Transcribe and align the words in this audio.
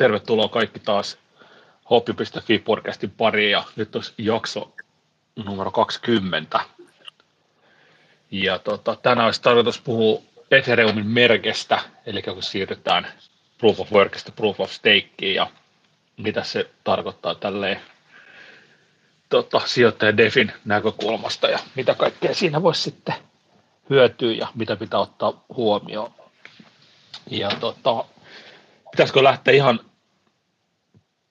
tervetuloa 0.00 0.48
kaikki 0.48 0.80
taas 0.80 1.18
Hoppi.fi 1.90 2.58
podcastin 2.58 3.10
pariin 3.10 3.50
ja 3.50 3.64
nyt 3.76 3.96
olisi 3.96 4.14
jakso 4.18 4.72
numero 5.44 5.70
20. 5.70 6.60
Ja 8.30 8.58
tota, 8.58 8.96
tänään 8.96 9.26
olisi 9.26 9.42
tarkoitus 9.42 9.80
puhua 9.80 10.22
Ethereumin 10.50 11.06
merkestä, 11.06 11.80
eli 12.06 12.22
kun 12.22 12.42
siirrytään 12.42 13.06
Proof 13.58 13.80
of 13.80 13.92
Workista 13.92 14.32
Proof 14.32 14.60
of 14.60 14.70
Stakeen 14.70 15.34
ja 15.34 15.46
mitä 16.16 16.42
se 16.42 16.70
tarkoittaa 16.84 17.34
tälleen 17.34 17.80
tota, 19.28 19.60
sijoittajan 19.64 20.16
DEFin 20.16 20.52
näkökulmasta 20.64 21.48
ja 21.48 21.58
mitä 21.74 21.94
kaikkea 21.94 22.34
siinä 22.34 22.62
voisi 22.62 22.82
sitten 22.82 23.14
hyötyä 23.90 24.32
ja 24.32 24.48
mitä 24.54 24.76
pitää 24.76 25.00
ottaa 25.00 25.44
huomioon. 25.56 26.14
Ja 27.30 27.50
tota, 27.60 28.04
pitäisikö 28.90 29.24
lähteä 29.24 29.54
ihan 29.54 29.80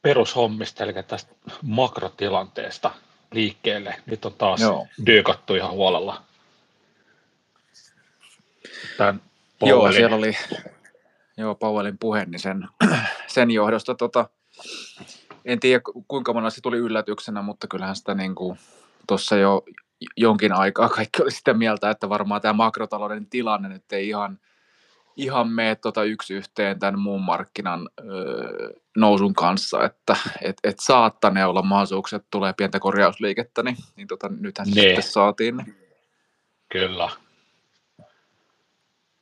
perushommista, 0.02 0.84
eli 0.84 0.94
tästä 1.04 1.36
makrotilanteesta 1.62 2.92
liikkeelle. 3.32 3.96
Nyt 4.06 4.26
on 4.26 4.34
taas 4.34 4.62
Joo. 4.62 4.88
dyykattu 5.06 5.56
ihan 5.56 5.72
huolella. 5.72 6.24
Tämän 8.98 9.22
Joo, 9.62 9.92
siellä 9.92 10.16
oli 10.16 10.38
joo, 11.38 11.56
Powellin 11.56 11.98
puhe, 11.98 12.26
niin 12.26 12.40
sen, 12.40 12.68
sen 13.28 13.52
johdosta 13.52 13.96
tota, 13.96 14.30
en 15.46 15.60
tiedä 15.60 15.82
kuinka 16.08 16.34
monella 16.34 16.50
se 16.50 16.62
tuli 16.62 16.78
yllätyksenä, 16.78 17.42
mutta 17.42 17.68
kyllähän 17.68 17.96
sitä 17.96 18.14
niin 18.14 18.36
tuossa 19.08 19.36
jo 19.36 19.64
jonkin 20.18 20.54
aikaa 20.54 20.90
kaikki 20.90 21.22
oli 21.22 21.32
sitä 21.32 21.54
mieltä, 21.54 21.90
että 21.90 22.10
varmaan 22.10 22.42
tämä 22.42 22.54
makrotalouden 22.54 23.26
tilanne 23.26 23.70
nyt 23.70 23.94
ei 23.94 24.08
ihan, 24.08 24.40
ihan 25.16 25.50
mene 25.50 25.76
tota 25.76 26.04
yksi 26.04 26.34
yhteen 26.34 26.80
tämän 26.80 27.00
muun 27.00 27.22
markkinan 27.22 27.90
öö, 28.00 28.70
nousun 29.00 29.34
kanssa, 29.34 29.84
että 29.84 30.16
et, 30.42 30.58
et 30.64 30.80
saattanee 30.80 31.46
olla 31.46 31.62
mahdollisuuksia, 31.62 32.18
että 32.18 32.28
tulee 32.32 32.54
pientä 32.54 32.80
korjausliikettä, 32.80 33.64
niin, 33.64 33.78
niin 33.96 34.08
tota, 34.08 34.30
nythän 34.40 34.68
se 34.68 34.82
sitten 34.82 35.04
saatiin. 35.04 35.58
Niin. 35.58 35.76
Kyllä. 36.70 37.10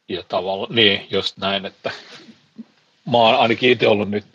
Ja 0.09 0.23
tavallaan, 0.27 0.75
niin, 0.75 1.07
just 1.11 1.37
näin, 1.37 1.65
että 1.65 1.91
mä 3.11 3.17
oon 3.17 3.39
ainakin 3.39 3.71
itse 3.71 3.87
ollut 3.87 4.09
nyt 4.09 4.25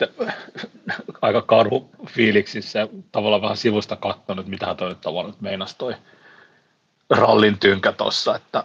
aika 1.21 1.41
karhu 1.41 1.89
fiiliksissä 2.07 2.79
ja 2.79 2.87
tavallaan 3.11 3.41
vähän 3.41 3.57
sivusta 3.57 3.95
katsonut, 3.95 4.47
mitä 4.47 4.75
toi 4.75 4.89
nyt 4.89 5.01
tavallaan 5.01 5.33
nyt 5.33 5.41
meinasi 5.41 5.75
toi 5.77 5.95
rallin 7.09 7.59
tynkä 7.59 7.91
tossa, 7.91 8.35
että 8.35 8.63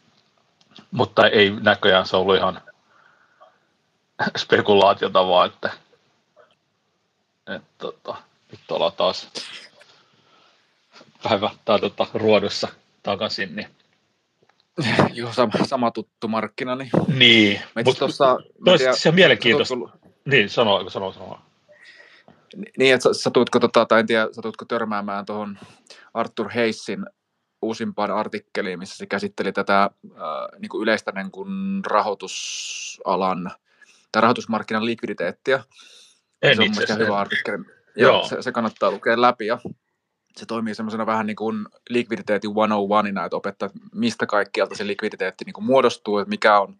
mutta 0.90 1.28
ei 1.28 1.50
näköjään 1.50 2.06
se 2.06 2.16
ollut 2.16 2.36
ihan 2.36 2.60
spekulaatiota 4.42 5.26
vaan, 5.26 5.50
että, 5.50 5.70
että 7.46 7.68
tota, 7.78 8.16
nyt 8.50 8.70
ollaan 8.70 8.92
taas 8.92 9.28
päivä 11.22 11.50
tai 11.64 11.80
tota, 11.80 12.06
ruodossa 12.14 12.68
takaisin, 13.02 13.56
niin 13.56 13.68
Joo, 15.14 15.32
sama, 15.32 15.52
sama 15.66 15.90
tuttu 15.90 16.28
markkina. 16.28 16.74
Niin, 16.76 16.90
niin 17.08 17.60
mutta 17.84 17.98
tuossa, 17.98 18.38
tiedä, 18.78 18.92
se 18.92 19.08
on 19.08 19.14
mielenkiintoista. 19.14 19.74
Tullut... 19.74 19.90
Niin, 20.24 20.50
sano, 20.50 20.90
sano, 20.90 21.12
sano. 21.12 21.38
Niin, 22.78 22.94
että 22.94 23.08
satuitko, 23.12 23.60
tota, 23.60 23.86
tai 23.86 24.00
en 24.00 24.06
tiedä, 24.06 24.28
satuitko 24.32 24.64
törmäämään 24.64 25.26
tuohon 25.26 25.58
Arthur 26.14 26.50
Heissin 26.50 27.06
uusimpaan 27.62 28.10
artikkeliin, 28.10 28.78
missä 28.78 28.96
se 28.96 29.06
käsitteli 29.06 29.52
tätä 29.52 29.82
äh, 29.82 29.90
niin 30.58 30.68
kuin 30.68 30.82
yleistä 30.82 31.12
niin 31.12 31.30
kuin 31.30 31.84
rahoitusalan 31.86 33.50
tai 34.12 34.22
rahoitusmarkkinan 34.22 34.84
likviditeettiä. 34.84 35.64
En 36.42 36.56
se 36.56 36.62
on 36.62 36.70
mielestäni 36.70 37.04
hyvä 37.04 37.18
artikkeli. 37.18 37.64
Joo. 37.96 38.12
Joo. 38.12 38.24
Se, 38.28 38.42
se, 38.42 38.52
kannattaa 38.52 38.90
lukea 38.90 39.20
läpi 39.20 39.46
ja 39.46 39.58
se 40.36 40.46
toimii 40.46 40.74
semmoisena 40.74 41.06
vähän 41.06 41.26
niin 41.26 41.36
kuin 41.36 41.66
likviditeetin 41.90 42.50
101, 42.50 43.24
että 43.24 43.36
opettaa, 43.36 43.70
mistä 43.94 44.26
kaikkialta 44.26 44.74
se 44.74 44.86
likviditeetti 44.86 45.44
niin 45.44 45.54
kuin 45.54 45.64
muodostuu, 45.64 46.18
että 46.18 46.30
mikä 46.30 46.60
on 46.60 46.76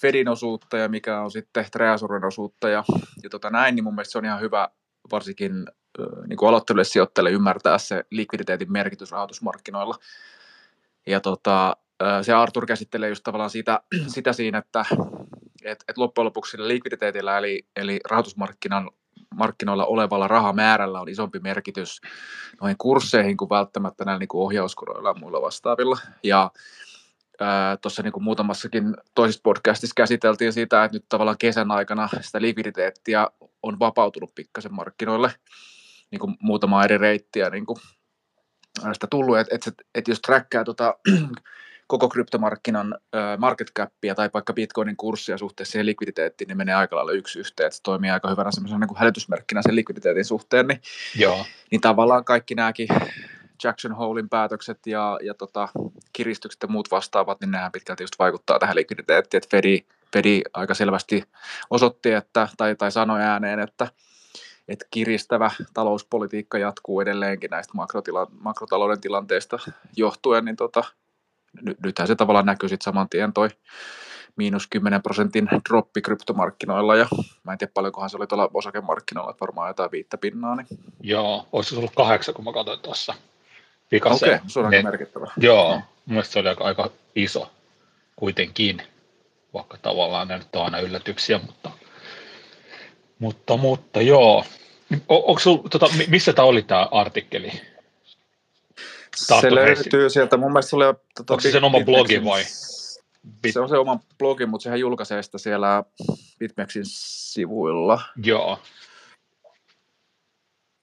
Fedin 0.00 0.28
osuutta 0.28 0.76
ja 0.76 0.88
mikä 0.88 1.20
on 1.20 1.30
sitten 1.30 1.66
Treasurin 1.72 2.24
osuutta 2.24 2.68
ja, 2.68 2.84
ja 3.22 3.30
tota 3.30 3.50
näin, 3.50 3.74
niin 3.74 3.84
mun 3.84 3.94
mielestä 3.94 4.12
se 4.12 4.18
on 4.18 4.24
ihan 4.24 4.40
hyvä 4.40 4.68
varsinkin 5.12 5.66
niin 6.26 6.36
kuin 6.36 6.48
aloittelulle 6.48 6.84
sijoittajille 6.84 7.30
ymmärtää 7.30 7.78
se 7.78 8.04
likviditeetin 8.10 8.72
merkitys 8.72 9.12
rahoitusmarkkinoilla. 9.12 9.94
Ja 11.06 11.20
tota, 11.20 11.76
se 12.22 12.32
Artur 12.32 12.66
käsittelee 12.66 13.08
just 13.08 13.24
tavallaan 13.24 13.50
sitä, 13.50 13.80
sitä 14.14 14.32
siinä, 14.32 14.58
että 14.58 14.84
et, 15.66 15.84
et 15.88 15.98
loppujen 15.98 16.24
lopuksi 16.24 16.50
sillä 16.50 16.68
likviditeetillä 16.68 17.38
eli, 17.38 17.66
eli 17.76 18.00
rahoitusmarkkinan 18.10 18.90
markkinoilla 19.34 19.86
olevalla 19.86 20.28
rahamäärällä 20.28 21.00
on 21.00 21.08
isompi 21.08 21.38
merkitys 21.38 22.00
noihin 22.60 22.78
kursseihin 22.78 23.36
kuin 23.36 23.50
välttämättä 23.50 24.04
näillä 24.04 24.18
niin 24.18 24.28
kuin 24.28 24.42
ohjauskoroilla 24.42 25.08
ja 25.08 25.14
muilla 25.14 25.42
vastaavilla. 25.42 25.98
Ja 26.22 26.50
tuossa 27.82 28.02
niin 28.02 28.22
muutamassakin 28.22 28.96
toisessa 29.14 29.40
podcastissa 29.42 29.94
käsiteltiin 29.96 30.52
sitä, 30.52 30.84
että 30.84 30.96
nyt 30.96 31.04
tavallaan 31.08 31.38
kesän 31.38 31.70
aikana 31.70 32.08
sitä 32.20 32.40
likviditeettiä 32.40 33.28
on 33.62 33.78
vapautunut 33.78 34.34
pikkasen 34.34 34.74
markkinoille 34.74 35.34
niin 36.10 36.18
kuin 36.18 36.36
muutama 36.40 36.84
eri 36.84 36.98
reittiä 36.98 37.50
niin 37.50 37.66
kuin 37.66 37.78
sitä 38.92 39.06
tullut, 39.10 39.38
että 39.38 39.54
et, 39.54 39.74
et, 39.94 40.08
jos 40.08 40.20
trackaa 40.20 40.64
tota, 40.64 40.94
koko 41.86 42.08
kryptomarkkinan 42.08 42.98
market 43.38 43.72
capia 43.72 44.14
tai 44.14 44.30
vaikka 44.34 44.52
bitcoinin 44.52 44.96
kurssia 44.96 45.38
suhteessa 45.38 45.72
siihen 45.72 45.86
likviditeettiin, 45.86 46.48
niin 46.48 46.56
menee 46.56 46.74
aika 46.74 46.96
lailla 46.96 47.12
yksi 47.12 47.38
yhteen, 47.38 47.66
että 47.66 47.76
se 47.76 47.82
toimii 47.82 48.10
aika 48.10 48.30
hyvänä 48.30 48.50
semmoisena 48.50 48.86
niin 48.86 48.98
hälytysmerkkinä 48.98 49.62
sen 49.62 49.76
likviditeetin 49.76 50.24
suhteen, 50.24 50.66
niin, 50.66 50.80
Joo. 51.18 51.44
niin 51.70 51.80
tavallaan 51.80 52.24
kaikki 52.24 52.54
nämäkin 52.54 52.88
Jackson 53.64 53.92
Holein 53.92 54.28
päätökset 54.28 54.86
ja, 54.86 55.18
ja 55.22 55.34
tota, 55.34 55.68
kiristykset 56.12 56.62
ja 56.62 56.68
muut 56.68 56.90
vastaavat, 56.90 57.40
niin 57.40 57.50
nehän 57.50 57.72
pitkälti 57.72 58.02
just 58.02 58.18
vaikuttaa 58.18 58.58
tähän 58.58 58.76
likviditeettiin, 58.76 59.38
että 59.38 59.56
Fedi, 59.56 59.84
Fedi 60.12 60.42
aika 60.52 60.74
selvästi 60.74 61.24
osoitti, 61.70 62.12
että, 62.12 62.48
tai, 62.56 62.76
tai 62.76 62.92
sanoi 62.92 63.22
ääneen, 63.22 63.60
että 63.60 63.88
että 64.68 64.86
kiristävä 64.90 65.50
talouspolitiikka 65.74 66.58
jatkuu 66.58 67.00
edelleenkin 67.00 67.50
näistä 67.50 67.72
makrotila- 67.78 68.30
makrotalouden 68.40 69.00
tilanteista 69.00 69.58
johtuen, 69.96 70.44
niin 70.44 70.56
tota, 70.56 70.84
ny- 71.62 71.76
nythän 71.84 72.08
se 72.08 72.14
tavallaan 72.14 72.46
näkyy 72.46 72.68
sitten 72.68 72.84
saman 72.84 73.08
tien 73.08 73.32
toi 73.32 73.48
miinus 74.36 74.66
10 74.66 75.02
prosentin 75.02 75.48
droppi 75.68 76.02
kryptomarkkinoilla 76.02 76.96
ja 76.96 77.08
mä 77.44 77.52
en 77.52 77.58
tiedä 77.58 77.70
paljonkohan 77.74 78.10
se 78.10 78.16
oli 78.16 78.26
tuolla 78.26 78.50
osakemarkkinoilla, 78.54 79.30
että 79.30 79.40
varmaan 79.40 79.68
jotain 79.68 79.90
viittä 79.90 80.18
pinnaa. 80.18 80.56
Niin. 80.56 80.66
Joo, 81.00 81.48
olisi 81.52 81.70
se 81.70 81.76
ollut 81.76 81.94
kahdeksan, 81.96 82.34
kun 82.34 82.44
mä 82.44 82.52
katsoin 82.52 82.80
tuossa. 82.80 83.14
Okei, 83.86 84.00
okay, 84.12 84.38
se 84.46 84.60
on 84.60 84.66
aika 84.66 84.82
merkittävä. 84.82 85.30
Joo, 85.36 85.74
no. 85.74 85.82
mielestäni 86.06 86.32
se 86.32 86.38
oli 86.38 86.48
aika, 86.48 86.64
aika 86.64 86.90
iso 87.14 87.50
kuitenkin, 88.16 88.82
vaikka 89.54 89.78
tavallaan 89.82 90.28
ne 90.28 90.38
nyt 90.38 90.56
on 90.56 90.64
aina 90.64 90.80
yllätyksiä, 90.80 91.40
mutta 91.46 91.70
mutta, 93.18 93.56
mutta 93.56 94.02
joo. 94.02 94.44
O, 95.08 95.38
sul, 95.38 95.56
tota, 95.56 95.86
missä 96.08 96.32
tämä 96.32 96.46
oli 96.46 96.62
tämä 96.62 96.88
artikkeli? 96.90 97.52
Se 99.16 99.54
löytyy 99.54 100.10
sieltä, 100.10 100.36
mun 100.36 100.52
mielestä 100.52 100.70
se 100.70 100.76
oli... 100.76 100.84
Tota, 100.84 101.34
Onko 101.34 101.40
se 101.40 101.50
sen 101.50 101.64
oma 101.64 101.78
blogi 101.84 102.24
vai? 102.24 102.42
Bit... 103.42 103.52
Se 103.52 103.60
on 103.60 103.68
se 103.68 103.76
oma 103.76 104.00
blogi, 104.18 104.46
mutta 104.46 104.62
sehän 104.62 104.80
julkaisee 104.80 105.22
sitä 105.22 105.38
siellä 105.38 105.84
Bitmexin 106.38 106.82
sivuilla. 106.86 108.02
Joo. 108.24 108.58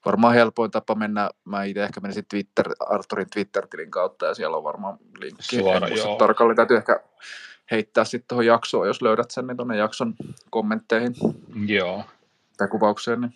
Varmaan 0.05 0.33
helpoin 0.33 0.71
tapa 0.71 0.95
mennä, 0.95 1.29
mä 1.45 1.63
itse 1.63 1.83
ehkä 1.83 1.99
menisin 1.99 2.25
Twitter, 2.29 2.69
Arturin 2.79 3.29
Twitter-tilin 3.33 3.91
kautta 3.91 4.25
ja 4.25 4.33
siellä 4.33 4.57
on 4.57 4.63
varmaan 4.63 4.97
linkki. 5.19 5.55
Suora, 5.55 5.87
joo. 5.87 6.15
Tarkalleen 6.15 6.55
täytyy 6.55 6.77
ehkä 6.77 6.99
heittää 7.71 8.03
sitten 8.03 8.27
tuohon 8.27 8.45
jaksoon, 8.45 8.87
jos 8.87 9.01
löydät 9.01 9.31
sen, 9.31 9.47
niin 9.47 9.57
tuonne 9.57 9.77
jakson 9.77 10.15
kommentteihin. 10.49 11.15
Joo 11.65 12.03
tai 12.57 12.67
kuvaukseen. 12.67 13.21
Niin. 13.21 13.33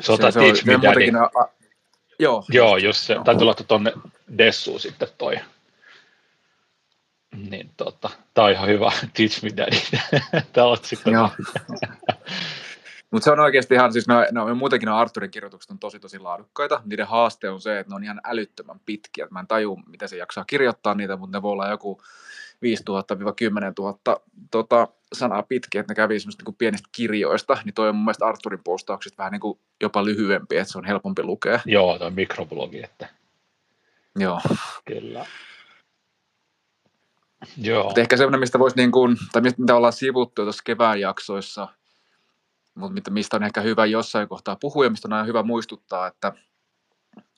Sota 0.00 0.30
se, 0.30 0.40
Teach 0.40 0.64
Me 0.64 0.72
Daddy. 0.82 1.10
A, 1.34 1.48
joo. 2.18 2.44
Joo, 2.48 2.76
just 2.76 3.00
se. 3.00 3.14
Joo. 3.14 3.24
Täytyy 3.24 3.44
laittaa 3.44 3.66
tuonne 3.66 3.92
Dessuun 4.38 4.80
sitten 4.80 5.08
toi. 5.18 5.36
Niin 7.50 7.70
tota, 7.76 8.10
tää 8.34 8.44
on 8.44 8.50
ihan 8.50 8.68
hyvä. 8.68 8.92
Teach 9.16 9.42
Me 9.42 9.50
Daddy. 9.56 9.76
Tämä 10.52 10.66
otsikko. 10.66 11.10
Joo. 11.10 11.30
Mutta 13.10 13.24
se 13.24 13.30
on 13.30 13.40
oikeasti 13.40 13.74
ihan, 13.74 13.92
siis 13.92 14.08
no, 14.08 14.26
no, 14.32 14.54
muutenkin 14.54 14.86
no 14.86 14.98
Arturin 14.98 15.30
kirjoitukset 15.30 15.70
on 15.70 15.78
tosi 15.78 16.00
tosi 16.00 16.18
laadukkaita. 16.18 16.82
Niiden 16.84 17.06
haaste 17.06 17.50
on 17.50 17.60
se, 17.60 17.78
että 17.78 17.90
ne 17.90 17.96
on 17.96 18.04
ihan 18.04 18.20
älyttömän 18.24 18.80
pitkiä. 18.86 19.26
Mä 19.30 19.40
en 19.40 19.46
taju, 19.46 19.80
miten 19.86 20.08
se 20.08 20.16
jaksaa 20.16 20.44
kirjoittaa 20.44 20.94
niitä, 20.94 21.16
mutta 21.16 21.38
ne 21.38 21.42
voi 21.42 21.52
olla 21.52 21.70
joku 21.70 22.02
5000-10 22.02 22.62
000 23.78 24.20
tota, 24.50 24.88
sanaa 25.14 25.42
pitkiä, 25.42 25.80
että 25.80 25.90
ne 25.90 25.94
kävi 25.94 26.20
semmoista 26.20 26.42
niin 26.46 26.56
pienistä 26.56 26.88
kirjoista, 26.92 27.58
niin 27.64 27.74
toi 27.74 27.88
on 27.88 27.94
mun 27.94 28.04
mielestä 28.04 28.26
Arturin 28.26 28.64
postauksista 28.64 29.18
vähän 29.18 29.32
niin 29.32 29.40
kuin 29.40 29.58
jopa 29.80 30.04
lyhyempi, 30.04 30.56
että 30.56 30.72
se 30.72 30.78
on 30.78 30.84
helpompi 30.84 31.22
lukea. 31.22 31.60
Joo, 31.66 31.98
toi 31.98 32.10
mikroblogi, 32.10 32.84
että 32.84 33.08
Joo. 34.18 34.40
Kyllä. 34.84 35.26
Joo. 37.56 37.84
Mutta 37.84 38.00
ehkä 38.00 38.16
semmoinen, 38.16 38.40
mistä 38.40 38.58
voisi 38.58 38.76
niin 38.76 38.92
kuin, 38.92 39.16
tai 39.32 39.42
mitä 39.42 39.76
ollaan 39.76 39.92
sivuttu 39.92 40.42
tuossa 40.42 40.62
kevään 40.64 41.00
jaksoissa, 41.00 41.68
mutta 42.74 43.10
mistä 43.10 43.36
on 43.36 43.42
ehkä 43.42 43.60
hyvä 43.60 43.86
jossain 43.86 44.28
kohtaa 44.28 44.56
puhua 44.60 44.84
ja 44.84 44.90
mistä 44.90 45.08
on 45.08 45.12
aina 45.12 45.24
hyvä 45.24 45.42
muistuttaa, 45.42 46.06
että, 46.06 46.32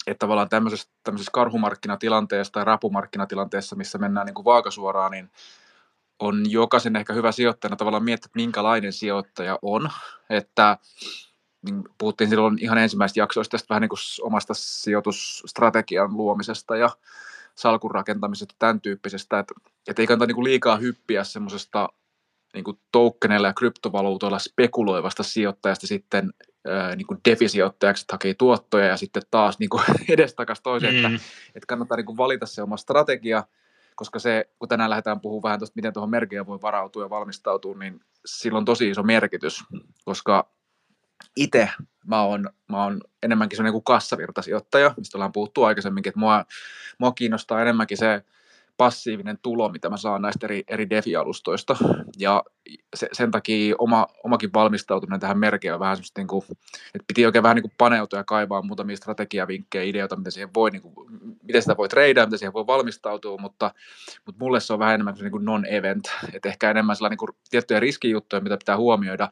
että 0.06 0.19
tavallaan 0.19 0.49
tämmöisessä, 0.49 0.88
tämmöisessä 1.05 1.31
karhumarkkinatilanteessa 1.32 2.53
tai 2.53 2.64
rapumarkkinatilanteessa, 2.64 3.76
missä 3.76 3.99
mennään 3.99 4.26
niin 4.26 4.35
kuin 4.35 4.44
vaakasuoraan, 4.44 5.11
niin 5.11 5.31
on 6.19 6.50
jokaisen 6.50 6.97
ehkä 6.97 7.12
hyvä 7.12 7.32
sijoittajana 7.32 7.76
tavallaan 7.76 8.05
miettiä, 8.05 8.31
minkälainen 8.35 8.93
sijoittaja 8.93 9.59
on. 9.62 9.91
Että 10.31 10.79
niin 11.62 11.85
puhuttiin 11.99 12.31
silloin 12.31 12.59
ihan 12.61 12.79
ensimmäistä 12.79 13.20
jaksoista 13.20 13.50
tästä 13.50 13.67
vähän 13.69 13.81
niin 13.81 13.88
kuin 13.88 13.99
omasta 14.23 14.55
sijoitusstrategian 14.56 16.17
luomisesta 16.17 16.76
ja 16.76 16.91
salkun 17.55 17.91
rakentamisesta, 17.91 18.55
tämän 18.59 18.81
tyyppisestä, 18.81 19.38
että, 19.38 19.55
että 19.88 20.03
ei 20.03 20.06
kannata 20.06 20.26
niin 20.26 20.35
kuin 20.35 20.44
liikaa 20.44 20.76
hyppiä 20.76 21.25
semmoisesta 21.25 21.88
niin 22.55 22.64
kuin 22.64 22.79
toukkeneilla 22.93 23.47
ja 23.47 23.55
kryptovaluutoilla 23.55 24.38
spekuloivasta 24.38 25.23
sijoittajasta 25.23 25.87
sitten 25.87 26.32
ää, 26.69 26.97
niin 26.97 27.06
kuin 27.06 27.21
defisijoittajaksi, 27.29 28.03
että 28.03 28.14
hakee 28.14 28.35
tuottoja 28.35 28.87
ja 28.87 28.97
sitten 28.97 29.23
taas 29.31 29.59
niin 29.59 29.71
kuin 29.71 29.82
edestakaisin 30.09 30.62
toiseen, 30.62 30.94
mm. 30.94 31.14
että, 31.14 31.26
että 31.55 31.67
kannattaa 31.67 31.97
niin 31.97 32.06
kuin 32.06 32.17
valita 32.17 32.47
se 32.47 32.62
oma 32.62 32.76
strategia, 32.76 33.44
koska 33.99 34.19
se, 34.19 34.50
kun 34.59 34.69
tänään 34.69 34.91
lähdetään 34.91 35.21
puhumaan 35.21 35.43
vähän 35.43 35.59
tuosta, 35.59 35.77
miten 35.77 35.93
tuohon 35.93 36.11
merkeä 36.11 36.47
voi 36.47 36.59
varautua 36.62 37.03
ja 37.03 37.11
valmistautua, 37.11 37.75
niin 37.79 38.00
sillä 38.27 38.59
on 38.59 38.65
tosi 38.65 38.91
iso 38.91 39.03
merkitys, 39.03 39.65
koska 40.05 40.50
itse 41.37 41.71
mä 42.06 42.23
oon, 42.23 42.50
mä 42.69 42.85
oon 42.85 43.00
enemmänkin 43.23 43.56
sellainen 43.56 43.73
kuin 43.73 43.85
kassavirtasijoittaja, 43.85 44.95
mistä 44.97 45.19
ollaan 45.19 45.33
puhuttu 45.33 45.65
aikaisemminkin, 45.65 46.11
että 46.11 46.21
mua, 46.21 46.45
mua 46.99 47.12
kiinnostaa 47.12 47.62
enemmänkin 47.62 47.97
se 47.97 48.25
passiivinen 48.79 49.39
tulo, 49.43 49.69
mitä 49.69 49.91
mä 49.91 49.97
saan 49.97 50.23
näistä 50.23 50.47
eri, 50.47 50.65
eri 50.69 50.91
defi-alustoista. 50.91 51.77
Ja 52.19 52.45
se, 52.97 53.09
sen 53.13 53.31
takia 53.31 53.75
oma, 53.79 54.07
omakin 54.25 54.51
valmistautuminen 54.55 55.21
tähän 55.21 55.39
merkeen 55.39 55.75
on 55.75 55.81
vähän 55.81 55.97
semmoista, 55.97 56.21
niin 56.21 56.29
kuin, 56.29 56.43
että 56.95 57.05
piti 57.07 57.27
oikein 57.27 57.43
vähän 57.43 57.55
niin 57.55 57.63
kuin 57.63 57.73
paneutua 57.79 58.19
ja 58.19 58.25
kaivaa 58.25 58.63
muutamia 58.63 58.97
strategiavinkkejä, 58.97 59.85
ideoita, 59.85 60.17
miten, 60.17 60.33
siihen 60.33 60.55
voi, 60.55 60.71
niin 60.71 60.83
kuin, 60.83 60.95
miten 61.43 61.63
sitä 61.63 61.77
voi 61.77 61.89
treidaa, 61.89 62.27
miten 62.27 62.39
siihen 62.39 62.53
voi 62.53 62.67
valmistautua, 62.67 63.39
mutta, 63.39 63.75
mutta 64.27 64.45
mulle 64.45 64.61
se 64.61 64.73
on 64.73 64.79
vähän 64.79 64.95
enemmän 64.95 65.15
niin 65.15 65.33
kuin 65.33 65.45
non-event, 65.45 66.11
että 66.33 66.49
ehkä 66.49 66.71
enemmän 66.71 66.97
sellainen 66.97 67.13
niin 67.13 67.19
kuin 67.19 67.37
tiettyjä 67.51 67.81
riskijuttuja, 67.81 68.41
mitä 68.41 68.57
pitää 68.57 68.77
huomioida, 68.77 69.29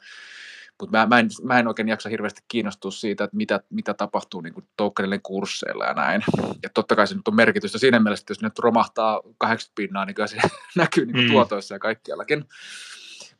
mutta 0.80 0.98
mä, 0.98 1.06
mä, 1.06 1.18
en, 1.18 1.28
mä 1.42 1.58
en 1.58 1.68
oikein 1.68 1.88
jaksa 1.88 2.08
hirveästi 2.08 2.40
kiinnostua 2.48 2.90
siitä, 2.90 3.24
että 3.24 3.36
mitä, 3.36 3.60
mitä 3.70 3.94
tapahtuu 3.94 4.40
niin 4.40 4.68
tokenille 4.76 5.18
kursseilla 5.22 5.84
ja 5.84 5.94
näin. 5.94 6.22
Ja 6.62 6.68
totta 6.74 6.96
kai 6.96 7.06
se 7.06 7.14
nyt 7.14 7.28
on 7.28 7.36
merkitystä 7.36 7.78
siinä 7.78 8.00
mielessä, 8.00 8.22
että 8.22 8.30
jos 8.30 8.42
nyt 8.42 8.58
romahtaa 8.58 9.20
80 9.38 9.74
pinnaa, 9.74 10.04
niin 10.04 10.14
kyllä 10.14 10.26
se 10.26 10.36
näkyy 10.76 11.06
niin 11.06 11.14
kuin 11.14 11.24
mm. 11.24 11.30
tuotoissa 11.30 11.74
ja 11.74 11.78
kaikkiallakin. 11.78 12.44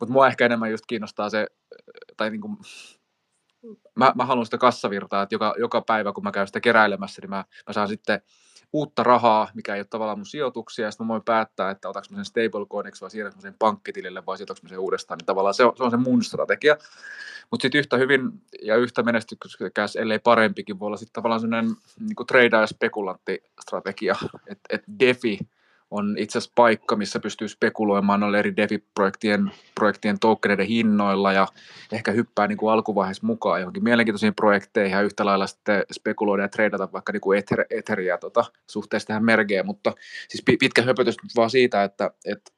Mutta 0.00 0.12
mua 0.12 0.26
ehkä 0.26 0.46
enemmän 0.46 0.70
just 0.70 0.84
kiinnostaa 0.86 1.30
se, 1.30 1.46
tai 2.16 2.30
niin 2.30 2.40
kuin, 2.40 2.56
mä, 3.94 4.12
mä 4.14 4.24
haluan 4.26 4.46
sitä 4.46 4.58
kassavirtaa, 4.58 5.22
että 5.22 5.34
joka, 5.34 5.54
joka 5.58 5.80
päivä 5.80 6.12
kun 6.12 6.24
mä 6.24 6.32
käyn 6.32 6.46
sitä 6.46 6.60
keräilemässä, 6.60 7.22
niin 7.22 7.30
mä, 7.30 7.44
mä 7.66 7.72
saan 7.72 7.88
sitten 7.88 8.20
uutta 8.72 9.02
rahaa, 9.02 9.48
mikä 9.54 9.74
ei 9.74 9.80
ole 9.80 9.86
tavallaan 9.90 10.18
mun 10.18 10.26
sijoituksia, 10.26 10.84
ja 10.84 10.90
sitten 10.90 11.06
mä 11.06 11.12
voin 11.12 11.22
päättää, 11.22 11.70
että 11.70 11.88
otaks 11.88 12.10
mä 12.10 12.16
sen 12.16 12.24
stablecoiniksi 12.24 13.00
vai 13.00 13.10
siirrätkö 13.10 13.40
sen 13.40 13.54
pankkitilille 13.58 14.26
vai 14.26 14.36
sijoitatko 14.36 14.60
mä 14.62 14.68
sen 14.68 14.78
uudestaan, 14.78 15.18
niin 15.18 15.26
tavallaan 15.26 15.54
se 15.54 15.64
on 15.64 15.72
se, 15.76 15.82
on 15.82 15.90
se 15.90 15.96
mun 15.96 16.24
strategia. 16.24 16.76
Mutta 17.50 17.62
sitten 17.62 17.78
yhtä 17.78 17.96
hyvin 17.96 18.42
ja 18.62 18.76
yhtä 18.76 19.02
menestyksekäs, 19.02 19.96
ellei 19.96 20.18
parempikin, 20.18 20.78
voi 20.78 20.86
olla 20.86 20.96
sitten 20.96 21.12
tavallaan 21.12 21.40
sellainen 21.40 21.76
niin 22.00 22.26
trade- 22.32 22.60
ja 22.60 22.66
spekulanttistrategia, 22.66 24.16
että 24.46 24.68
et 24.70 24.82
DeFi 25.00 25.38
on 25.90 26.16
itse 26.18 26.38
asiassa 26.38 26.52
paikka, 26.54 26.96
missä 26.96 27.20
pystyy 27.20 27.48
spekuloimaan 27.48 28.20
noille 28.20 28.38
eri 28.38 28.56
DeFi-projektien 28.56 29.50
projektien 29.74 30.18
tokeneiden 30.18 30.66
hinnoilla 30.66 31.32
ja 31.32 31.48
ehkä 31.92 32.12
hyppää 32.12 32.46
niin 32.46 32.58
kuin 32.58 32.72
alkuvaiheessa 32.72 33.26
mukaan 33.26 33.60
johonkin 33.60 33.84
mielenkiintoisiin 33.84 34.34
projekteihin 34.34 34.96
ja 34.96 35.02
yhtä 35.02 35.24
lailla 35.24 35.46
sitten 35.46 35.82
spekuloida 35.92 36.42
ja 36.42 36.48
treidata 36.48 36.92
vaikka 36.92 37.12
niin 37.12 37.20
kuin 37.20 37.38
ether, 37.38 37.64
Etheria 37.70 38.18
tota, 38.18 38.44
suhteessa 38.70 39.06
tähän 39.06 39.24
mergeen, 39.24 39.66
mutta 39.66 39.92
siis 40.28 40.58
pitkä 40.58 40.82
höpötys 40.82 41.16
vaan 41.36 41.50
siitä, 41.50 41.84
että, 41.84 42.10
että 42.24 42.52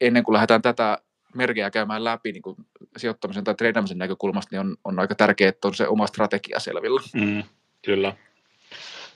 ennen 0.00 0.22
kuin 0.22 0.32
lähdetään 0.32 0.62
tätä 0.62 0.98
merkeä 1.34 1.70
käymään 1.70 2.04
läpi 2.04 2.32
niin 2.32 2.42
kuin 2.42 2.56
sijoittamisen 2.96 3.44
tai 3.44 3.54
treidaamisen 3.54 3.98
näkökulmasta, 3.98 4.48
niin 4.52 4.60
on, 4.60 4.76
on 4.84 4.98
aika 4.98 5.14
tärkeää, 5.14 5.48
että 5.48 5.68
on 5.68 5.74
se 5.74 5.88
oma 5.88 6.06
strategia 6.06 6.60
selvillä. 6.60 7.00
Mm, 7.14 7.42
kyllä. 7.84 8.16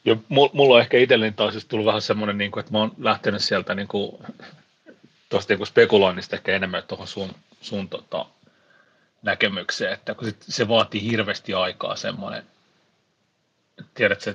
Ja 0.05 0.17
mulla 0.29 0.75
on 0.75 0.81
ehkä 0.81 0.99
itselleni 0.99 1.33
taas 1.33 1.53
siis 1.53 1.65
tullut 1.65 1.87
vähän 1.87 2.03
semmoinen, 2.03 2.39
niin 2.39 2.51
kuin, 2.51 2.61
että 2.61 2.73
mä 2.73 2.79
oon 2.79 2.93
lähtenyt 2.99 3.43
sieltä 3.43 3.75
niin 3.75 3.89
kuin, 3.89 4.13
tuosta 5.29 5.55
niin 5.55 5.67
spekuloinnista 5.67 6.37
ehkä 6.37 6.57
enemmän 6.57 6.83
tuohon 6.89 7.07
sun, 7.07 7.35
sun 7.61 7.89
tota, 7.89 8.27
näkemykseen, 9.23 9.93
että 9.93 10.15
kun 10.15 10.25
sit 10.25 10.37
se 10.41 10.69
vaatii 10.69 11.11
hirveästi 11.11 11.55
aikaa 11.55 11.97
semmoinen, 11.97 12.43
tiedät 13.95 14.21
se 14.21 14.35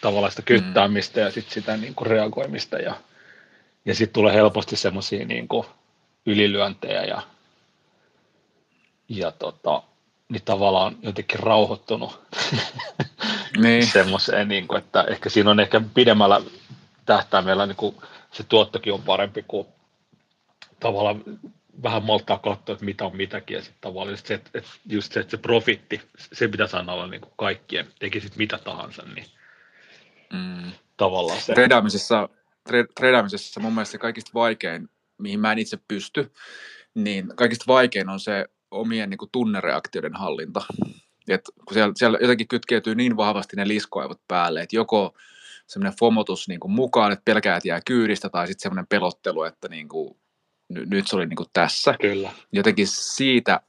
tavallaan 0.00 0.30
sitä 0.30 0.42
kyttäämistä 0.42 1.20
mm. 1.20 1.26
ja 1.26 1.30
sitten 1.30 1.54
sitä 1.54 1.76
niin 1.76 1.94
kuin 1.94 2.06
reagoimista 2.06 2.78
ja, 2.78 2.94
ja 3.84 3.94
sitten 3.94 4.14
tulee 4.14 4.34
helposti 4.34 4.76
semmoisia 4.76 5.26
niin 5.26 5.48
kuin 5.48 5.66
ylilyöntejä 6.26 7.02
ja, 7.02 7.22
ja 9.08 9.30
tota, 9.30 9.82
niin 10.28 10.42
tavallaan 10.44 10.96
jotenkin 11.02 11.40
rauhoittunut 11.40 12.20
niin. 13.56 13.86
semmoiseen, 13.86 14.48
niin 14.48 14.68
kuin, 14.68 14.78
että 14.78 15.02
ehkä 15.02 15.30
siinä 15.30 15.50
on 15.50 15.60
ehkä 15.60 15.80
pidemmällä 15.94 16.40
tähtäimellä 17.06 17.66
niin 17.66 17.76
kuin 17.76 17.96
se 18.32 18.42
tuottokin 18.42 18.92
on 18.92 19.02
parempi 19.02 19.44
kuin 19.48 19.66
tavallaan 20.80 21.22
vähän 21.82 22.04
malttaa 22.04 22.38
katsoa, 22.38 22.72
että 22.72 22.84
mitä 22.84 23.04
on 23.04 23.16
mitäkin, 23.16 23.54
ja 23.54 23.62
sitten 23.62 23.80
tavallaan 23.80 24.12
just 24.12 24.26
se, 24.26 24.34
että, 24.34 24.50
että, 24.54 24.70
just 24.88 25.12
se, 25.12 25.20
että 25.20 25.30
se 25.30 25.36
profitti, 25.36 26.00
se 26.32 26.48
pitäisi 26.48 26.76
aina 26.76 26.92
olla 26.92 27.06
niin 27.06 27.20
kuin 27.20 27.32
kaikkien, 27.36 27.86
tekisit 27.98 28.36
mitä 28.36 28.58
tahansa, 28.58 29.02
niin 29.14 29.26
mm. 30.32 30.72
tavallaan 30.96 31.40
se. 31.40 31.54
Treidaamisessa, 31.54 32.28
treidaamisessa 32.94 33.60
mun 33.60 33.74
mielestä 33.74 33.98
kaikista 33.98 34.30
vaikein, 34.34 34.88
mihin 35.18 35.40
mä 35.40 35.52
en 35.52 35.58
itse 35.58 35.78
pysty, 35.88 36.32
niin 36.94 37.32
kaikista 37.36 37.64
vaikein 37.66 38.08
on 38.08 38.20
se 38.20 38.46
omien 38.70 39.10
niin 39.10 39.18
kuin, 39.18 39.30
tunnereaktioiden 39.32 40.16
hallinta. 40.16 40.62
Et 41.34 41.44
kun 41.64 41.74
siellä, 41.74 41.92
siellä 41.96 42.18
jotenkin 42.20 42.48
kytkeytyy 42.48 42.94
niin 42.94 43.16
vahvasti 43.16 43.56
ne 43.56 43.68
liskoaivot 43.68 44.20
päälle, 44.28 44.62
että 44.62 44.76
joko 44.76 45.14
semmoinen 45.66 45.98
fomotus 45.98 46.48
niin 46.48 46.60
kuin 46.60 46.72
mukaan, 46.72 47.12
että 47.12 47.22
pelkäät 47.24 47.64
jää 47.64 47.80
kyydistä, 47.86 48.28
tai 48.28 48.46
sitten 48.46 48.62
semmoinen 48.62 48.86
pelottelu, 48.86 49.42
että 49.42 49.68
niin 49.68 49.88
kuin, 49.88 50.16
nyt 50.68 51.08
se 51.08 51.16
oli 51.16 51.26
niin 51.26 51.36
kuin 51.36 51.48
tässä. 51.52 51.94
Kyllä. 52.00 52.32
Jotenkin 52.52 52.86
siitä 52.86 53.60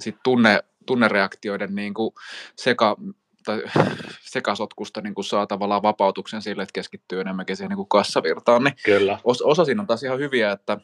sit 0.00 0.16
tunne, 0.24 0.62
tunnereaktioiden 0.86 1.74
niin 1.74 1.94
kuin 1.94 2.14
seka, 2.56 2.96
tai 3.44 3.62
sekasotkusta 4.32 5.00
niin 5.00 5.14
kuin 5.14 5.24
saa 5.24 5.46
tavallaan 5.46 5.82
vapautuksen 5.82 6.42
sille, 6.42 6.62
että 6.62 6.72
keskittyy 6.72 7.20
enemmänkin 7.20 7.56
siihen 7.56 7.68
niin 7.68 7.76
kuin 7.76 7.88
kassavirtaan. 7.88 8.64
Niin 8.64 8.74
Kyllä. 8.84 9.18
Osa 9.24 9.64
siinä 9.64 9.82
on 9.82 9.86
taas 9.86 10.02
ihan 10.02 10.18
hyviä, 10.18 10.52
että 10.52 10.78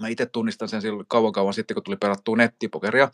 Mä 0.00 0.08
itse 0.08 0.26
tunnistan 0.26 0.68
sen 0.68 0.82
silloin 0.82 1.06
kauan 1.08 1.32
kauan 1.32 1.54
sitten, 1.54 1.74
kun 1.74 1.82
tuli 1.82 1.96
pelattua 1.96 2.36
nettipokeria, 2.36 3.10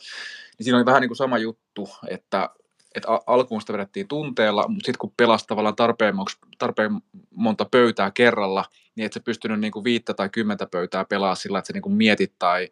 niin 0.59 0.65
siinä 0.65 0.77
oli 0.77 0.87
vähän 0.87 1.01
niin 1.01 1.09
kuin 1.09 1.17
sama 1.17 1.39
juttu, 1.39 1.89
että, 2.09 2.51
että 2.95 3.09
alkuun 3.27 3.61
sitä 3.61 3.73
vedettiin 3.73 4.09
tunteella, 4.09 4.69
mutta 4.69 4.87
sitten 4.87 4.99
kun 4.99 5.13
pelasi 5.17 5.47
tavallaan 5.47 5.77
tarpeen, 5.77 6.15
tarpeen 6.59 6.93
monta 7.35 7.65
pöytää 7.65 8.11
kerralla, 8.11 8.65
niin 8.95 9.07
et 9.07 9.13
sä 9.13 9.21
pystynyt 9.21 9.73
kuin 9.73 9.85
viittä 9.85 10.15
tai 10.15 10.29
kymmentä 10.29 10.67
pöytää 10.67 11.05
pelaa 11.05 11.35
sillä, 11.35 11.59
että 11.59 11.67
sä 11.67 11.73
niin 11.73 11.83
kuin 11.83 11.95
mietit 11.95 12.33
tai 12.39 12.69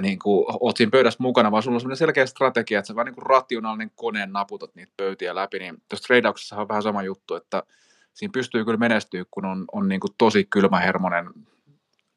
niin 0.00 0.18
kuin, 0.18 0.46
oot 0.60 0.76
siinä 0.76 0.90
pöydässä 0.90 1.22
mukana, 1.22 1.50
vaan 1.50 1.62
sulla 1.62 1.76
on 1.76 1.80
sellainen 1.80 1.96
selkeä 1.96 2.26
strategia, 2.26 2.78
että 2.78 2.86
sä 2.86 3.04
niin 3.04 3.14
kuin 3.14 3.26
rationaalinen 3.26 3.90
koneen 3.94 4.32
naputat 4.32 4.74
niitä 4.74 4.92
pöytiä 4.96 5.34
läpi, 5.34 5.58
niin 5.58 5.82
tuossa 5.88 6.06
treidauksessa 6.06 6.56
on 6.56 6.68
vähän 6.68 6.82
sama 6.82 7.02
juttu, 7.02 7.34
että 7.34 7.62
siinä 8.14 8.32
pystyy 8.32 8.64
kyllä 8.64 8.78
menestyä, 8.78 9.24
kun 9.30 9.44
on, 9.44 9.64
on 9.72 9.88
niin 9.88 10.00
kuin 10.00 10.14
tosi 10.18 10.44
kylmähermonen 10.44 11.26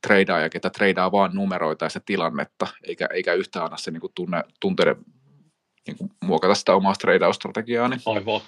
treidaaja, 0.02 0.50
ketä 0.50 0.70
treidaa 0.70 1.12
vaan 1.12 1.32
numeroita 1.34 1.86
ja 1.86 1.90
se 1.90 2.00
tilannetta, 2.06 2.68
eikä, 2.84 3.08
eikä 3.14 3.34
yhtään 3.34 3.66
anna 3.66 3.78
se 3.78 3.92
niin 3.92 4.02
kuin 4.02 4.14
tunne, 4.16 4.44
tunteiden 4.60 4.96
niin 5.88 5.98
kuin 5.98 6.12
muokata 6.24 6.56
sitä 6.56 6.76
omaa 6.76 6.94
treidaustrategiaa. 6.94 7.88
Niin. 7.88 8.02
Aivan. 8.06 8.42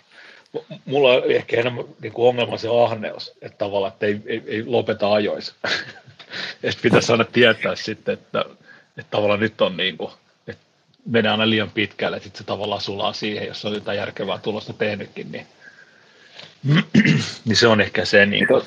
Mulla 0.85 1.13
on 1.13 1.31
ehkä 1.31 1.59
enemmän 1.59 1.85
niin 2.01 2.13
kuin 2.13 2.27
ongelma 2.27 2.57
se 2.57 2.67
ahneus, 2.83 3.37
että 3.41 3.57
tavallaan 3.57 3.93
että 3.93 4.05
ei, 4.05 4.21
ei, 4.25 4.43
ei 4.47 4.65
lopeta 4.65 5.13
ajoissa. 5.13 5.53
että 6.63 6.81
pitäisi 6.81 7.11
aina 7.11 7.23
tietää 7.23 7.75
sitten, 7.75 8.13
että, 8.13 8.45
että 8.97 9.11
tavallaan 9.11 9.39
nyt 9.39 9.61
on 9.61 9.77
niin 9.77 9.97
kuin, 9.97 10.11
että 10.47 10.65
menee 11.05 11.31
aina 11.31 11.49
liian 11.49 11.71
pitkälle, 11.71 12.17
että 12.17 12.25
sitten 12.25 12.37
se 12.37 12.43
tavallaan 12.43 12.81
sulaa 12.81 13.13
siihen, 13.13 13.47
jos 13.47 13.65
on 13.65 13.73
jotain 13.73 13.97
järkevää 13.97 14.37
tulosta 14.37 14.73
tehnytkin, 14.73 15.31
niin, 15.31 15.47
niin 17.45 17.55
se 17.55 17.67
on 17.67 17.81
ehkä 17.81 18.05
se, 18.05 18.25
niin 18.25 18.47
kuin, 18.47 18.61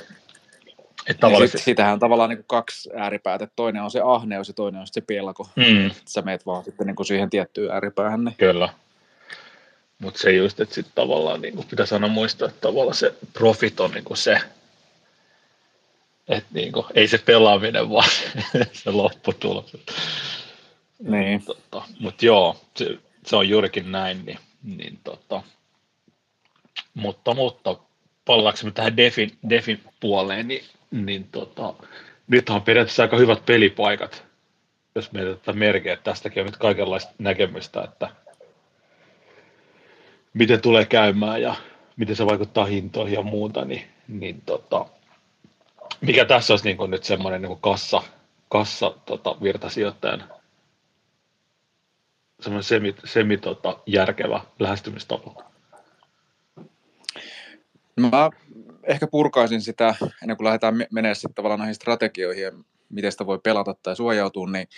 että 1.07 1.29
niin 1.29 1.49
sit, 1.49 1.61
siitähän 1.61 1.93
on 1.93 1.99
tavallaan 1.99 2.31
niin 2.31 2.39
kuin 2.39 2.47
kaksi 2.47 2.91
ääripäätä. 2.97 3.49
Toinen 3.57 3.83
on 3.83 3.91
se 3.91 4.01
ahneus 4.05 4.49
ja 4.49 4.55
toinen 4.55 4.81
on 4.81 4.87
se 4.87 5.01
pelko. 5.01 5.49
Mm. 5.57 5.91
Sä 6.05 6.23
meet 6.23 6.47
vaan 6.47 6.65
sitten 6.65 6.87
niin 6.87 6.97
kuin 6.97 7.07
siihen 7.07 7.31
tiettyyn 7.31 7.71
ääripäähän. 7.71 8.25
Niin. 8.25 8.37
Kyllä. 8.37 8.69
Mutta 9.99 10.21
se 10.21 10.33
just, 10.33 10.61
että 10.61 10.75
sitten 10.75 10.95
tavallaan 10.95 11.43
niin 11.43 11.55
kuin 11.55 11.67
pitäisi 11.71 11.95
aina 11.95 12.09
muistaa, 12.09 12.49
että 12.49 12.61
tavallaan 12.61 12.95
se 12.95 13.15
profit 13.33 13.81
on 13.81 13.91
niin 13.91 14.05
kuin 14.05 14.17
se, 14.17 14.41
Et 16.29 16.45
niin 16.53 16.73
kuin, 16.73 16.87
ei 16.95 17.09
se 17.09 17.19
pelaaminen, 17.19 17.91
vaan 17.91 18.11
se, 18.73 18.91
lopputulos. 18.91 19.77
Niin. 20.99 21.45
Tota, 21.45 21.83
Mutta 22.01 22.27
joo, 22.27 22.61
se, 22.77 22.99
se, 23.27 23.37
on 23.37 23.49
juurikin 23.49 23.93
näin. 23.93 24.27
Niin, 24.27 24.39
niin 24.63 24.99
tota, 25.05 25.43
mutta, 26.95 27.35
mutta 27.35 27.77
pallaanko 28.25 28.71
tähän 28.75 28.97
defin, 28.97 29.39
defin 29.49 29.81
puoleen, 30.01 30.49
niin, 30.49 30.65
niin 30.91 31.29
tota, 31.33 31.75
nyt 32.26 32.50
on 32.50 32.62
periaatteessa 32.62 33.03
aika 33.03 33.17
hyvät 33.17 33.47
pelipaikat, 33.47 34.25
jos 34.95 35.12
mietitään 35.12 35.59
merkejä, 35.59 35.95
että 35.95 36.11
tästäkin 36.11 36.41
on 36.41 36.47
nyt 36.47 36.57
kaikenlaista 36.57 37.12
näkemystä, 37.19 37.83
että 37.83 38.09
miten 40.35 40.61
tulee 40.61 40.87
käymään 40.87 41.43
ja 41.43 41.55
miten 41.97 42.17
se 42.17 42.26
vaikuttaa 42.26 42.64
hintoihin 42.64 43.14
ja 43.14 43.23
muuta, 43.23 43.64
niin, 43.64 43.83
niin 44.09 44.43
tota, 44.47 44.87
mikä 46.00 46.25
tässä 46.25 46.53
olisi 46.53 46.64
niin 46.75 46.91
nyt 46.91 47.05
semmoinen 47.05 47.43
niin 47.43 47.59
kassa, 47.61 48.03
kassa 48.49 48.95
tota, 49.07 49.37
virtasijoittajan 49.43 50.25
semmoinen 52.41 52.64
semi, 52.64 52.95
semi 53.05 53.37
tota, 53.37 53.79
järkevä 53.87 54.41
lähestymistapa? 54.59 55.45
Mä 57.97 58.31
ehkä 58.87 59.07
purkaisin 59.07 59.62
sitä, 59.62 59.95
ennen 60.23 60.37
kuin 60.37 60.45
lähdetään 60.45 60.75
menemään 60.91 61.17
sitten 61.17 61.35
tavallaan 61.35 61.59
näihin 61.59 61.75
strategioihin 61.75 62.45
ja 62.45 62.53
miten 62.88 63.12
sitä 63.12 63.26
voi 63.26 63.38
pelata 63.38 63.75
tai 63.83 63.97
suojautua, 63.97 64.50
niin 64.50 64.69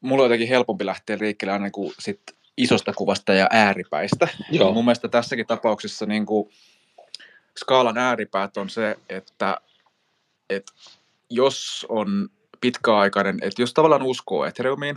mulla 0.00 0.22
on 0.22 0.26
jotenkin 0.26 0.48
helpompi 0.48 0.86
lähteä 0.86 1.18
liikkeelle 1.20 1.52
aina 1.52 1.64
niin 1.64 1.72
kuin 1.72 1.92
sit 1.98 2.20
isosta 2.56 2.92
kuvasta 2.92 3.32
ja 3.32 3.46
ääripäistä. 3.50 4.28
Joo. 4.50 4.72
mun 4.72 4.84
mielestä 4.84 5.08
tässäkin 5.08 5.46
tapauksessa 5.46 6.06
niin 6.06 6.26
kuin 6.26 6.50
skaalan 7.58 7.98
ääripäät 7.98 8.56
on 8.56 8.70
se, 8.70 8.96
että, 9.08 9.56
että 10.50 10.72
jos 11.30 11.86
on 11.88 12.28
pitkäaikainen, 12.60 13.38
että 13.42 13.62
jos 13.62 13.74
tavallaan 13.74 14.02
uskoo 14.02 14.44
Ethereumiin, 14.44 14.96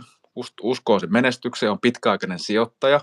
uskoo 0.62 0.98
sen 0.98 1.12
menestykseen, 1.12 1.72
on 1.72 1.80
pitkäaikainen 1.80 2.38
sijoittaja, 2.38 3.00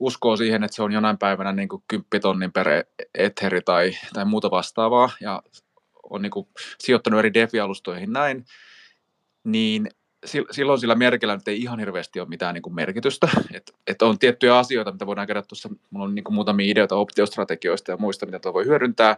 uskoo 0.00 0.36
siihen, 0.36 0.64
että 0.64 0.74
se 0.74 0.82
on 0.82 0.92
jonain 0.92 1.18
päivänä 1.18 1.52
niin 1.52 1.68
kuin 1.68 1.82
10 1.88 2.06
tonnin 2.22 2.52
per 2.52 2.66
Etheri 3.14 3.60
tai, 3.62 3.92
tai 4.12 4.24
muuta 4.24 4.50
vastaavaa, 4.50 5.10
ja 5.20 5.42
on 6.10 6.22
niin 6.22 6.30
kuin 6.30 6.48
sijoittanut 6.78 7.18
eri 7.18 7.34
defi-alustoihin 7.34 8.12
näin, 8.12 8.44
niin 9.44 9.88
silloin 10.50 10.80
sillä 10.80 10.94
merkillä 10.94 11.36
nyt 11.36 11.48
ei 11.48 11.62
ihan 11.62 11.78
hirveästi 11.78 12.20
ole 12.20 12.28
mitään 12.28 12.54
niin 12.54 12.62
kuin 12.62 12.74
merkitystä. 12.74 13.28
Et, 13.54 13.74
et 13.86 14.02
on 14.02 14.18
tiettyjä 14.18 14.58
asioita, 14.58 14.92
mitä 14.92 15.06
voidaan 15.06 15.26
käydä 15.26 15.42
tuossa, 15.42 15.68
mulla 15.90 16.06
on 16.06 16.14
niin 16.14 16.24
kuin 16.24 16.34
muutamia 16.34 16.70
ideoita 16.70 16.96
optiostrategioista 16.96 17.90
ja 17.90 17.96
muista, 17.96 18.26
mitä 18.26 18.38
tuo 18.38 18.54
voi 18.54 18.64
hyödyntää, 18.64 19.16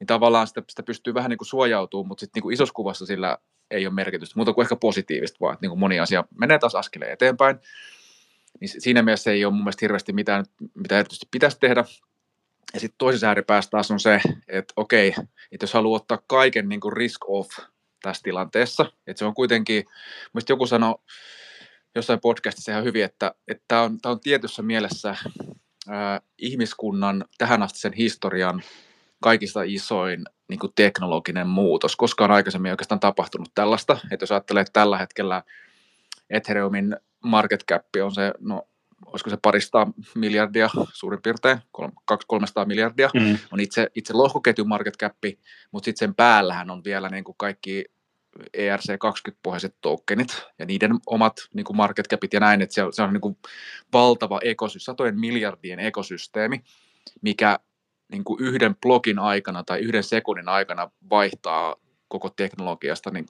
niin 0.00 0.06
tavallaan 0.06 0.46
sitä, 0.46 0.62
sitä 0.68 0.82
pystyy 0.82 1.14
vähän 1.14 1.30
niin 1.30 1.38
kuin 1.38 1.48
suojautumaan, 1.48 2.08
mutta 2.08 2.20
sitten 2.20 2.38
niin 2.38 2.42
kuin 2.42 2.52
isossa 2.52 2.74
kuvassa 2.74 3.06
sillä 3.06 3.38
ei 3.70 3.86
ole 3.86 3.94
merkitystä, 3.94 4.32
muuta 4.36 4.52
kuin 4.52 4.62
ehkä 4.62 4.76
positiivista, 4.76 5.36
vaan 5.40 5.52
että 5.52 5.64
niin 5.64 5.70
kuin 5.70 5.80
moni 5.80 6.00
asia 6.00 6.24
menee 6.40 6.58
taas 6.58 6.74
askeleen 6.74 7.12
eteenpäin. 7.12 7.58
Niin 8.60 8.70
siinä 8.78 9.02
mielessä 9.02 9.30
ei 9.30 9.44
ole 9.44 9.54
mun 9.54 9.62
mielestä 9.64 9.84
hirveästi 9.84 10.12
mitään, 10.12 10.44
mitä 10.74 10.98
erityisesti 10.98 11.28
pitäisi 11.30 11.56
tehdä. 11.60 11.84
Ja 12.74 12.80
sitten 12.80 12.98
toisessa 12.98 13.26
ääripäässä 13.26 13.70
taas 13.70 13.90
on 13.90 14.00
se, 14.00 14.20
että 14.48 14.74
okei, 14.76 15.14
että 15.52 15.64
jos 15.64 15.74
haluaa 15.74 15.96
ottaa 15.96 16.22
kaiken 16.26 16.68
niin 16.68 16.80
kuin 16.80 16.92
risk 16.92 17.20
off 17.28 17.50
tässä 18.02 18.22
tilanteessa. 18.22 18.92
Että 19.06 19.18
se 19.18 19.24
on 19.24 19.34
kuitenkin, 19.34 19.84
mielestäni 20.32 20.54
joku 20.54 20.66
sanoi 20.66 20.94
jossain 21.94 22.20
podcastissa 22.20 22.72
ihan 22.72 22.84
hyvin, 22.84 23.04
että 23.04 23.34
tämä 23.68 23.82
on, 23.82 23.98
on 24.04 24.20
tietyssä 24.20 24.62
mielessä 24.62 25.16
ää, 25.88 26.20
ihmiskunnan 26.38 27.24
tähänastisen 27.38 27.92
historian 27.92 28.62
kaikista 29.22 29.62
isoin 29.62 30.24
niin 30.48 30.58
kuin 30.58 30.72
teknologinen 30.76 31.46
muutos. 31.46 31.96
Koskaan 31.96 32.30
aikaisemmin 32.30 32.68
ei 32.68 32.72
oikeastaan 32.72 33.00
tapahtunut 33.00 33.50
tällaista. 33.54 33.98
Että 34.10 34.22
jos 34.22 34.32
ajattelee, 34.32 34.60
että 34.60 34.72
tällä 34.72 34.98
hetkellä 34.98 35.42
Ethereumin 36.30 36.96
market 37.24 37.64
cap 37.70 37.86
on 38.02 38.14
se, 38.14 38.32
no 38.40 38.62
olisiko 39.06 39.30
se 39.30 39.38
parista 39.42 39.86
miljardia 40.14 40.70
suurin 40.92 41.22
piirtein, 41.22 41.58
200-300 42.12 42.16
miljardia, 42.66 43.10
mm. 43.14 43.38
on 43.52 43.60
itse, 43.60 43.90
itse 43.94 44.12
lohkoketjun 44.12 44.68
market 44.68 44.96
cap, 44.96 45.16
mutta 45.72 45.84
sitten 45.84 45.98
sen 45.98 46.14
päällähän 46.14 46.70
on 46.70 46.84
vielä 46.84 47.08
niin 47.08 47.24
kuin 47.24 47.36
kaikki 47.38 47.84
ERC20-pohjaiset 48.56 49.74
tokenit 49.80 50.42
ja 50.58 50.66
niiden 50.66 50.90
omat 51.06 51.36
niin 51.54 51.64
kuin 51.64 51.76
market 51.76 52.08
capit 52.08 52.32
ja 52.32 52.40
näin, 52.40 52.62
että 52.62 52.74
se 52.74 52.82
on, 52.82 52.92
se 52.92 53.02
on 53.02 53.12
niin 53.12 53.20
kuin 53.20 53.36
valtava 53.92 54.40
ekosysteemi, 54.42 54.84
satojen 54.84 55.20
miljardien 55.20 55.78
ekosysteemi, 55.78 56.62
mikä 57.20 57.58
niin 58.12 58.24
kuin 58.24 58.40
yhden 58.40 58.76
blogin 58.76 59.18
aikana 59.18 59.64
tai 59.64 59.80
yhden 59.80 60.02
sekunnin 60.02 60.48
aikana 60.48 60.90
vaihtaa 61.10 61.76
koko 62.08 62.30
teknologiasta 62.30 63.10
niin 63.10 63.26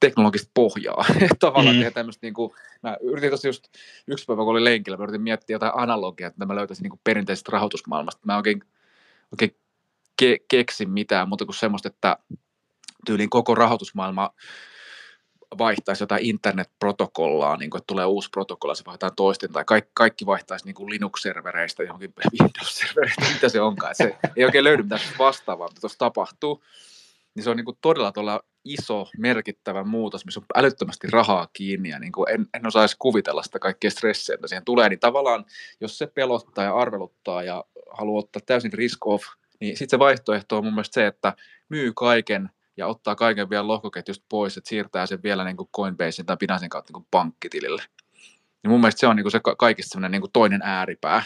teknologista 0.00 0.50
pohjaa. 0.54 1.04
Tavallaan 1.38 1.76
mm. 1.76 1.80
tehdä 1.80 1.90
tämmöistä, 1.90 2.26
niin 2.26 2.34
kuin, 2.34 2.52
mä 2.82 2.96
yritin 3.00 3.30
tuossa 3.30 3.48
just 3.48 3.64
yksi 4.06 4.24
päivä, 4.24 4.42
kun 4.42 4.50
oli 4.50 4.64
lenkillä, 4.64 4.96
mä 4.96 5.04
yritin 5.04 5.22
miettiä 5.22 5.54
jotain 5.54 5.72
analogiaa, 5.74 6.28
että 6.28 6.46
mä 6.46 6.54
löytäisin 6.54 6.82
niin 6.82 6.90
kuin 6.90 7.00
perinteisestä 7.04 7.52
rahoitusmaailmasta. 7.52 8.22
Mä 8.24 8.36
oikein, 8.36 8.62
oikein 9.32 9.56
ke- 10.22 10.44
keksin 10.48 10.90
mitään, 10.90 11.28
mutta 11.28 11.44
kuin 11.44 11.56
semmoista, 11.56 11.88
että 11.88 12.16
tyyliin 13.06 13.30
koko 13.30 13.54
rahoitusmaailma 13.54 14.30
vaihtaisi 15.58 16.02
jotain 16.02 16.24
internet-protokollaa, 16.24 17.56
niin 17.56 17.70
kuin, 17.70 17.78
että 17.78 17.86
tulee 17.86 18.04
uusi 18.04 18.30
protokolla, 18.30 18.74
se 18.74 18.84
vaihtaa 18.84 19.10
toisten, 19.10 19.52
tai 19.52 19.64
kaikki, 19.64 19.90
kaikki 19.94 20.26
vaihtaisi 20.26 20.64
niin 20.64 20.74
kuin 20.74 20.90
Linux-servereistä 20.90 21.82
johonkin 21.82 22.14
Windows-servereistä, 22.32 23.34
mitä 23.34 23.48
se 23.48 23.60
onkaan. 23.60 23.94
Se 23.94 24.18
ei 24.36 24.44
oikein 24.44 24.64
löydy 24.64 24.82
mitään 24.82 25.00
vastaavaa, 25.18 25.68
mitä 25.68 25.80
tuossa 25.80 25.98
tapahtuu. 25.98 26.64
Niin 27.34 27.44
se 27.44 27.50
on 27.50 27.56
niin 27.56 27.64
kuin 27.64 27.78
todella 27.80 28.12
todella 28.12 28.44
iso, 28.64 29.06
merkittävä 29.18 29.84
muutos, 29.84 30.24
missä 30.24 30.40
on 30.40 30.46
älyttömästi 30.54 31.06
rahaa 31.10 31.48
kiinni, 31.52 31.88
ja 31.88 31.98
niin 31.98 32.12
kuin 32.12 32.30
en, 32.30 32.46
en 32.54 32.66
osaisi 32.66 32.96
kuvitella 32.98 33.42
sitä 33.42 33.58
kaikkea 33.58 33.90
stressiä, 33.90 34.34
että 34.34 34.48
siihen 34.48 34.64
tulee, 34.64 34.88
niin 34.88 35.00
tavallaan, 35.00 35.44
jos 35.80 35.98
se 35.98 36.06
pelottaa 36.06 36.64
ja 36.64 36.76
arveluttaa 36.76 37.42
ja 37.42 37.64
haluaa 37.90 38.18
ottaa 38.18 38.42
täysin 38.46 38.72
risk 38.72 39.06
off, 39.06 39.24
niin 39.60 39.76
sitten 39.76 39.96
se 39.96 39.98
vaihtoehto 39.98 40.56
on 40.56 40.64
mun 40.64 40.74
mielestä 40.74 40.94
se, 40.94 41.06
että 41.06 41.36
myy 41.68 41.92
kaiken– 41.94 42.48
ja 42.76 42.86
ottaa 42.86 43.14
kaiken 43.14 43.50
vielä 43.50 43.68
lohkoketjusta 43.68 44.24
pois, 44.28 44.56
että 44.56 44.68
siirtää 44.68 45.06
sen 45.06 45.22
vielä 45.22 45.44
niin 45.44 45.56
kuin 45.56 45.68
Coinbasein 45.76 46.26
tai 46.26 46.36
Binancein 46.36 46.70
kautta 46.70 46.90
niin 46.90 47.02
kuin 47.02 47.06
pankkitilille. 47.10 47.82
Ja 48.64 48.70
mun 48.70 48.80
mielestä 48.80 49.00
se 49.00 49.06
on 49.06 49.16
niin 49.16 49.24
kuin 49.24 49.32
se 49.32 49.40
kaikista 49.58 50.08
niin 50.08 50.20
kuin 50.20 50.32
toinen 50.32 50.62
ääripää. 50.64 51.22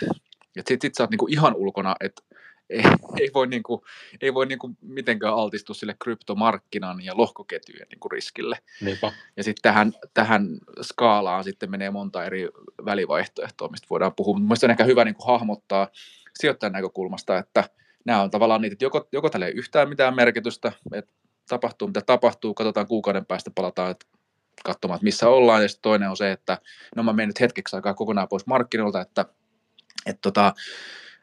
Ja 0.57 0.62
sitten 0.66 0.78
sit 0.83 0.95
sä 0.95 1.02
oot 1.02 1.11
niin 1.11 1.19
kuin 1.19 1.33
ihan 1.33 1.55
ulkona, 1.55 1.97
että 2.00 2.23
ei, 2.70 2.82
ei 3.20 3.30
voi, 3.35 3.46
niin 3.46 3.62
kuin, 3.62 3.80
ei 4.20 4.35
voi 4.35 4.46
niin 4.46 4.58
kuin 4.58 4.78
mitenkään 4.80 5.35
altistua 5.35 5.75
sille 5.75 5.96
kryptomarkkinan 5.99 7.04
ja 7.04 7.16
lohkoketjujen 7.16 7.87
niin 7.90 8.00
kuin 8.00 8.12
riskille. 8.12 8.58
Niinpä. 8.80 9.12
Ja 9.37 9.44
sitten 9.44 9.62
tähän, 9.62 9.92
tähän 10.14 10.58
skaalaan 10.82 11.44
sitten 11.44 11.70
menee 11.70 11.90
monta 11.90 12.25
eri 12.25 12.49
välivaihtoehtoa, 12.85 13.68
mistä 13.68 13.87
voidaan 13.90 14.14
puhua. 14.14 14.38
Mielestäni 14.38 14.68
on 14.68 14.73
ehkä 14.73 14.85
hyvä 14.85 15.04
niin 15.04 15.14
kuin 15.14 15.26
hahmottaa 15.26 15.88
sijoittajan 16.35 16.73
näkökulmasta, 16.73 17.38
että 17.38 17.64
nämä 18.04 18.23
on 18.23 18.30
tavallaan 18.30 18.62
niitä, 18.62 18.73
että 18.73 18.85
joko, 18.85 19.08
joko 19.12 19.30
tällä 19.30 19.46
ei 19.46 19.52
yhtään 19.52 19.88
mitään 19.88 20.16
merkitystä, 20.16 20.73
että 20.92 21.12
tapahtuu, 21.49 21.88
mitä 21.88 22.00
tapahtuu, 22.00 22.54
katsotaan 22.54 22.87
kuukauden 22.87 23.26
päästä, 23.26 23.50
palataan 23.50 23.90
että 23.90 24.06
katsomaan, 24.64 24.96
että 24.96 25.04
missä 25.04 25.28
ollaan, 25.28 25.62
ja 25.62 25.68
toinen 25.82 26.11
on 26.11 26.16
se, 26.16 26.32
että 26.32 26.58
no 26.96 27.02
mä 27.02 27.12
menen 27.12 27.28
nyt 27.28 27.40
hetkeksi 27.40 27.76
aikaa 27.76 27.94
kokonaan 27.94 28.28
pois 28.28 28.46
markkinoilta, 28.46 29.00
että, 29.00 29.25
että 30.06 30.20
tota, 30.23 30.54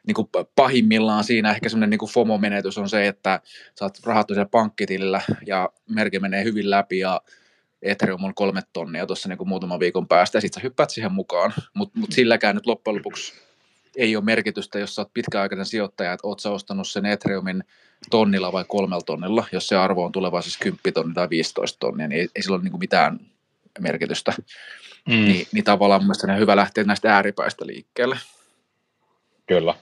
niin 0.06 0.14
kuin 0.14 0.28
pahimmillaan 0.56 1.24
siinä 1.24 1.50
ehkä 1.50 1.68
semmoinen 1.68 1.90
niin 1.90 2.10
FOMO-menetys 2.10 2.78
on 2.78 2.88
se, 2.88 3.08
että 3.08 3.40
saat 3.74 4.00
rahat 4.04 4.26
siellä 4.28 4.46
pankkitilillä 4.46 5.20
ja 5.46 5.70
merke 5.88 6.18
menee 6.18 6.44
hyvin 6.44 6.70
läpi 6.70 6.98
ja 6.98 7.20
Ethereum 7.82 8.24
on 8.24 8.34
kolme 8.34 8.60
tonnia 8.72 9.06
tuossa 9.06 9.28
niin 9.28 9.48
muutaman 9.48 9.80
viikon 9.80 10.08
päästä 10.08 10.36
ja 10.36 10.40
sitten 10.40 10.60
sä 10.60 10.64
hyppäät 10.64 10.90
siihen 10.90 11.12
mukaan, 11.12 11.52
mutta 11.74 11.98
mut 11.98 12.12
silläkään 12.12 12.54
nyt 12.54 12.66
loppujen 12.66 12.96
lopuksi 12.96 13.32
ei 13.96 14.16
ole 14.16 14.24
merkitystä, 14.24 14.78
jos 14.78 14.94
sä 14.94 15.02
oot 15.02 15.14
pitkäaikainen 15.14 15.66
sijoittaja, 15.66 16.12
että 16.12 16.26
oot 16.26 16.40
sä 16.40 16.50
ostanut 16.50 16.88
sen 16.88 17.06
Ethereumin 17.06 17.64
tonnilla 18.10 18.52
vai 18.52 18.64
kolmella 18.68 19.02
tonnilla, 19.02 19.46
jos 19.52 19.68
se 19.68 19.76
arvo 19.76 20.04
on 20.04 20.12
tulevaisuudessa 20.12 20.60
10 20.60 20.80
tonnia 20.94 21.14
tai 21.14 21.30
15 21.30 21.78
tonnia, 21.78 22.08
niin 22.08 22.20
ei, 22.20 22.28
ei 22.34 22.42
sillä 22.42 22.54
ole 22.54 22.64
niin 22.64 22.78
mitään 22.78 23.20
merkitystä. 23.80 24.32
Mm. 25.08 25.14
Niin, 25.14 25.46
niin 25.52 25.64
tavallaan 25.64 26.00
mun 26.00 26.06
mielestä 26.06 26.32
on 26.32 26.38
hyvä 26.38 26.56
lähteä 26.56 26.84
näistä 26.84 27.14
ääripäistä 27.14 27.66
liikkeelle. 27.66 28.18
Kyllä. 29.46 29.74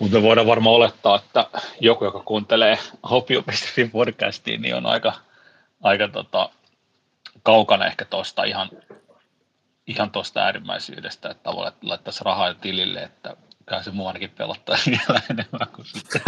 Mutta 0.00 0.22
voidaan 0.22 0.46
varmaan 0.46 0.76
olettaa, 0.76 1.16
että 1.16 1.46
joku, 1.80 2.04
joka 2.04 2.22
kuuntelee 2.22 2.78
Hopio.fi 3.10 3.84
podcastiin, 3.84 4.62
niin 4.62 4.74
on 4.74 4.86
aika, 4.86 5.12
aika 5.82 6.08
tota, 6.08 6.48
kaukana 7.42 7.86
ehkä 7.86 8.04
tuosta 8.04 8.44
ihan, 8.44 8.68
ihan 9.86 10.10
tuosta 10.10 10.40
äärimmäisyydestä, 10.40 11.28
että 11.30 11.50
laittaisi 11.82 12.24
rahaa 12.24 12.54
tilille, 12.54 13.02
että 13.02 13.36
kai 13.64 13.84
se 13.84 13.90
mua 13.90 14.08
ainakin 14.08 14.30
pelottaa 14.30 14.76
vielä 14.86 15.20
enemmän 15.30 15.68
kuin 15.74 15.86
sitten. 15.86 16.20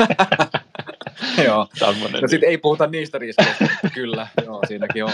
joo. 1.46 1.68
No 2.20 2.28
sitten 2.28 2.48
ei 2.48 2.58
puhuta 2.58 2.86
niistä 2.86 3.18
riskeistä, 3.18 3.68
kyllä, 3.94 4.26
joo, 4.44 4.60
siinäkin 4.68 5.04
on. 5.04 5.12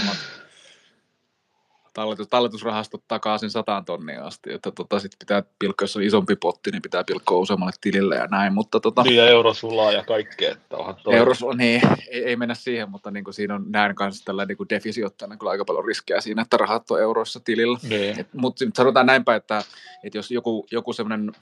Talletus, 1.95 2.29
talletusrahastot 2.29 3.03
takaa 3.09 3.39
sen 3.39 3.51
sataan 3.51 3.85
tonnia 3.85 4.27
asti, 4.27 4.53
että 4.53 4.71
tota, 4.71 5.01
sit 5.01 5.13
pitää 5.19 5.43
pilkkoa, 5.59 5.85
jos 5.85 5.97
on 5.97 6.03
isompi 6.03 6.37
potti, 6.37 6.71
niin 6.71 6.83
pitää 6.83 7.05
pilkkoa 7.05 7.39
useammalle 7.39 7.73
tilille 7.81 8.17
ja 8.17 8.27
näin, 8.27 8.55
mutta 8.55 8.81
tota, 8.81 9.03
Niin 9.03 9.17
ja 9.17 9.29
eurosulaa 9.29 9.93
ja 9.93 10.05
kaikkea, 10.05 10.53
että 10.53 10.77
onhan 10.77 10.97
toi. 11.05 11.15
Euros, 11.15 11.45
niin, 11.57 11.81
ei, 12.09 12.25
ei, 12.25 12.37
mennä 12.37 12.55
siihen, 12.55 12.91
mutta 12.91 13.11
niin 13.11 13.25
kuin 13.25 13.35
siinä 13.35 13.55
on 13.55 13.65
näin 13.69 13.95
kanssa 13.95 14.25
tällä 14.25 14.47
niin 14.47 14.69
defisiottajana 14.71 15.37
kyllä 15.37 15.51
aika 15.51 15.65
paljon 15.65 15.85
riskejä 15.85 16.21
siinä, 16.21 16.43
että 16.43 16.57
rahat 16.57 16.91
on 16.91 17.01
euroissa 17.01 17.41
tilillä. 17.41 17.79
Niin. 17.89 18.27
Mutta 18.33 18.65
sanotaan 18.75 19.07
näinpä, 19.07 19.35
että, 19.35 19.63
että 20.05 20.19
jos 20.19 20.31
joku, 20.31 20.67
joku 20.71 20.93
semmoinen 20.93 21.33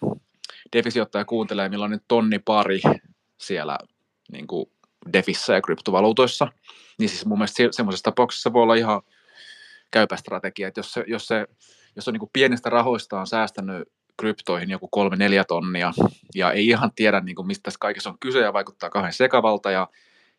defisijoittaja 0.72 1.24
kuuntelee, 1.24 1.68
milloin 1.68 1.90
nyt 1.90 2.04
tonni 2.08 2.38
pari 2.38 2.80
siellä 3.38 3.78
niin 4.32 4.46
kuin 4.46 4.70
defissä 5.12 5.54
ja 5.54 5.62
kryptovaluutoissa, 5.62 6.48
niin 6.98 7.08
siis 7.08 7.26
mun 7.26 7.38
mielestä 7.38 7.62
semmoisessa 7.70 8.04
tapauksessa 8.04 8.52
voi 8.52 8.62
olla 8.62 8.74
ihan 8.74 9.02
käypä 9.92 10.16
strategia, 10.16 10.68
että 10.68 10.78
jos, 10.78 10.92
se, 10.92 11.04
jos, 11.06 11.26
se, 11.26 11.46
jos 11.96 12.08
on 12.08 12.14
niin 12.14 12.18
kuin 12.18 12.30
pienistä 12.32 12.70
rahoista 12.70 13.20
on 13.20 13.26
säästänyt 13.26 13.88
kryptoihin 14.16 14.70
joku 14.70 14.88
kolme 14.88 15.16
neljä 15.16 15.44
tonnia 15.44 15.92
ja 16.34 16.52
ei 16.52 16.66
ihan 16.66 16.90
tiedä 16.94 17.20
niin 17.20 17.36
kuin 17.36 17.46
mistä 17.46 17.62
tässä 17.62 17.78
kaikessa 17.80 18.10
on 18.10 18.18
kyse 18.20 18.40
ja 18.40 18.52
vaikuttaa 18.52 18.90
kahden 18.90 19.12
sekavalta 19.12 19.70
ja 19.70 19.88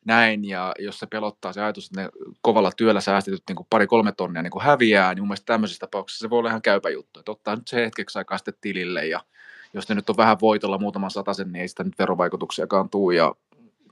näin, 0.05 0.45
ja 0.45 0.73
jos 0.79 0.99
se 0.99 1.07
pelottaa 1.07 1.53
se 1.53 1.61
ajatus, 1.61 1.85
että 1.85 2.01
ne 2.01 2.09
kovalla 2.41 2.71
työllä 2.77 3.01
säästetyt 3.01 3.43
niin 3.49 3.67
pari-kolme 3.69 4.11
tonnia 4.11 4.41
niin 4.41 4.51
kuin 4.51 4.63
häviää, 4.63 5.13
niin 5.13 5.21
mun 5.21 5.27
mielestä 5.27 5.45
tämmöisessä 5.45 5.79
tapauksessa 5.79 6.21
se 6.21 6.29
voi 6.29 6.39
olla 6.39 6.49
ihan 6.49 6.61
käypä 6.61 6.89
juttu, 6.89 7.19
että 7.19 7.31
ottaa 7.31 7.55
nyt 7.55 7.67
se 7.67 7.85
hetkeksi 7.85 8.17
aikaa 8.17 8.37
sitten 8.37 8.53
tilille, 8.61 9.07
ja 9.07 9.19
jos 9.73 9.89
ne 9.89 9.95
nyt 9.95 10.09
on 10.09 10.17
vähän 10.17 10.37
voitolla 10.41 10.77
muutaman 10.77 11.11
satasen, 11.11 11.51
niin 11.51 11.61
ei 11.61 11.67
sitä 11.67 11.83
nyt 11.83 11.99
verovaikutuksiakaan 11.99 12.89
tuu, 12.89 13.11
ja, 13.11 13.35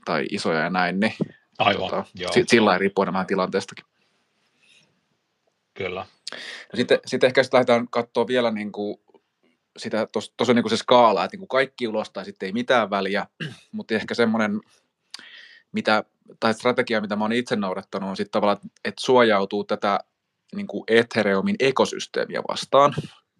tai 0.04 0.24
isoja 0.30 0.60
ja 0.60 0.70
näin, 0.70 1.00
niin 1.00 1.14
Aivan, 1.58 1.90
tota, 1.90 2.04
joo. 2.14 2.32
sillä 2.46 2.72
ei 2.72 2.78
riippuu 2.78 3.02
enemmän 3.02 3.26
tilanteestakin. 3.26 3.84
Kyllä. 5.74 6.06
No 6.72 6.76
sitten, 6.76 7.00
sitten 7.06 7.26
ehkä 7.26 7.42
sitten 7.42 7.58
lähdetään 7.58 7.88
katsoa 7.88 8.26
vielä 8.26 8.50
niin 8.50 8.72
kuin 8.72 8.96
sitä, 9.78 10.06
tuossa 10.12 10.32
on 10.48 10.56
niin 10.56 10.62
kuin 10.62 10.70
se 10.70 10.76
skaala, 10.76 11.24
että 11.24 11.34
niin 11.34 11.40
kuin 11.40 11.48
kaikki 11.48 11.88
ulos 11.88 12.10
tai 12.10 12.24
sitten 12.24 12.46
ei 12.46 12.52
mitään 12.52 12.90
väliä, 12.90 13.26
mutta 13.72 13.94
ehkä 13.94 14.14
semmoinen, 14.14 14.60
mitä, 15.72 16.04
tai 16.40 16.54
strategia, 16.54 17.00
mitä 17.00 17.16
mä 17.16 17.24
oon 17.24 17.32
itse 17.32 17.56
noudattanut, 17.56 18.10
on 18.10 18.16
sitten 18.16 18.32
tavallaan, 18.32 18.70
että 18.84 19.02
suojautuu 19.04 19.64
tätä 19.64 20.00
niin 20.54 20.66
kuin 20.66 20.84
Ethereumin 20.88 21.56
ekosysteemiä 21.58 22.42
vastaan. 22.48 22.94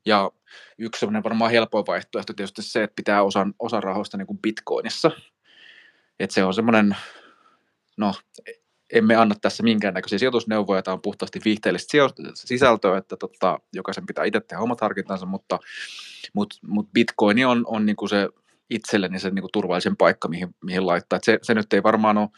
Ja 0.07 0.31
yksi 0.79 1.01
semmoinen 1.01 1.25
varmaan 1.25 1.51
helpoin 1.51 1.87
vaihtoehto 1.87 2.33
tietysti 2.33 2.63
se, 2.63 2.83
että 2.83 2.97
pitää 2.97 3.23
osan, 3.23 3.55
osan 3.59 3.83
rahoista 3.83 4.17
niin 4.17 4.27
kuin 4.27 4.39
Bitcoinissa. 4.39 5.11
Että 6.21 6.35
se 6.35 6.45
on 6.45 6.55
semmoinen, 6.55 6.97
no 7.97 8.15
emme 8.93 9.17
anna 9.17 9.35
tässä 9.41 9.63
minkäännäköisiä 9.63 10.19
sijoitusneuvoja, 10.19 10.83
tämä 10.83 10.93
on 10.93 11.03
puhtaasti 11.03 11.41
viihteellistä 11.45 11.99
sisältöä, 12.35 12.99
että 12.99 13.17
tota, 13.17 13.59
jokaisen 13.73 14.07
pitää 14.07 14.25
itse 14.25 14.41
tehdä 14.41 14.63
omat 14.63 14.81
harkintansa, 14.81 15.27
mutta, 15.27 15.59
mutta, 16.33 16.57
mutta 16.67 16.91
Bitcoin 16.93 17.47
on, 17.47 17.65
on 17.67 17.87
niin 17.87 17.97
kuin 17.97 18.09
se 18.09 18.29
itselleni 18.71 19.19
se 19.19 19.31
niin 19.31 19.43
kuin 19.43 19.53
turvallisen 19.53 19.97
paikka, 19.97 20.29
mihin, 20.29 20.55
mihin 20.65 20.87
laittaa. 20.87 21.19
se, 21.23 21.39
se 21.43 21.55
nyt 21.55 21.73
ei 21.73 21.83
varmaan 21.83 22.19
ole 22.19 22.29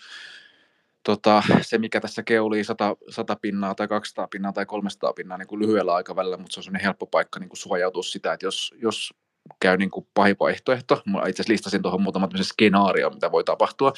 tota, 1.03 1.43
se, 1.63 1.79
mikä 1.79 2.01
tässä 2.01 2.23
keulii 2.23 2.65
100, 2.65 2.97
100 3.11 3.37
pinnaa 3.37 3.75
tai 3.75 3.89
200 3.89 4.29
pinnaa 4.29 4.53
tai 4.53 4.67
300 4.67 5.13
pinnaa 5.13 5.39
niin 5.39 5.49
kuin 5.49 5.59
lyhyellä 5.59 5.95
aikavälillä, 5.95 6.37
mutta 6.37 6.55
se 6.55 6.61
on 6.61 6.65
sellainen 6.65 6.85
helppo 6.85 7.07
paikka 7.07 7.41
niin 7.41 7.49
kuin 7.49 7.59
suojautua 7.59 8.03
sitä, 8.03 8.33
että 8.33 8.47
jos, 8.47 8.75
jos 8.77 9.15
käy 9.61 9.77
niin 9.77 9.91
kuin 9.91 10.07
pahin 10.15 10.37
vaihtoehto. 10.41 11.03
Mä 11.07 11.19
itse 11.19 11.31
asiassa 11.31 11.53
listasin 11.53 11.83
tuohon 11.83 12.03
muutaman 12.03 12.31
skenaario, 12.43 13.11
mitä 13.11 13.33
voi 13.33 13.45
tapahtua. 13.45 13.93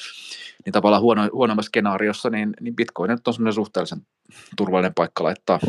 Niin 0.65 0.73
tavallaan 0.73 1.01
huono, 1.01 1.29
huonommassa 1.33 1.67
skenaariossa, 1.67 2.29
niin, 2.29 2.53
niin 2.61 2.75
Bitcoin 2.75 3.11
on 3.11 3.33
semmoinen 3.33 3.53
suhteellisen 3.53 4.01
turvallinen 4.57 4.93
paikka 4.93 5.23
laittaa, 5.23 5.59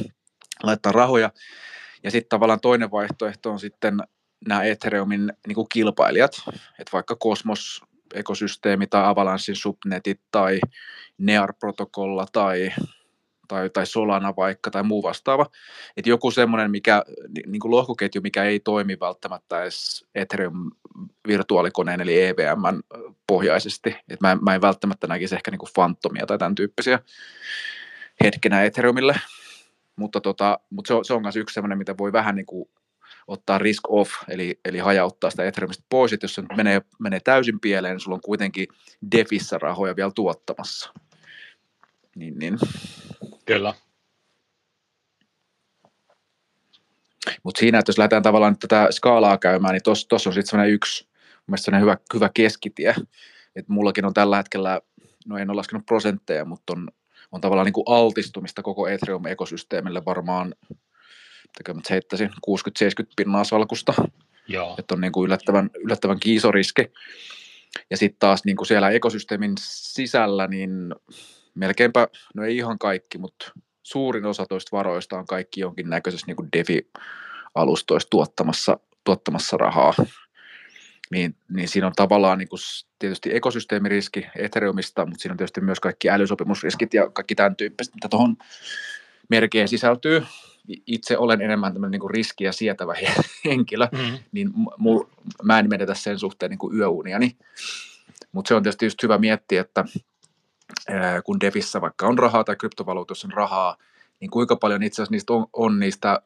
laittaa 0.62 0.92
rahoja. 0.92 1.30
Ja 2.02 2.10
sitten 2.10 2.28
tavallaan 2.28 2.60
toinen 2.60 2.90
vaihtoehto 2.90 3.50
on 3.50 3.60
sitten 3.60 3.98
nämä 4.48 4.62
Ethereumin 4.62 5.32
niin 5.46 5.54
kuin 5.54 5.68
kilpailijat, 5.72 6.32
että 6.48 6.92
vaikka 6.92 7.16
Cosmos 7.16 7.82
ekosysteemi 8.14 8.86
tai 8.86 9.04
Avalancen 9.04 9.56
subnetit 9.56 10.20
tai 10.30 10.60
NEAR-protokolla 11.18 12.26
tai 12.32 12.72
tai, 13.48 13.70
tai 13.70 13.86
Solana 13.86 14.36
vaikka 14.36 14.70
tai 14.70 14.82
muu 14.82 15.02
vastaava. 15.02 15.46
Että 15.96 16.10
joku 16.10 16.30
semmoinen 16.30 16.70
mikä, 16.70 17.04
niin 17.46 17.60
kuin 17.60 17.70
lohkoketju, 17.70 18.20
mikä 18.22 18.44
ei 18.44 18.60
toimi 18.60 19.00
välttämättä 19.00 19.62
edes 19.62 20.06
Ethereum 20.14 20.70
virtuaalikoneen 21.26 22.00
eli 22.00 22.22
EVM 22.22 22.80
pohjaisesti. 23.26 23.96
Et 24.08 24.20
mä, 24.20 24.38
mä 24.42 24.54
en 24.54 24.60
välttämättä 24.60 25.06
näkisi 25.06 25.34
ehkä 25.34 25.50
niin 25.50 25.58
kuin 25.58 25.70
Phantomia 25.74 26.26
tai 26.26 26.38
tämän 26.38 26.54
tyyppisiä 26.54 26.98
hetkenä 28.24 28.62
Ethereumille. 28.62 29.14
Mutta, 29.96 30.20
tota, 30.20 30.58
mutta 30.70 30.88
se, 30.88 30.94
on, 30.94 31.04
se 31.04 31.14
on 31.14 31.22
myös 31.22 31.36
yksi 31.36 31.54
semmoinen, 31.54 31.78
mitä 31.78 31.98
voi 31.98 32.12
vähän 32.12 32.34
niin 32.34 32.46
kuin 32.46 32.68
ottaa 33.28 33.58
risk 33.58 33.82
off, 33.88 34.12
eli, 34.28 34.60
eli 34.64 34.78
hajauttaa 34.78 35.30
sitä 35.30 35.44
Ethereumista 35.44 35.84
pois, 35.88 36.12
että 36.12 36.24
jos 36.24 36.34
se 36.34 36.42
menee, 36.56 36.82
menee 36.98 37.20
täysin 37.20 37.60
pieleen, 37.60 37.94
niin 37.94 38.00
sulla 38.00 38.14
on 38.14 38.20
kuitenkin 38.20 38.68
defissä 39.16 39.58
rahoja 39.58 39.96
vielä 39.96 40.10
tuottamassa. 40.14 40.92
Niin, 42.18 42.38
niin. 42.38 42.58
Kyllä. 43.46 43.74
Mutta 47.42 47.58
siinä, 47.58 47.78
että 47.78 47.90
jos 47.90 47.98
lähdetään 47.98 48.22
tavallaan 48.22 48.58
tätä 48.58 48.88
skaalaa 48.90 49.38
käymään, 49.38 49.72
niin 49.72 49.82
tuossa 49.82 50.30
on 50.30 50.34
sitten 50.34 50.46
sellainen 50.46 50.74
yksi 50.74 51.08
sellainen 51.56 51.82
hyvä, 51.82 51.96
hyvä 52.14 52.30
keskitie. 52.34 52.94
Et 53.56 53.68
mullakin 53.68 54.04
on 54.04 54.14
tällä 54.14 54.36
hetkellä, 54.36 54.80
no 55.26 55.38
en 55.38 55.50
ole 55.50 55.56
laskenut 55.56 55.86
prosentteja, 55.86 56.44
mutta 56.44 56.72
on, 56.72 56.88
on 57.32 57.40
tavallaan 57.40 57.64
niin 57.64 57.72
kuin 57.72 57.84
altistumista 57.88 58.62
koko 58.62 58.88
Ethereum-ekosysteemille 58.88 60.04
varmaan, 60.04 60.54
mitä 61.58 61.74
mä 61.74 61.80
heittäisin, 61.90 62.30
60-70 62.30 62.32
pinnaa 63.16 63.44
salkusta. 63.44 63.94
Että 64.78 64.94
on 64.94 65.00
niin 65.00 65.12
kuin 65.12 65.26
yllättävän, 65.26 65.70
yllättävän 65.74 66.20
kiisoriski. 66.20 66.92
Ja 67.90 67.96
sitten 67.96 68.18
taas 68.18 68.44
niin 68.44 68.56
kuin 68.56 68.66
siellä 68.66 68.90
ekosysteemin 68.90 69.52
sisällä, 69.58 70.46
niin 70.46 70.94
melkeinpä, 71.58 72.08
no 72.34 72.44
ei 72.44 72.56
ihan 72.56 72.78
kaikki, 72.78 73.18
mutta 73.18 73.52
suurin 73.82 74.26
osa 74.26 74.46
toista 74.46 74.76
varoista 74.76 75.18
on 75.18 75.26
kaikki 75.26 75.60
jonkinnäköisessä 75.60 76.26
niin 76.26 76.36
kuin 76.36 76.48
DeFi-alustoissa 76.56 78.08
tuottamassa, 78.10 78.78
tuottamassa 79.04 79.56
rahaa. 79.56 79.94
Niin, 81.10 81.36
niin 81.48 81.68
siinä 81.68 81.86
on 81.86 81.92
tavallaan 81.96 82.38
niin 82.38 82.48
kuin 82.48 82.58
tietysti 82.98 83.36
ekosysteemiriski 83.36 84.26
Ethereumista, 84.36 85.06
mutta 85.06 85.22
siinä 85.22 85.32
on 85.32 85.36
tietysti 85.36 85.60
myös 85.60 85.80
kaikki 85.80 86.10
älysopimusriskit 86.10 86.94
ja 86.94 87.10
kaikki 87.10 87.34
tämän 87.34 87.56
tyyppiset, 87.56 87.94
mitä 87.94 88.08
tuohon 88.08 88.36
merkeen 89.28 89.68
sisältyy. 89.68 90.26
Itse 90.86 91.18
olen 91.18 91.40
enemmän 91.40 91.72
tämmöinen 91.72 91.90
niin 91.90 92.00
kuin 92.00 92.10
riskiä 92.10 92.52
sietävä 92.52 92.94
henkilö, 93.44 93.88
mm-hmm. 93.92 94.18
niin 94.32 94.50
mul, 94.78 95.04
mä 95.42 95.58
en 95.58 95.68
menetä 95.68 95.94
sen 95.94 96.18
suhteen 96.18 96.50
niin 96.50 96.58
kuin 96.58 96.76
yöuniani. 96.76 97.36
Mutta 98.32 98.48
se 98.48 98.54
on 98.54 98.62
tietysti 98.62 98.86
just 98.86 99.02
hyvä 99.02 99.18
miettiä, 99.18 99.60
että 99.60 99.84
kun 101.24 101.40
Devissä 101.40 101.80
vaikka 101.80 102.06
on 102.06 102.18
rahaa 102.18 102.44
tai 102.44 102.56
kryptovaluutossa 102.56 103.28
on 103.28 103.32
rahaa, 103.32 103.76
niin 104.20 104.30
kuinka 104.30 104.56
paljon 104.56 104.82
itse 104.82 105.02
asiassa 105.02 105.12
niistä 105.12 105.32
on, 105.32 105.46
on 105.52 105.78
niistä 105.78 106.22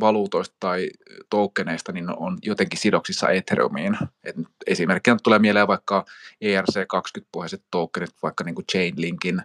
valuutoista 0.00 0.56
tai 0.60 0.90
tokeneista 1.30 1.92
niin 1.92 2.06
on 2.16 2.38
jotenkin 2.42 2.78
sidoksissa 2.78 3.28
Ethereumiin. 3.28 3.98
Et 4.24 4.36
esimerkkinä 4.66 5.16
tulee 5.22 5.38
mieleen 5.38 5.68
vaikka 5.68 6.04
ERC20-pohjaiset 6.44 7.62
tokenit, 7.70 8.10
vaikka 8.22 8.44
niin 8.44 8.54
kuin 8.54 8.66
Chainlinkin 8.66 9.42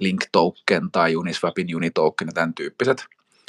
Link 0.00 0.24
Token 0.32 0.90
tai 0.92 1.16
Uniswapin 1.16 1.76
Unitoken 1.76 2.28
ja 2.28 2.32
tämän 2.32 2.54
tyyppiset. 2.54 3.04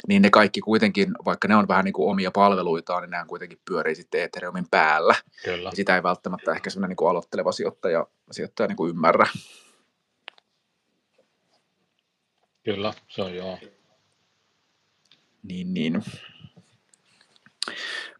Niin 0.08 0.22
ne 0.22 0.30
kaikki 0.30 0.60
kuitenkin, 0.60 1.10
vaikka 1.24 1.48
ne 1.48 1.56
on 1.56 1.68
vähän 1.68 1.84
niin 1.84 1.92
kuin 1.92 2.10
omia 2.10 2.30
palveluitaan, 2.30 3.02
niin 3.02 3.10
nehän 3.10 3.26
kuitenkin 3.26 3.58
pyörii 3.64 3.94
sitten 3.94 4.22
Ethereumin 4.22 4.66
päällä. 4.70 5.14
Kyllä. 5.44 5.68
Ja 5.68 5.76
sitä 5.76 5.96
ei 5.96 6.02
välttämättä 6.02 6.52
ehkä 6.52 6.70
sellainen 6.70 6.88
niin 6.88 6.96
kuin 6.96 7.10
aloitteleva 7.10 7.52
sijoittaja, 7.52 8.06
sijoittaja 8.30 8.66
niin 8.66 8.76
kuin 8.76 8.90
ymmärrä. 8.90 9.26
Kyllä, 12.62 12.92
se 13.08 13.22
on 13.22 13.34
joo. 13.34 13.58
Niin, 15.42 15.74
niin. 15.74 16.02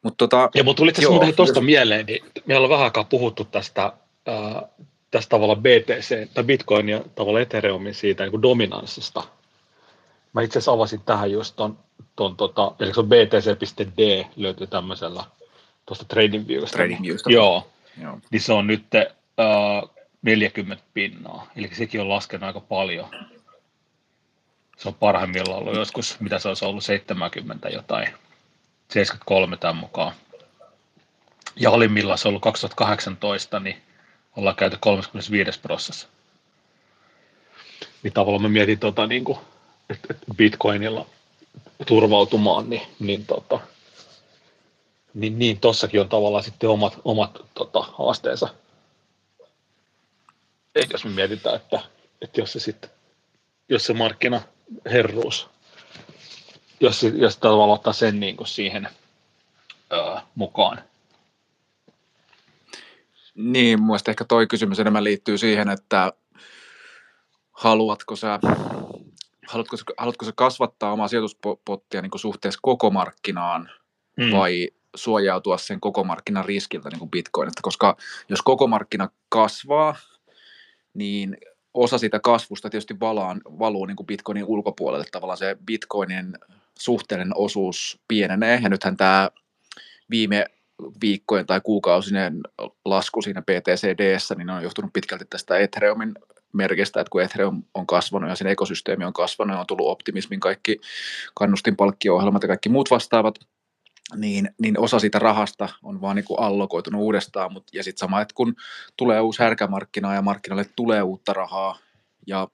Mut 0.02 0.16
tota, 0.16 0.50
ja 0.54 0.64
mutta 0.64 0.80
tuli 0.80 0.90
itse 0.90 1.06
asiassa 1.06 1.36
tuosta 1.36 1.60
mieleen, 1.60 2.06
niin 2.06 2.24
meillä 2.46 2.64
on 2.64 2.70
vähän 2.70 2.84
aikaa 2.84 3.04
puhuttu 3.04 3.44
tästä, 3.44 3.92
äh, 4.28 4.62
tästä 5.10 5.30
tavalla 5.30 5.56
BTC 5.56 6.32
tai 6.34 6.44
Bitcoin 6.44 6.88
ja 6.88 7.04
tavalla 7.14 7.40
Ethereumin 7.40 7.94
siitä 7.94 8.26
niin 8.26 8.42
dominanssista. 8.42 9.22
Mä 10.32 10.42
itse 10.42 10.58
asiassa 10.58 10.72
avasin 10.72 11.00
tähän 11.00 11.32
just 11.32 11.56
ton, 11.56 11.78
ton 12.16 12.36
tota, 12.36 12.74
eli 12.80 12.94
se 12.94 13.00
on 13.00 13.08
btc.d 13.08 14.24
löytyy 14.36 14.66
tämmöisellä 14.66 15.24
tuosta 15.86 16.04
TradingViewsta. 16.04 16.76
TradingViewsta. 16.76 17.32
Joo. 17.32 17.68
Joo. 18.02 18.18
Niin 18.30 18.40
se 18.40 18.52
on 18.52 18.66
nyt 18.66 18.84
äh, 18.94 19.90
40 20.22 20.84
pinnaa, 20.94 21.46
eli 21.56 21.70
sekin 21.72 22.00
on 22.00 22.08
laskenut 22.08 22.46
aika 22.46 22.60
paljon 22.60 23.08
se 24.82 24.88
on 24.88 24.94
parhaimmillaan 24.94 25.58
ollut 25.58 25.76
joskus, 25.76 26.20
mitä 26.20 26.38
se 26.38 26.48
olisi 26.48 26.64
ollut, 26.64 26.84
70 26.84 27.68
jotain, 27.68 28.14
73 28.88 29.56
tämän 29.56 29.76
mukaan. 29.76 30.12
Ja 31.56 31.70
alimmillaan 31.70 32.18
se 32.18 32.28
on 32.28 32.30
ollut 32.30 32.42
2018, 32.42 33.60
niin 33.60 33.82
ollaan 34.36 34.56
käyty 34.56 34.76
35 34.80 35.60
prosessissa. 35.60 36.08
Niin 38.02 38.12
tavallaan 38.12 38.42
mä 38.42 38.48
mietin, 38.48 38.78
tota, 38.78 39.06
niin 39.06 39.24
kuin, 39.24 39.38
että 39.90 40.14
Bitcoinilla 40.36 41.06
turvautumaan, 41.86 42.70
niin, 42.70 42.82
niin, 42.98 43.26
tota, 43.26 43.60
niin, 45.14 45.38
niin 45.38 45.60
tossakin 45.60 46.00
on 46.00 46.08
tavallaan 46.08 46.44
sitten 46.44 46.70
omat, 46.70 47.00
omat 47.04 47.44
tota, 47.54 47.80
haasteensa. 47.80 48.48
Et 50.74 50.90
jos 50.90 51.04
me 51.04 51.10
mietitään, 51.10 51.56
että, 51.56 51.80
että 52.22 52.40
jos 52.40 52.52
se 52.52 52.60
sitten, 52.60 52.90
jos 53.68 53.86
se 53.86 53.92
markkina 53.92 54.40
herruus, 54.92 55.50
jos, 56.80 57.02
jos 57.02 57.36
tavallaan 57.38 57.70
ottaa 57.70 57.92
sen 57.92 58.20
niin 58.20 58.36
kuin 58.36 58.48
siihen 58.48 58.88
öö, 59.92 60.16
mukaan. 60.34 60.82
Niin, 63.34 63.82
mun 63.82 63.98
ehkä 64.08 64.24
toi 64.24 64.46
kysymys 64.46 64.80
enemmän 64.80 65.04
liittyy 65.04 65.38
siihen, 65.38 65.68
että 65.68 66.12
haluatko 67.52 68.16
sä, 68.16 68.38
haluatko, 69.48 69.76
sä, 69.76 69.84
haluatko 69.98 70.24
sä 70.24 70.32
kasvattaa 70.36 70.92
omaa 70.92 71.08
sijoituspottia 71.08 72.02
niin 72.02 72.10
kuin 72.10 72.20
suhteessa 72.20 72.60
koko 72.62 72.90
markkinaan 72.90 73.70
mm. 74.16 74.32
vai 74.32 74.68
suojautua 74.94 75.58
sen 75.58 75.80
koko 75.80 76.04
markkinan 76.04 76.44
riskiltä 76.44 76.88
niin 76.88 76.98
kuin 76.98 77.10
Bitcoinista, 77.10 77.62
koska 77.62 77.96
jos 78.28 78.42
koko 78.42 78.66
markkina 78.66 79.08
kasvaa, 79.28 79.96
niin 80.94 81.36
osa 81.74 81.98
siitä 81.98 82.20
kasvusta 82.20 82.70
tietysti 82.70 83.00
valaan, 83.00 83.40
valuu 83.44 83.86
niin 83.86 83.96
kuin 83.96 84.06
Bitcoinin 84.06 84.44
ulkopuolelle. 84.44 85.04
Tavallaan 85.12 85.38
se 85.38 85.56
Bitcoinin 85.66 86.38
suhteellinen 86.78 87.36
osuus 87.36 88.00
pienenee, 88.08 88.60
ja 88.62 88.68
nythän 88.68 88.96
tämä 88.96 89.30
viime 90.10 90.46
viikkojen 91.00 91.46
tai 91.46 91.60
kuukausinen 91.60 92.40
lasku 92.84 93.22
siinä 93.22 93.42
BTCDssä, 93.42 94.34
niin 94.34 94.50
on 94.50 94.62
johtunut 94.62 94.92
pitkälti 94.92 95.24
tästä 95.30 95.58
Ethereumin 95.58 96.14
merkistä, 96.52 97.00
että 97.00 97.10
kun 97.10 97.22
Ethereum 97.22 97.62
on 97.74 97.86
kasvanut 97.86 98.30
ja 98.30 98.36
sen 98.36 98.46
ekosysteemi 98.46 99.04
on 99.04 99.12
kasvanut 99.12 99.54
ja 99.54 99.60
on 99.60 99.66
tullut 99.66 99.88
optimismin 99.88 100.40
kaikki 100.40 100.80
kannustinpalkkio-ohjelmat 101.34 102.42
ja 102.42 102.48
kaikki 102.48 102.68
muut 102.68 102.90
vastaavat, 102.90 103.38
niin, 104.16 104.50
niin 104.58 104.78
osa 104.78 104.98
siitä 104.98 105.18
rahasta 105.18 105.68
on 105.82 106.00
vaan 106.00 106.16
niin 106.16 106.24
kuin 106.24 106.40
allokoitunut 106.40 107.00
uudestaan, 107.00 107.52
mut, 107.52 107.64
ja 107.72 107.84
sitten 107.84 108.00
sama, 108.00 108.20
että 108.20 108.34
kun 108.34 108.54
tulee 108.96 109.20
uusi 109.20 109.42
härkämarkkina 109.42 110.14
ja 110.14 110.22
markkinoille 110.22 110.70
tulee 110.76 111.02
uutta 111.02 111.32
rahaa, 111.32 111.78
ja 112.26 112.48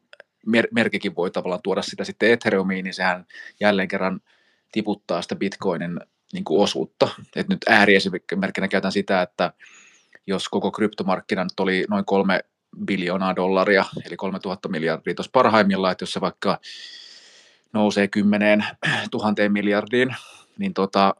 mer- 0.46 0.68
merkikin 0.72 1.16
voi 1.16 1.30
tavallaan 1.30 1.62
tuoda 1.62 1.82
sitä 1.82 2.04
sitten 2.04 2.30
Ethereumiin, 2.30 2.84
niin 2.84 2.94
sehän 2.94 3.26
jälleen 3.60 3.88
kerran 3.88 4.20
tiputtaa 4.72 5.22
sitä 5.22 5.36
Bitcoinin 5.36 6.00
niin 6.32 6.44
kuin 6.44 6.62
osuutta. 6.62 7.08
Et 7.36 7.48
nyt 7.48 7.58
ääriesimerkkinä 7.68 8.68
käytän 8.68 8.92
sitä, 8.92 9.22
että 9.22 9.52
jos 10.26 10.48
koko 10.48 10.70
kryptomarkkina 10.70 11.44
nyt 11.44 11.60
oli 11.60 11.84
noin 11.88 12.04
kolme 12.04 12.40
biljoonaa 12.84 13.36
dollaria, 13.36 13.84
eli 14.06 14.16
3000 14.16 14.68
miljardia 14.68 15.14
tuossa 15.14 15.30
parhaimmillaan, 15.32 15.92
että 15.92 16.02
jos 16.02 16.12
se 16.12 16.20
vaikka 16.20 16.60
nousee 17.72 18.08
kymmeneen 18.08 18.64
tuhanteen 19.10 19.52
miljardiin, 19.52 20.16
niin 20.58 20.74
tota, 20.74 21.14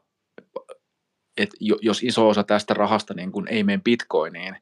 et 1.39 1.49
jos 1.81 2.03
iso 2.03 2.29
osa 2.29 2.43
tästä 2.43 2.73
rahasta 2.73 3.13
niin 3.13 3.31
kun 3.31 3.47
ei 3.47 3.63
mene 3.63 3.81
bitcoiniin, 3.83 4.55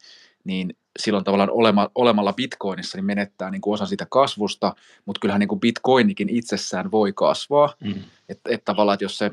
niin 0.44 0.76
silloin 1.00 1.24
tavallaan 1.24 1.50
olema, 1.50 1.90
olemalla 1.96 2.34
bitcoinissa 2.34 2.98
niin 2.98 3.06
menettää 3.06 3.52
niin 3.52 3.62
kuin 3.62 3.74
osa 3.74 3.86
siitä 3.86 4.08
kasvusta, 4.10 4.76
mutta 5.06 5.20
kyllähän 5.20 5.40
niin 5.40 5.48
kuin 5.48 5.60
bitcoinikin 5.60 6.30
itsessään 6.30 6.92
voi 6.92 7.14
kasvaa. 7.14 7.74
Mm. 7.80 8.04
Että 8.30 8.50
et 8.54 8.66
tavallaan, 8.66 8.94
että 8.94 9.06
jos 9.06 9.18
se, 9.18 9.32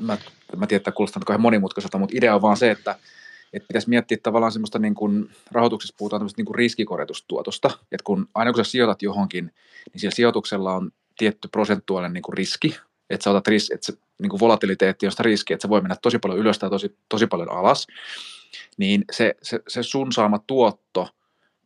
mä, 0.00 0.18
mä 0.56 0.66
tiedän, 0.66 0.80
että 0.80 0.92
kuulostaa 0.92 1.22
kauhean 1.26 1.40
monimutkaiselta, 1.40 1.98
mutta 1.98 2.16
idea 2.16 2.34
on 2.34 2.42
vaan 2.42 2.56
se, 2.56 2.70
että 2.70 2.96
että 3.52 3.66
pitäisi 3.68 3.88
miettiä 3.88 4.18
tavallaan 4.22 4.52
semmoista 4.52 4.78
niin 4.78 4.94
kuin, 4.94 5.30
rahoituksessa 5.50 5.94
puhutaan 5.98 6.20
tämmöistä 6.20 6.38
niin 6.38 6.46
kuin 6.46 6.54
riskikorjatustuotosta, 6.54 7.70
että 7.78 8.04
kun 8.04 8.28
aina 8.34 8.52
kun 8.52 8.64
sä 8.64 8.70
sijoitat 8.70 9.02
johonkin, 9.02 9.44
niin 9.92 10.00
sillä 10.00 10.14
sijoituksella 10.14 10.74
on 10.74 10.90
tietty 11.18 11.48
prosentuaalinen 11.48 12.12
niin 12.12 12.22
kuin 12.22 12.36
riski, 12.36 12.76
että 13.10 13.24
sä 13.24 13.30
otat 13.30 13.48
ris, 13.48 13.70
että 13.70 13.92
niin 14.22 14.30
kuin 14.30 14.40
volatiliteetti 14.40 15.06
on 15.06 15.12
sitä 15.12 15.22
riskiä, 15.22 15.54
että 15.54 15.62
se 15.62 15.68
voi 15.68 15.80
mennä 15.80 15.96
tosi 16.02 16.18
paljon 16.18 16.38
ylös 16.38 16.58
tai 16.58 16.70
tosi, 16.70 16.96
tosi 17.08 17.26
paljon 17.26 17.50
alas, 17.50 17.86
niin 18.76 19.04
se, 19.12 19.34
se, 19.42 19.60
se 19.68 19.82
sun 19.82 20.12
saama 20.12 20.38
tuotto 20.46 21.08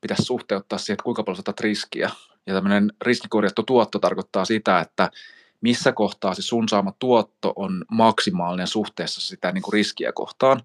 pitäisi 0.01 0.23
suhteuttaa 0.23 0.79
siihen, 0.79 0.95
että 0.95 1.05
kuinka 1.05 1.23
paljon 1.23 1.37
sä 1.37 1.53
riskiä. 1.61 2.11
Ja 2.47 2.55
tämmöinen 2.55 2.93
riskikorjattu 3.03 3.63
tuotto 3.63 3.99
tarkoittaa 3.99 4.45
sitä, 4.45 4.81
että 4.81 5.11
missä 5.61 5.93
kohtaa 5.93 6.35
se 6.35 6.43
sun 6.43 6.69
saama 6.69 6.93
tuotto 6.99 7.53
on 7.57 7.85
maksimaalinen 7.91 8.67
suhteessa 8.67 9.21
sitä 9.21 9.53
niin 9.53 9.63
kuin 9.63 9.73
riskiä 9.73 10.13
kohtaan. 10.13 10.61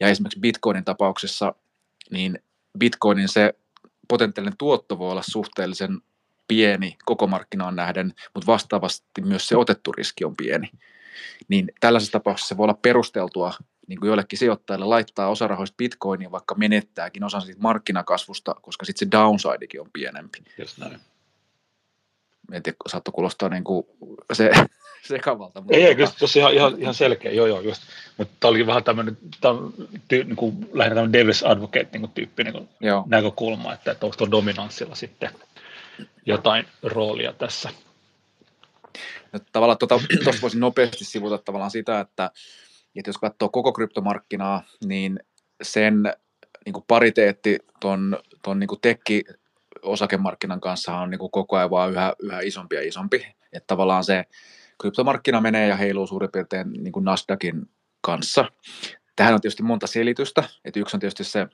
Ja 0.00 0.08
esimerkiksi 0.08 0.40
Bitcoinin 0.40 0.84
tapauksessa, 0.84 1.54
niin 2.10 2.38
Bitcoinin 2.78 3.28
se 3.28 3.54
potentiaalinen 4.08 4.58
tuotto 4.58 4.98
voi 4.98 5.10
olla 5.10 5.22
suhteellisen 5.22 6.00
pieni 6.48 6.96
koko 7.04 7.26
markkinaan 7.26 7.76
nähden, 7.76 8.14
mutta 8.34 8.46
vastaavasti 8.46 9.20
myös 9.20 9.48
se 9.48 9.56
otettu 9.56 9.92
riski 9.92 10.24
on 10.24 10.36
pieni. 10.36 10.70
Niin 11.48 11.72
tällaisessa 11.80 12.12
tapauksessa 12.12 12.48
se 12.48 12.56
voi 12.56 12.64
olla 12.64 12.78
perusteltua 12.82 13.52
niin 13.86 14.00
kuin 14.00 14.08
joillekin 14.08 14.38
sijoittajille 14.38 14.86
laittaa 14.86 15.28
osa 15.28 15.48
rahoista 15.48 15.76
bitcoiniin, 15.76 16.30
vaikka 16.30 16.54
menettääkin 16.54 17.24
osan 17.24 17.42
siitä 17.42 17.60
markkinakasvusta, 17.60 18.54
koska 18.62 18.84
sitten 18.84 19.06
se 19.06 19.10
downsidekin 19.10 19.80
on 19.80 19.90
pienempi. 19.92 20.38
Just 20.58 20.78
näin. 20.78 21.00
En 22.52 22.62
tiedä, 22.62 22.76
saattoi 22.86 23.12
kuulostaa 23.12 23.48
niin 23.48 23.64
kuin 23.64 23.86
se, 24.32 24.50
sekavalta. 25.08 25.60
Mutta 25.60 25.76
ei, 25.76 25.84
ei, 25.84 25.94
kyllä 25.94 26.10
tosiaan 26.18 26.54
ihan, 26.54 26.74
ihan 26.78 26.94
selkeä, 26.94 27.32
joo 27.32 27.46
joo, 27.46 27.60
just. 27.60 27.82
Mutta 28.16 28.34
tämä 28.40 28.50
oli 28.50 28.66
vähän 28.66 28.84
tämmöinen, 28.84 29.18
ty, 30.08 30.24
niin 30.24 30.36
kuin, 30.36 30.68
lähinnä 30.72 30.94
tämmöinen 30.94 31.22
Davis 31.22 31.44
Advocate 31.44 31.88
niin 31.92 32.00
kuin 32.00 32.12
tyyppi 32.12 32.44
niin 32.44 32.52
kuin 32.52 32.68
näkökulma, 33.06 33.72
että, 33.72 33.90
että 33.90 34.06
onko 34.06 34.16
tuo 34.16 34.30
dominanssilla 34.30 34.94
sitten 34.94 35.30
jotain 36.26 36.66
roolia 36.82 37.32
tässä. 37.32 37.70
No, 39.32 39.40
tavallaan 39.52 39.78
tuossa 39.88 40.08
tuota, 40.24 40.38
voisin 40.42 40.60
nopeasti 40.60 41.04
sivuta 41.04 41.38
tavallaan 41.38 41.70
sitä, 41.70 42.00
että, 42.00 42.30
että 42.96 43.08
jos 43.08 43.18
katsoo 43.18 43.48
koko 43.48 43.72
kryptomarkkinaa, 43.72 44.62
niin 44.84 45.20
sen 45.62 46.12
niin 46.64 46.72
kuin 46.72 46.84
pariteetti 46.88 47.58
tuon, 47.80 48.18
tuon 48.42 48.58
niin 48.58 48.68
tekki 48.82 49.24
osakemarkkinan 49.82 50.60
kanssa 50.60 50.96
on 50.96 51.10
niin 51.10 51.18
kuin 51.18 51.30
koko 51.30 51.56
ajan 51.56 51.70
vaan 51.70 51.90
yhä, 51.90 52.12
yhä 52.22 52.40
isompi 52.40 52.76
ja 52.76 52.82
isompi. 52.82 53.26
Että 53.52 53.66
tavallaan 53.66 54.04
se 54.04 54.24
kryptomarkkina 54.80 55.40
menee 55.40 55.68
ja 55.68 55.76
heiluu 55.76 56.06
suurin 56.06 56.30
piirtein 56.32 56.72
niin 56.72 56.92
kuin 56.92 57.04
Nasdaqin 57.04 57.70
kanssa. 58.00 58.44
Tähän 59.16 59.34
on 59.34 59.40
tietysti 59.40 59.62
monta 59.62 59.86
selitystä. 59.86 60.44
Että 60.64 60.80
yksi 60.80 60.96
on 60.96 61.00
tietysti 61.00 61.24
se, 61.24 61.46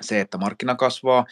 se, 0.00 0.20
että 0.20 0.38
markkina 0.38 0.74
kasvaa. 0.74 1.26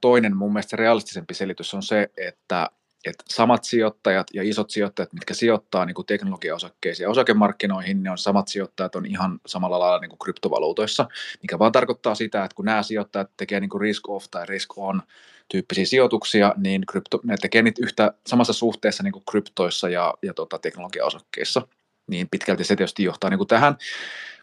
Toinen 0.00 0.36
mun 0.36 0.52
mielestä 0.52 0.76
realistisempi 0.76 1.34
selitys 1.34 1.74
on 1.74 1.82
se, 1.82 2.10
että 2.16 2.70
että 3.04 3.24
samat 3.28 3.64
sijoittajat 3.64 4.26
ja 4.34 4.42
isot 4.42 4.70
sijoittajat, 4.70 5.12
mitkä 5.12 5.34
sijoittaa 5.34 5.84
niin 5.84 5.94
kuin 5.94 6.06
teknologiaosakkeisiin 6.06 7.04
ja 7.04 7.10
osakemarkkinoihin, 7.10 8.02
niin 8.02 8.10
on 8.10 8.18
samat 8.18 8.48
sijoittajat 8.48 8.96
on 8.96 9.06
ihan 9.06 9.40
samalla 9.46 9.78
lailla 9.78 9.98
niin 9.98 10.08
kuin 10.08 10.18
kryptovaluutoissa, 10.18 11.08
mikä 11.42 11.58
vaan 11.58 11.72
tarkoittaa 11.72 12.14
sitä, 12.14 12.44
että 12.44 12.54
kun 12.54 12.64
nämä 12.64 12.82
sijoittajat 12.82 13.30
tekee 13.36 13.60
niin 13.60 13.70
kuin 13.70 13.80
risk 13.80 14.08
off 14.08 14.26
tai 14.30 14.46
risk 14.46 14.78
on 14.78 15.02
tyyppisiä 15.48 15.84
sijoituksia, 15.84 16.54
niin 16.56 16.86
krypto, 16.86 17.20
ne 17.24 17.36
tekee 17.36 17.62
niitä 17.62 17.82
yhtä 17.84 18.14
samassa 18.26 18.52
suhteessa 18.52 19.02
niin 19.02 19.12
kuin 19.12 19.24
kryptoissa 19.30 19.88
ja, 19.88 20.14
ja 20.22 20.34
tota, 20.34 20.58
teknologiaosakkeissa. 20.58 21.68
Niin 22.06 22.28
pitkälti 22.30 22.64
se 22.64 22.76
tietysti 22.76 23.04
johtaa 23.04 23.30
niin 23.30 23.38
kuin 23.38 23.48
tähän, 23.48 23.76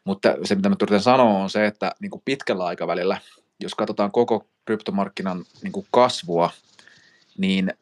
mutta 0.04 0.36
se 0.44 0.56
mitä 0.56 0.70
mä 0.70 0.76
yritän 0.82 1.02
sanoa 1.02 1.44
on 1.44 1.50
se, 1.50 1.66
että 1.66 1.92
niin 2.00 2.12
kuin 2.12 2.22
pitkällä 2.26 2.66
aikavälillä, 2.66 3.18
jos 3.60 3.76
katsotaan 3.76 4.12
koko 4.12 4.48
kryptomarkkinan 4.66 5.46
niin 5.64 5.72
kuin 5.72 5.88
kasvua, 5.92 6.52
niin 7.38 7.74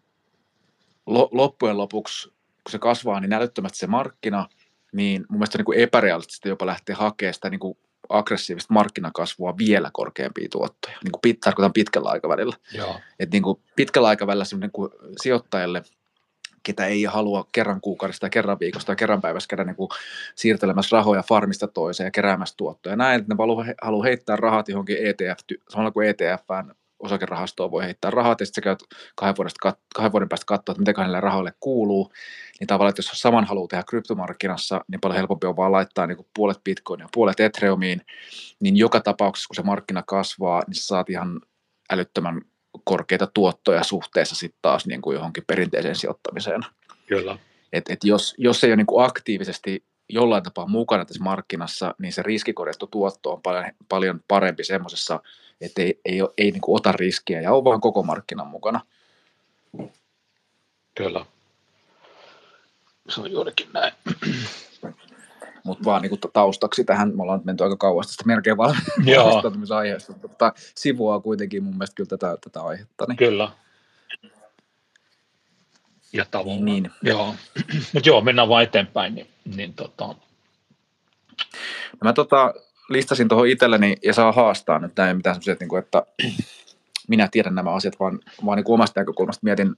loppujen 1.31 1.77
lopuksi, 1.77 2.29
kun 2.29 2.71
se 2.71 2.79
kasvaa 2.79 3.19
niin 3.19 3.33
älyttömästi 3.33 3.77
se 3.77 3.87
markkina, 3.87 4.49
niin 4.91 5.25
mun 5.29 5.39
mielestä 5.39 5.57
on 5.57 5.65
niin 5.67 5.83
epärealistista 5.83 6.47
jopa 6.47 6.65
lähteä 6.65 6.95
hakemaan 6.95 7.33
sitä 7.33 7.49
niin 7.49 7.59
kuin 7.59 7.77
aggressiivista 8.09 8.73
markkinakasvua 8.73 9.57
vielä 9.57 9.89
korkeampia 9.93 10.47
tuottoja. 10.51 10.97
Niin 11.03 11.11
kuin 11.11 11.21
pit, 11.21 11.39
tarkoitan 11.39 11.73
pitkällä 11.73 12.09
aikavälillä. 12.09 12.55
Joo. 12.73 12.99
Et 13.19 13.31
niin 13.31 13.43
kuin 13.43 13.61
pitkällä 13.75 14.07
aikavälillä 14.07 14.45
niin 14.59 14.71
kuin 14.71 14.91
sijoittajalle, 15.21 15.83
ketä 16.63 16.85
ei 16.85 17.03
halua 17.03 17.47
kerran 17.51 17.81
kuukaudesta 17.81 18.19
tai 18.19 18.29
kerran 18.29 18.59
viikosta 18.59 18.87
tai 18.87 18.95
kerran 18.95 19.21
päivässä 19.21 19.47
käydä 19.47 19.63
niin 19.63 19.75
kuin 19.75 19.89
siirtelemässä 20.35 20.97
rahoja 20.97 21.23
farmista 21.23 21.67
toiseen 21.67 22.07
ja 22.07 22.11
keräämässä 22.11 22.57
tuottoja. 22.57 22.95
Näin, 22.95 23.21
että 23.21 23.33
ne 23.33 23.37
haluaa 23.81 24.03
heittää 24.03 24.35
rahat 24.35 24.69
johonkin 24.69 24.97
ETF, 25.07 25.39
samalla 25.69 25.91
kuin 25.91 26.07
ETFään 26.07 26.75
osakerahastoon 26.99 27.71
voi 27.71 27.83
heittää 27.83 28.11
rahat, 28.11 28.39
ja 28.39 28.45
sitten 28.45 28.61
sä 28.61 28.63
käyt 28.63 28.79
kahden, 29.15 29.37
vuodesta, 29.37 29.73
kahden 29.95 30.11
vuoden 30.11 30.29
päästä 30.29 30.45
katsoa, 30.45 30.73
että 30.73 30.81
mitä 30.81 31.01
näille 31.01 31.19
rahoille 31.19 31.53
kuuluu, 31.59 32.11
niin 32.59 32.67
tavallaan, 32.67 32.89
että 32.89 32.99
jos 32.99 33.11
saman 33.13 33.45
haluaa 33.45 33.67
tehdä 33.67 33.83
kryptomarkkinassa, 33.83 34.81
niin 34.87 35.01
paljon 35.01 35.17
helpompi 35.17 35.47
on 35.47 35.57
vaan 35.57 35.71
laittaa 35.71 36.07
niin 36.07 36.17
kuin 36.17 36.27
puolet 36.35 36.63
Bitcoin 36.63 36.99
ja 36.99 37.07
puolet 37.13 37.39
Ethereumiin, 37.39 38.01
niin 38.59 38.77
joka 38.77 38.99
tapauksessa, 38.99 39.47
kun 39.47 39.55
se 39.55 39.61
markkina 39.61 40.03
kasvaa, 40.07 40.63
niin 40.67 40.75
sä 40.75 40.83
saat 40.87 41.09
ihan 41.09 41.41
älyttömän 41.89 42.41
korkeita 42.83 43.27
tuottoja 43.27 43.83
suhteessa 43.83 44.35
sitten 44.35 44.59
taas 44.61 44.87
niin 44.87 45.01
kuin 45.01 45.15
johonkin 45.15 45.43
perinteiseen 45.47 45.95
sijoittamiseen. 45.95 46.61
Kyllä. 47.07 47.37
Et, 47.73 47.89
et 47.89 48.03
jos, 48.03 48.35
jos 48.37 48.63
ei 48.63 48.69
ole 48.69 48.75
niin 48.75 48.87
kuin 48.87 49.05
aktiivisesti 49.05 49.83
jollain 50.09 50.43
tapaa 50.43 50.67
mukana 50.67 51.05
tässä 51.05 51.23
markkinassa, 51.23 51.95
niin 51.99 52.13
se 52.13 52.21
riskikorjattu 52.21 52.87
tuotto 52.87 53.31
on 53.31 53.41
paljon, 53.41 53.65
paljon 53.89 54.23
parempi 54.27 54.63
semmoisessa 54.63 55.19
että 55.61 55.81
ei, 55.81 55.99
ei, 56.05 56.19
ei 56.37 56.51
niin 56.51 56.61
kuin 56.61 56.75
ota 56.75 56.91
riskiä 56.91 57.41
ja 57.41 57.53
on 57.53 57.63
vaan 57.63 57.81
koko 57.81 58.03
markkinan 58.03 58.47
mukana. 58.47 58.81
Kyllä. 60.95 61.25
se 63.09 63.21
on 63.21 63.31
juurikin 63.31 63.69
näin. 63.73 63.93
Mutta 65.63 65.85
vaan 65.85 66.01
niin 66.01 66.19
taustaksi 66.33 66.83
tähän, 66.83 67.15
me 67.15 67.23
ollaan 67.23 67.41
menty 67.43 67.63
aika 67.63 67.77
kauas 67.77 68.07
tästä 68.07 68.23
melkein 68.25 68.57
valmistautumisaiheesta, 68.57 70.13
mutta 70.21 70.53
sivua 70.75 71.19
kuitenkin 71.19 71.63
mun 71.63 71.73
mielestä 71.73 71.95
kyllä 71.95 72.07
tätä, 72.07 72.37
tätä 72.41 72.61
aihetta. 72.61 73.05
Niin. 73.07 73.17
Kyllä. 73.17 73.51
Ja 76.13 76.25
tavallaan. 76.31 76.65
Niin. 76.65 76.91
Joo. 77.01 77.35
Mutta 77.93 78.09
joo, 78.09 78.21
mennään 78.21 78.49
vaan 78.49 78.63
eteenpäin. 78.63 79.15
Niin, 79.15 79.27
niin 79.55 79.73
tota... 79.73 80.07
no 80.07 80.15
mä 82.03 82.13
tota, 82.13 82.53
listasin 82.89 83.27
tuohon 83.27 83.47
itselleni 83.47 83.95
ja 84.03 84.13
saa 84.13 84.31
haastaa 84.31 84.79
nyt 84.79 84.91
näin 84.97 85.17
mitään 85.17 85.35
semmoisia, 85.35 85.55
niin 85.59 85.79
että 85.79 86.03
minä 87.09 87.27
tiedän 87.31 87.55
nämä 87.55 87.71
asiat, 87.71 87.99
vaan, 87.99 88.19
vaan 88.45 88.55
niin 88.55 88.63
kuin 88.63 88.73
omasta 88.73 88.99
näkökulmasta 88.99 89.43
mietin 89.43 89.75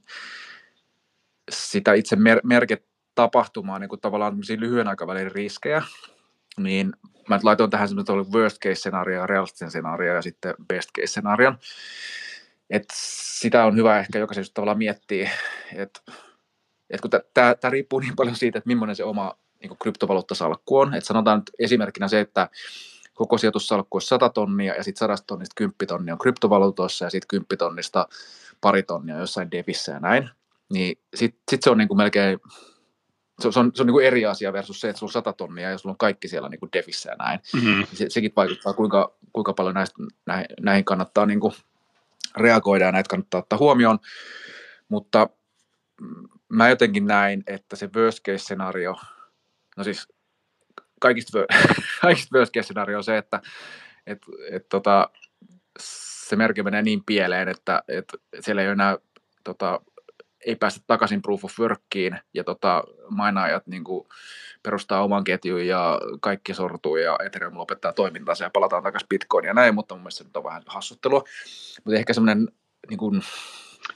sitä 1.51 1.93
itse 1.93 2.15
mer- 2.15 2.41
merketapahtumaa 2.43 3.79
niin 3.79 3.89
kuin 3.89 4.01
tavallaan 4.01 4.37
lyhyen 4.57 4.87
aikavälin 4.87 5.31
riskejä, 5.31 5.83
niin 6.57 6.93
mä 7.29 7.39
laitoin 7.43 7.69
tähän 7.69 7.87
semmoinen 7.87 8.33
worst 8.33 8.57
case 8.59 8.75
scenaario, 8.75 9.27
realistisen 9.27 9.71
scenaario 9.71 10.15
ja 10.15 10.21
sitten 10.21 10.55
best 10.67 10.89
case 10.97 11.07
scenaario. 11.07 11.53
Et 12.71 12.83
sitä 12.93 13.65
on 13.65 13.75
hyvä 13.75 13.99
ehkä 13.99 14.19
jokaisen 14.19 14.45
tavallaan 14.53 14.77
miettiä, 14.77 15.31
että 15.75 16.01
et 16.89 17.01
kun 17.01 17.11
tämä 17.33 17.55
riippuu 17.69 17.99
niin 17.99 18.15
paljon 18.15 18.35
siitä, 18.35 18.57
että 18.57 18.67
millainen 18.67 18.95
se 18.95 19.03
oma 19.03 19.37
niin 19.61 19.77
kryptovaluuttasalkku 19.81 20.77
on. 20.77 20.93
Et 20.93 21.05
sanotaan 21.05 21.39
nyt 21.39 21.51
esimerkkinä 21.59 22.07
se, 22.07 22.19
että 22.19 22.49
koko 23.13 23.37
sijoitussalkku 23.37 23.97
on 23.97 24.01
100 24.01 24.29
tonnia 24.29 24.75
ja 24.75 24.83
sitten 24.83 24.99
100 24.99 25.23
tonnista 25.27 25.53
10 25.55 25.75
tonnia 25.87 26.13
on 26.13 26.19
kryptovaluutoissa 26.19 27.05
ja 27.05 27.09
sitten 27.09 27.27
10 27.27 27.57
tonnista 27.57 28.07
pari 28.61 28.83
tonnia 28.83 29.17
jossain 29.17 29.51
devissä 29.51 29.91
ja 29.91 29.99
näin. 29.99 30.29
Niin 30.73 30.99
sitten 31.15 31.41
sit 31.51 31.63
se 31.63 31.69
on 31.69 31.77
niin 31.77 31.87
kuin 31.87 31.97
melkein, 31.97 32.39
se 33.39 33.47
on, 33.47 33.53
se 33.53 33.59
on, 33.59 33.71
se 33.75 33.83
on 33.83 33.87
niin 33.87 33.93
kuin 33.93 34.05
eri 34.05 34.25
asia 34.25 34.53
versus 34.53 34.81
se, 34.81 34.89
että 34.89 34.99
sulla 34.99 35.09
on 35.09 35.13
100 35.13 35.33
tonnia 35.33 35.69
ja 35.69 35.77
sulla 35.77 35.93
on 35.93 35.97
kaikki 35.97 36.27
siellä 36.27 36.49
niin 36.49 36.59
kuin 36.59 36.69
devissä 36.73 37.09
ja 37.09 37.15
näin. 37.15 37.39
Mm-hmm. 37.53 37.85
Se, 37.93 38.05
sekin 38.09 38.33
vaikuttaa, 38.35 38.73
kuinka, 38.73 39.13
kuinka 39.33 39.53
paljon 39.53 39.75
näistä, 39.75 39.95
näihin, 40.25 40.47
näihin 40.61 40.85
kannattaa 40.85 41.25
niin 41.25 41.39
kuin 41.39 41.53
reagoida 42.37 42.85
ja 42.85 42.91
näitä 42.91 43.09
kannattaa 43.09 43.39
ottaa 43.39 43.59
huomioon. 43.59 43.99
Mutta 44.89 45.29
mä 46.49 46.69
jotenkin 46.69 47.05
näin, 47.05 47.43
että 47.47 47.75
se 47.75 47.89
worst 47.95 48.19
case 48.25 48.37
scenario, 48.37 48.95
no 49.77 49.83
siis 49.83 50.07
kaikista, 50.99 51.39
kaikista 52.01 52.37
worst 52.37 52.53
case 52.53 52.65
scenario 52.65 52.97
on 52.97 53.03
se, 53.03 53.17
että 53.17 53.41
et, 54.07 54.19
et, 54.51 54.69
tota, 54.69 55.09
se 55.79 56.35
merkki 56.35 56.63
menee 56.63 56.81
niin 56.81 57.03
pieleen, 57.05 57.47
että 57.47 57.83
et 57.87 58.05
siellä 58.39 58.61
ei 58.61 58.67
ole 58.67 58.73
enää 58.73 58.97
tota, 59.43 59.81
ei 60.45 60.55
päästä 60.55 60.81
takaisin 60.87 61.21
proof 61.21 61.45
of 61.45 61.59
workiin 61.59 62.19
ja 62.33 62.43
tota, 62.43 62.83
mainaajat 63.09 63.67
niin 63.67 63.83
kuin, 63.83 64.07
perustaa 64.63 65.03
oman 65.03 65.23
ketjun 65.23 65.67
ja 65.67 65.99
kaikki 66.19 66.53
sortuu 66.53 66.97
ja 66.97 67.17
Ethereum 67.25 67.57
lopettaa 67.57 67.93
toimintansa 67.93 68.43
ja 68.43 68.49
palataan 68.49 68.83
takaisin 68.83 69.09
Bitcoin 69.09 69.45
ja 69.45 69.53
näin, 69.53 69.75
mutta 69.75 69.95
mun 69.95 70.01
mielestä 70.01 70.17
se 70.17 70.23
nyt 70.23 70.37
on 70.37 70.43
vähän 70.43 70.63
hassuttelua. 70.65 71.23
Mutta 71.85 71.99
ehkä 71.99 72.13
semmoinen 72.13 72.47
niin 72.89 72.97
kuin, 72.97 73.21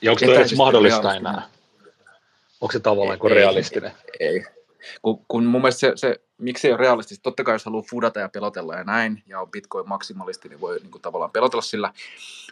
ja 0.01 0.11
onko 0.11 0.19
se 0.19 0.25
edes 0.25 0.55
mahdollista 0.55 1.15
enää? 1.15 1.49
Onko 2.61 2.71
se 2.71 2.79
tavallaan 2.79 3.19
kuin 3.19 3.31
realistinen? 3.31 3.91
Ei, 4.19 4.27
ei. 4.27 4.45
Kun, 5.01 5.25
kun 5.27 5.45
mun 5.45 5.61
mielestä 5.61 5.79
se, 5.79 5.91
se, 5.95 6.21
miksi 6.37 6.67
ei 6.67 6.73
ole 6.73 6.79
realistista, 6.79 7.23
totta 7.23 7.43
kai 7.43 7.55
jos 7.55 7.65
haluaa 7.65 7.83
fudata 7.89 8.19
ja 8.19 8.29
pelotella 8.29 8.75
ja 8.75 8.83
näin, 8.83 9.23
ja 9.27 9.41
on 9.41 9.51
bitcoin 9.51 9.89
maksimalisti, 9.89 10.49
niin 10.49 10.61
voi 10.61 10.79
niin 10.79 10.91
kuin, 10.91 11.01
tavallaan 11.01 11.31
pelotella 11.31 11.61
sillä, 11.61 11.93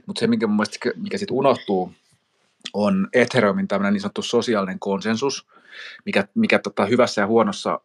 mutta 0.06 0.20
se, 0.20 0.28
mikä 0.28 0.48
mun 0.48 0.56
mielestä, 0.56 0.90
mikä 0.96 1.18
sitten 1.18 1.38
unohtuu, 1.38 1.92
on 2.74 3.08
Ethereumin 3.14 3.68
tämmöinen 3.68 3.94
niin 3.94 4.02
sanottu 4.02 4.22
sosiaalinen 4.22 4.80
konsensus, 4.80 5.48
mikä, 6.06 6.28
mikä 6.36 6.60
tota, 6.60 6.86
hyvässä 6.86 7.22
ja 7.22 7.28
huonossa 7.28 7.80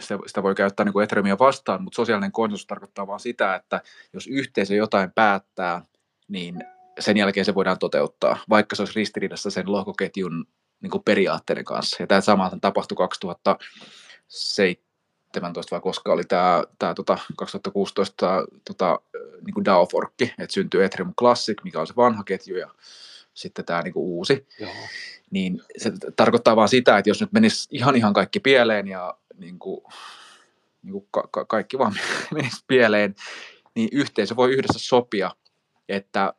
sitä, 0.00 0.18
sitä 0.26 0.42
voi 0.42 0.54
käyttää 0.54 0.84
niin 0.84 0.92
kuin 0.92 1.04
Ethereumia 1.04 1.38
vastaan, 1.38 1.82
mutta 1.82 1.96
sosiaalinen 1.96 2.32
konsensus 2.32 2.66
tarkoittaa 2.66 3.06
vain 3.06 3.20
sitä, 3.20 3.54
että 3.54 3.80
jos 4.12 4.26
yhteisö 4.26 4.74
jotain 4.74 5.12
päättää, 5.12 5.82
niin 6.28 6.64
sen 7.00 7.16
jälkeen 7.16 7.44
se 7.44 7.54
voidaan 7.54 7.78
toteuttaa, 7.78 8.36
vaikka 8.48 8.76
se 8.76 8.82
olisi 8.82 8.96
ristiriidassa 8.96 9.50
sen 9.50 9.72
lohkoketjun 9.72 10.46
niin 10.80 10.90
kuin 10.90 11.04
periaatteiden 11.04 11.64
kanssa. 11.64 11.96
Ja 12.00 12.06
tämä 12.06 12.20
sama 12.20 12.50
tapahtui 12.60 12.96
2017 12.96 15.70
vai 15.70 15.80
koska 15.80 16.12
oli 16.12 16.24
tämä, 16.24 16.64
tämä 16.78 16.94
tota 16.94 17.18
2016 17.36 18.46
tota, 18.66 19.00
niin 19.46 19.54
kuin 19.54 19.64
DAO-forkki, 19.64 20.34
että 20.38 20.54
syntyi 20.54 20.84
Ethereum 20.84 21.14
Classic, 21.18 21.64
mikä 21.64 21.80
on 21.80 21.86
se 21.86 21.96
vanha 21.96 22.24
ketju 22.24 22.56
ja 22.56 22.70
sitten 23.34 23.64
tämä 23.64 23.82
niin 23.82 23.94
kuin 23.94 24.04
uusi. 24.04 24.46
Joo. 24.60 24.70
Niin 25.30 25.60
se 25.76 25.92
tarkoittaa 26.16 26.56
vaan 26.56 26.68
sitä, 26.68 26.98
että 26.98 27.10
jos 27.10 27.20
nyt 27.20 27.32
menisi 27.32 27.68
ihan 27.70 27.96
ihan 27.96 28.12
kaikki 28.12 28.40
pieleen 28.40 28.88
ja 28.88 29.14
niin 29.36 29.58
kuin, 29.58 29.80
niin 30.82 30.92
kuin 30.92 31.08
ka- 31.10 31.28
ka- 31.30 31.44
kaikki 31.44 31.78
vaan 31.78 31.94
menisi 32.34 32.64
pieleen, 32.66 33.14
niin 33.74 33.88
yhteisö 33.92 34.36
voi 34.36 34.52
yhdessä 34.52 34.78
sopia, 34.78 35.30
että 35.88 36.34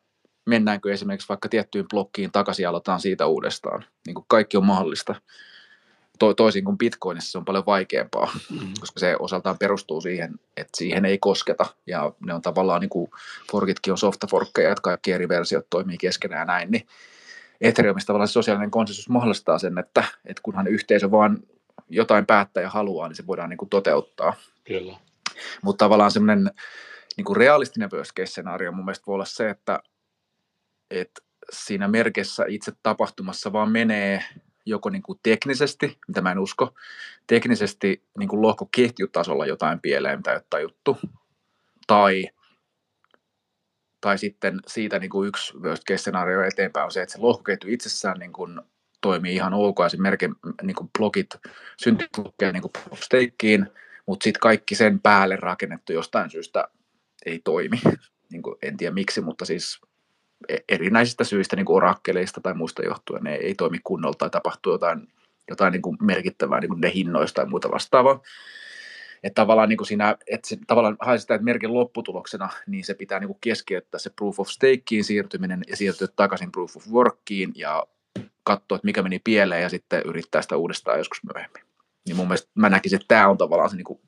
mennäänkö 0.45 0.93
esimerkiksi 0.93 1.29
vaikka 1.29 1.49
tiettyyn 1.49 1.85
blokkiin 1.89 2.31
takaisin 2.31 2.63
ja 2.63 2.69
aloitetaan 2.69 2.99
siitä 2.99 3.25
uudestaan. 3.25 3.85
Niin 4.07 4.15
kuin 4.15 4.25
kaikki 4.27 4.57
on 4.57 4.65
mahdollista. 4.65 5.15
To, 6.19 6.33
toisin 6.33 6.65
kuin 6.65 6.77
Bitcoinissa 6.77 7.31
se 7.31 7.37
on 7.37 7.45
paljon 7.45 7.65
vaikeampaa, 7.65 8.31
mm. 8.51 8.73
koska 8.79 8.99
se 8.99 9.15
osaltaan 9.19 9.57
perustuu 9.57 10.01
siihen, 10.01 10.39
että 10.57 10.77
siihen 10.77 11.05
ei 11.05 11.17
kosketa. 11.17 11.65
Ja 11.87 12.13
ne 12.25 12.33
on 12.33 12.41
tavallaan, 12.41 12.81
niin 12.81 12.89
kuin 12.89 13.11
forkitkin 13.51 13.93
on 13.93 13.97
softaforkkeja, 13.97 14.71
että 14.71 14.81
kaikki 14.81 15.11
eri 15.11 15.29
versiot 15.29 15.69
toimii 15.69 15.97
keskenään 15.97 16.39
ja 16.39 16.45
näin, 16.45 16.71
niin 16.71 16.87
Ethereumissa 17.61 18.07
tavallaan 18.07 18.27
se 18.27 18.31
sosiaalinen 18.31 18.71
konsensus 18.71 19.09
mahdollistaa 19.09 19.59
sen, 19.59 19.77
että, 19.77 20.03
että 20.25 20.41
kunhan 20.43 20.67
yhteisö 20.67 21.11
vaan 21.11 21.39
jotain 21.89 22.25
päättää 22.25 22.63
ja 22.63 22.69
haluaa, 22.69 23.07
niin 23.07 23.15
se 23.15 23.27
voidaan 23.27 23.49
niin 23.49 23.57
kuin 23.57 23.69
toteuttaa. 23.69 24.33
Kyllä. 24.63 24.97
Mutta 25.61 25.85
tavallaan 25.85 26.11
semmoinen 26.11 26.51
niin 27.17 27.25
kuin 27.25 27.37
realistinen 27.37 27.89
worst 27.93 28.11
case-skenaario 28.19 28.71
mun 28.71 28.85
mielestä 28.85 29.05
voi 29.07 29.13
olla 29.13 29.25
se, 29.25 29.49
että 29.49 29.79
että 30.91 31.21
siinä 31.51 31.87
merkessä 31.87 32.45
itse 32.47 32.71
tapahtumassa 32.83 33.53
vaan 33.53 33.71
menee 33.71 34.23
joko 34.65 34.89
niin 34.89 35.03
kuin 35.03 35.19
teknisesti, 35.23 35.97
mitä 36.07 36.21
mä 36.21 36.31
en 36.31 36.39
usko, 36.39 36.73
teknisesti 37.27 38.03
niin 38.19 38.29
kuin 38.29 38.41
lohkoketjutasolla 38.41 39.45
jotain 39.45 39.79
pieleen, 39.79 40.19
mitä 40.19 40.31
ei 40.31 40.35
ole 40.35 40.43
tajuttu, 40.49 40.97
tai, 41.87 42.29
tai 44.01 44.17
sitten 44.17 44.59
siitä 44.67 44.99
niin 44.99 45.09
kuin 45.09 45.27
yksi 45.27 45.57
worst 45.57 45.83
case 45.83 46.01
scenario 46.01 46.41
eteenpäin 46.41 46.85
on 46.85 46.91
se, 46.91 47.01
että 47.01 47.13
se 47.13 47.19
lohkoketju 47.19 47.69
itsessään 47.69 48.19
niin 48.19 48.33
kuin 48.33 48.61
toimii 49.01 49.35
ihan 49.35 49.53
ok 49.53 49.79
ja 49.79 49.89
se 49.89 49.97
niin 50.63 50.75
kuin 50.75 50.89
blogit 50.97 51.29
syntyy 51.77 52.07
niin 52.53 52.61
kuin 52.61 52.71
stakeen, 52.95 53.71
mutta 54.05 54.23
sitten 54.23 54.39
kaikki 54.39 54.75
sen 54.75 54.99
päälle 54.99 55.35
rakennettu 55.35 55.93
jostain 55.93 56.29
syystä 56.29 56.67
ei 57.25 57.41
toimi. 57.43 57.81
Niin 58.31 58.41
kuin, 58.41 58.55
en 58.61 58.77
tiedä 58.77 58.93
miksi, 58.93 59.21
mutta 59.21 59.45
siis 59.45 59.81
erinäisistä 60.69 61.23
syistä, 61.23 61.55
niin 61.55 61.65
kuin 61.65 61.77
orakkeleista 61.77 62.41
tai 62.41 62.53
muista 62.53 62.85
johtuen, 62.85 63.23
ne 63.23 63.35
ei 63.35 63.55
toimi 63.55 63.79
kunnolla 63.83 64.15
tai 64.17 64.29
tapahtuu 64.29 64.73
jotain, 64.73 65.07
jotain 65.49 65.71
niin 65.71 65.81
kuin 65.81 65.97
merkittävää 66.01 66.59
niin 66.59 66.69
kuin 66.69 66.81
ne 66.81 66.91
hinnoista 66.93 67.41
tai 67.41 67.49
muuta 67.49 67.71
vastaavaa. 67.71 68.21
Että 69.23 69.41
tavallaan 69.41 69.69
niin 69.69 69.77
kuin 69.77 69.87
siinä, 69.87 70.17
että 70.27 70.47
se 70.47 70.57
tavallaan 70.67 70.97
hae 70.99 71.17
sitä, 71.17 71.35
että 71.35 71.45
merkin 71.45 71.73
lopputuloksena, 71.73 72.49
niin 72.67 72.83
se 72.83 72.93
pitää 72.93 73.19
niin 73.19 73.27
kuin 73.27 73.37
keskeyttää 73.41 73.99
se 73.99 74.09
proof 74.09 74.39
of 74.39 74.47
stakeen 74.47 75.03
siirtyminen 75.03 75.61
ja 75.67 75.77
siirtyä 75.77 76.07
takaisin 76.15 76.51
proof 76.51 76.77
of 76.77 76.87
workiin 76.87 77.51
ja 77.55 77.85
katsoa, 78.43 78.75
että 78.75 78.85
mikä 78.85 79.03
meni 79.03 79.19
pieleen 79.19 79.61
ja 79.61 79.69
sitten 79.69 80.01
yrittää 80.05 80.41
sitä 80.41 80.57
uudestaan 80.57 80.97
joskus 80.97 81.21
myöhemmin. 81.33 81.63
Niin 82.07 82.15
mun 82.15 82.27
mielestä 82.27 82.51
mä 82.55 82.69
näkisin, 82.69 82.95
että 82.95 83.07
tämä 83.07 83.27
on 83.27 83.37
tavallaan 83.37 83.69
se 83.69 83.75
niin 83.75 83.85
kuin 83.85 83.99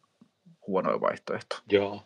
huonoin 0.68 1.02
vaihtoehto. 1.02 1.60
Joo, 1.72 2.04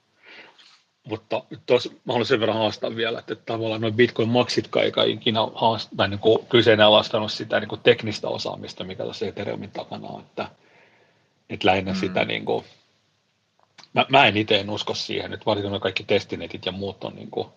mutta 1.03 1.43
tuossa 1.65 1.89
mä 1.89 2.13
haluan 2.13 2.25
sen 2.25 2.39
verran 2.39 2.57
haastaa 2.57 2.95
vielä, 2.95 3.19
että 3.19 3.35
tavallaan 3.35 3.81
noin 3.81 3.93
Bitcoin-maksitkaan 3.93 4.85
eikä 4.85 5.03
ikinä 5.03 5.39
haast- 5.39 5.89
tai 5.97 6.09
niin 6.09 6.19
kuin 6.19 6.45
kyseenalaistanut 6.45 7.31
sitä 7.31 7.59
niin 7.59 7.67
kuin 7.67 7.81
teknistä 7.81 8.27
osaamista, 8.27 8.83
mikä 8.83 9.05
tässä 9.05 9.27
Ethereumin 9.27 9.71
takana 9.71 10.07
on, 10.07 10.21
että, 10.21 10.49
että 11.49 11.67
lähinnä 11.67 11.93
mm. 11.93 11.99
sitä 11.99 12.25
niin 12.25 12.45
kuin, 12.45 12.65
mä, 13.93 14.05
mä 14.09 14.25
en 14.25 14.37
itse 14.37 14.59
en 14.59 14.69
usko 14.69 14.93
siihen, 14.93 15.33
että 15.33 15.45
varsinkin 15.45 15.81
kaikki 15.81 16.03
testinetit 16.03 16.65
ja 16.65 16.71
muut 16.71 17.03
on 17.03 17.15
niin 17.15 17.31
kuin 17.31 17.47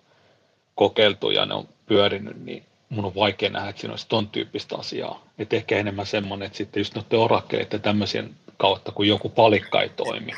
kokeiltu 0.75 1.31
ja 1.31 1.47
ne 1.47 1.55
on 1.55 1.69
pyörinyt, 1.87 2.45
niin 2.45 2.65
mun 2.89 3.05
on 3.05 3.15
vaikea 3.15 3.51
nähdä, 3.51 3.69
että 3.69 3.81
siinä 3.81 3.93
olisi 3.93 4.09
ton 4.09 4.29
tyyppistä 4.29 4.77
asiaa. 4.77 5.25
Että 5.39 5.57
ehkä 5.57 5.77
enemmän 5.77 6.07
semmoinen, 6.07 6.47
että 6.47 6.59
sitten 6.59 6.81
just 6.81 6.95
noiden 6.95 7.19
orakkeleiden 7.19 7.81
tämmöisen 7.81 8.35
kautta, 8.57 8.93
kun 8.93 9.09
joku 9.09 9.29
palikka 9.29 9.83
ei 9.83 9.89
toimi, 9.89 10.33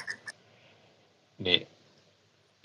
niin 1.39 1.67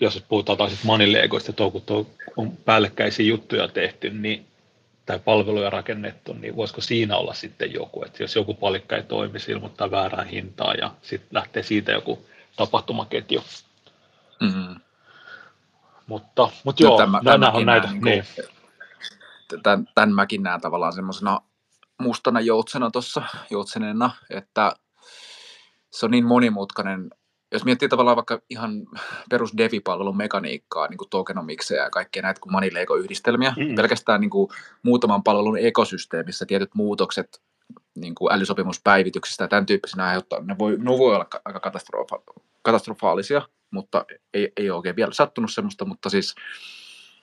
jos 0.02 0.24
puhutaan 0.28 0.58
taas 0.58 0.84
manilegoista, 0.84 1.50
että 1.50 1.62
kun 1.70 2.06
on 2.36 2.56
päällekkäisiä 2.56 3.26
juttuja 3.26 3.68
tehty, 3.68 4.10
niin 4.10 4.46
tai 5.06 5.18
palveluja 5.18 5.70
rakennettu, 5.70 6.32
niin 6.32 6.56
voisiko 6.56 6.80
siinä 6.80 7.16
olla 7.16 7.34
sitten 7.34 7.72
joku, 7.72 8.04
että 8.04 8.22
jos 8.22 8.36
joku 8.36 8.54
palikka 8.54 8.96
ei 8.96 9.02
toimi, 9.02 9.38
se 9.38 9.52
ilmoittaa 9.52 9.90
väärää 9.90 10.24
hintaa 10.24 10.74
ja 10.74 10.94
sitten 11.02 11.28
lähtee 11.32 11.62
siitä 11.62 11.92
joku 11.92 12.26
tapahtumaketju. 12.56 13.44
Mm-hmm. 14.40 14.80
Mutta, 16.06 16.48
mutta 16.64 16.82
joo, 16.82 16.96
tämän, 16.98 17.24
tämän 17.24 17.54
on 17.54 17.66
näitä. 17.66 17.88
Niin 17.92 18.04
niin. 18.04 18.24
Tämän, 19.62 19.88
tämän 19.94 20.14
mäkin 20.14 20.42
näen 20.42 20.60
tavallaan 20.60 20.92
semmoisena 20.92 21.40
mustana 21.98 22.40
joutsena 22.40 22.90
tuossa, 22.90 23.22
joutsenena, 23.50 24.10
että 24.30 24.72
se 25.90 26.06
on 26.06 26.10
niin 26.10 26.24
monimutkainen 26.24 27.10
jos 27.52 27.64
miettii 27.64 27.88
tavallaan 27.88 28.16
vaikka 28.16 28.40
ihan 28.50 28.82
perus 29.30 29.56
Devi-palvelun 29.56 30.16
mekaniikkaa, 30.16 30.88
niin 30.88 30.98
kuin 30.98 31.10
tokenomikseja 31.10 31.82
ja 31.82 31.90
kaikkea 31.90 32.22
näitä 32.22 32.40
kuin 32.40 32.52
Monilego-yhdistelmiä, 32.52 33.54
mm. 33.56 33.74
pelkästään 33.74 34.20
niin 34.20 34.30
kuin 34.30 34.48
muutaman 34.82 35.22
palvelun 35.22 35.58
ekosysteemissä 35.58 36.46
tietyt 36.46 36.74
muutokset 36.74 37.42
niin 37.94 38.14
kuin 38.14 38.32
älysopimuspäivityksistä 38.32 39.44
ja 39.44 39.48
tämän 39.48 39.66
tyyppisenä 39.66 40.06
aiheuttaa, 40.06 40.40
ne 40.40 40.56
voi, 40.58 40.76
ne 40.78 40.84
voi 40.84 41.14
olla 41.14 41.26
aika 41.44 41.58
katastrofa- 41.58 42.42
katastrofaalisia, 42.62 43.42
mutta 43.70 44.04
ei, 44.34 44.52
ei 44.56 44.70
ole 44.70 44.76
oikein 44.76 44.96
vielä 44.96 45.12
sattunut 45.12 45.52
semmoista, 45.52 45.84
mutta 45.84 46.10
siis 46.10 46.34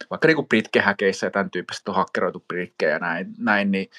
vaikka 0.09 0.27
niin 0.27 0.35
kuin 0.35 0.47
britkehäkeissä 0.47 1.27
ja 1.27 1.31
tämän 1.31 1.51
tyyppistä 1.51 1.91
on 1.91 1.95
hakkeroitu 1.95 2.45
britkejä 2.47 2.91
ja 2.91 2.99
näin, 2.99 3.33
näin 3.37 3.71
niin 3.71 3.89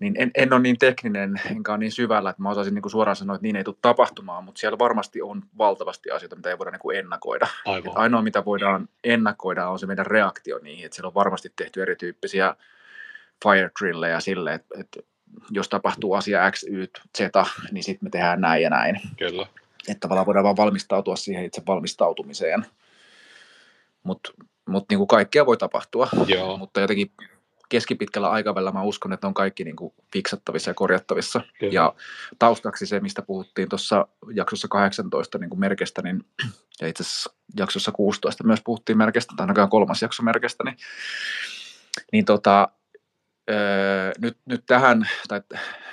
niin 0.00 0.14
en, 0.18 0.30
en 0.34 0.52
ole 0.52 0.60
niin 0.60 0.78
tekninen, 0.78 1.40
enkä 1.50 1.72
ole 1.72 1.78
niin 1.78 1.92
syvällä, 1.92 2.30
että 2.30 2.42
mä 2.42 2.50
osaisin 2.50 2.74
niin 2.74 2.82
kuin 2.82 2.92
suoraan 2.92 3.16
sanoa, 3.16 3.36
että 3.36 3.42
niin 3.42 3.56
ei 3.56 3.64
tule 3.64 3.76
tapahtumaan, 3.82 4.44
mutta 4.44 4.58
siellä 4.58 4.78
varmasti 4.78 5.22
on 5.22 5.42
valtavasti 5.58 6.10
asioita, 6.10 6.36
mitä 6.36 6.50
ei 6.50 6.58
voida 6.58 6.70
niin 6.70 6.80
kuin 6.80 6.98
ennakoida. 6.98 7.46
Aivan. 7.64 7.92
ainoa, 7.94 8.22
mitä 8.22 8.44
voidaan 8.44 8.88
ennakoida, 9.04 9.68
on 9.68 9.78
se 9.78 9.86
meidän 9.86 10.06
reaktio 10.06 10.58
niihin, 10.58 10.84
että 10.84 10.96
siellä 10.96 11.08
on 11.08 11.14
varmasti 11.14 11.52
tehty 11.56 11.82
erityyppisiä 11.82 12.54
fire 13.44 13.70
drilleja 13.80 14.20
sille, 14.20 14.54
että, 14.54 14.80
että 14.80 15.00
jos 15.50 15.68
tapahtuu 15.68 16.14
asia 16.14 16.50
X, 16.50 16.62
Y, 16.62 16.86
Z, 17.18 17.20
niin 17.72 17.84
sitten 17.84 18.06
me 18.06 18.10
tehdään 18.10 18.40
näin 18.40 18.62
ja 18.62 18.70
näin. 18.70 19.00
Kyllä. 19.18 19.46
Että 19.88 20.00
tavallaan 20.00 20.26
voidaan 20.26 20.44
vaan 20.44 20.56
valmistautua 20.56 21.16
siihen 21.16 21.44
itse 21.44 21.62
valmistautumiseen. 21.66 22.66
Mutta 24.02 24.32
mut 24.66 24.84
niin 24.90 24.98
kuin 24.98 25.08
kaikkea 25.08 25.46
voi 25.46 25.56
tapahtua, 25.56 26.08
Joo. 26.26 26.56
mutta 26.56 26.80
jotenkin 26.80 27.10
keskipitkällä 27.70 28.30
aikavälillä 28.30 28.72
mä 28.72 28.82
uskon, 28.82 29.12
että 29.12 29.26
on 29.26 29.34
kaikki 29.34 29.64
niin 29.64 29.76
kuin 29.76 29.94
fiksattavissa 30.12 30.70
ja 30.70 30.74
korjattavissa. 30.74 31.40
Kyllä. 31.58 31.72
Ja 31.72 31.94
taustaksi 32.38 32.86
se, 32.86 33.00
mistä 33.00 33.22
puhuttiin 33.22 33.68
tuossa 33.68 34.08
jaksossa 34.34 34.68
18 34.68 35.38
niin 35.38 35.50
kuin 35.50 35.60
merkestä, 35.60 36.02
niin, 36.02 36.24
ja 36.80 36.88
itse 36.88 37.02
asiassa 37.02 37.30
jaksossa 37.56 37.92
16 37.92 38.44
myös 38.44 38.60
puhuttiin 38.64 38.98
merkestä, 38.98 39.34
tai 39.36 39.44
ainakaan 39.44 39.70
kolmas 39.70 40.02
jakso 40.02 40.22
merkestä, 40.22 40.64
niin, 40.64 40.76
niin 42.12 42.24
tota, 42.24 42.68
öö, 43.50 44.12
nyt, 44.18 44.38
nyt 44.46 44.62
tähän, 44.66 45.08
tai 45.28 45.40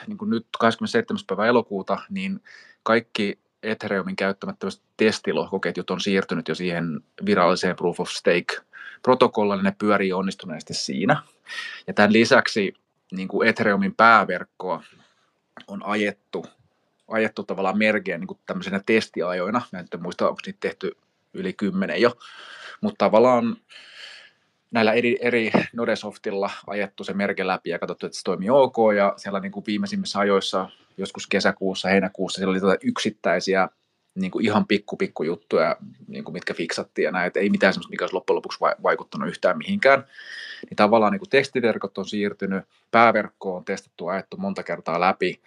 niin 0.07 0.17
kuin 0.17 0.29
nyt 0.29 0.47
27. 0.59 1.19
päivä 1.27 1.45
elokuuta, 1.45 1.97
niin 2.09 2.43
kaikki 2.83 3.39
Ethereumin 3.63 4.15
käyttämät 4.15 4.55
testilohkoketjut 4.97 5.89
on 5.89 6.01
siirtynyt 6.01 6.47
jo 6.47 6.55
siihen 6.55 6.99
viralliseen 7.25 7.75
proof 7.75 7.99
of 7.99 8.09
stake 8.09 8.61
protokollaan, 9.03 9.59
niin 9.59 9.65
ne 9.65 9.75
pyörii 9.79 10.13
onnistuneesti 10.13 10.73
siinä. 10.73 11.21
Ja 11.87 11.93
tämän 11.93 12.13
lisäksi 12.13 12.73
niin 13.11 13.27
kuin 13.27 13.47
Ethereumin 13.47 13.95
pääverkkoa 13.95 14.83
on 15.67 15.85
ajettu, 15.85 16.45
ajettu 17.07 17.43
tavallaan 17.43 17.77
merkeen 17.77 18.19
niin 18.19 18.27
kuin 18.27 18.39
tämmöisenä 18.45 18.81
testiajoina. 18.85 19.61
Mä 19.71 19.79
en 19.79 19.87
muista, 19.99 20.29
onko 20.29 20.39
niitä 20.45 20.59
tehty 20.59 20.97
yli 21.33 21.53
kymmenen 21.53 22.01
jo, 22.01 22.17
mutta 22.81 23.05
tavallaan 23.05 23.57
näillä 24.71 24.93
eri, 24.93 25.17
eri 25.21 25.51
Nodesoftilla 25.73 26.49
ajettu 26.67 27.03
se 27.03 27.13
merke 27.13 27.47
läpi 27.47 27.69
ja 27.69 27.79
katsottu, 27.79 28.05
että 28.05 28.17
se 28.17 28.23
toimii 28.23 28.49
ok, 28.49 28.75
ja 28.97 29.13
siellä 29.17 29.39
niin 29.39 29.51
kuin 29.51 29.65
viimeisimmissä 29.67 30.19
ajoissa, 30.19 30.69
joskus 30.97 31.27
kesäkuussa, 31.27 31.89
heinäkuussa, 31.89 32.37
siellä 32.37 32.51
oli 32.51 32.59
tuota 32.59 32.77
yksittäisiä 32.83 33.69
niin 34.17 34.31
kuin 34.31 34.45
ihan 34.45 34.67
pikku, 34.67 34.97
pikku 34.97 35.23
juttuja, 35.23 35.75
niin 36.07 36.23
kuin 36.23 36.33
mitkä 36.33 36.53
fiksattiin 36.53 37.03
ja 37.03 37.11
näin, 37.11 37.27
että 37.27 37.39
ei 37.39 37.49
mitään 37.49 37.73
sellaista, 37.73 37.91
mikä 37.91 38.03
olisi 38.03 38.13
loppujen 38.13 38.35
lopuksi 38.35 38.59
vaikuttanut 38.83 39.29
yhtään 39.29 39.57
mihinkään. 39.57 39.99
Niin 40.69 40.75
tavallaan 40.75 41.11
niin 41.11 41.19
kuin 41.19 41.29
tekstiverkot 41.29 41.97
on 41.97 42.05
siirtynyt, 42.05 42.65
pääverkko 42.91 43.55
on 43.55 43.65
testattu, 43.65 44.07
ajettu 44.07 44.37
monta 44.37 44.63
kertaa 44.63 44.99
läpi, 44.99 45.41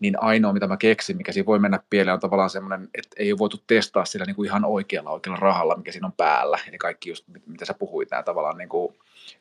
niin 0.00 0.22
ainoa, 0.22 0.52
mitä 0.52 0.66
mä 0.66 0.76
keksin, 0.76 1.16
mikä 1.16 1.32
siinä 1.32 1.46
voi 1.46 1.58
mennä 1.58 1.80
pieleen, 1.90 2.14
on 2.14 2.20
tavallaan 2.20 2.50
semmoinen, 2.50 2.88
että 2.94 3.16
ei 3.16 3.32
ole 3.32 3.38
voitu 3.38 3.62
testaa 3.66 4.04
sillä 4.04 4.26
niin 4.26 4.36
kuin 4.36 4.46
ihan 4.46 4.64
oikealla 4.64 5.10
oikealla 5.10 5.40
rahalla, 5.40 5.76
mikä 5.76 5.92
siinä 5.92 6.06
on 6.06 6.12
päällä. 6.12 6.58
Eli 6.68 6.78
kaikki 6.78 7.10
just, 7.10 7.24
mitä 7.46 7.64
sä 7.64 7.74
puhuit, 7.74 8.10
nämä 8.10 8.22
tavallaan 8.22 8.58
niin 8.58 8.68
kuin 8.68 8.94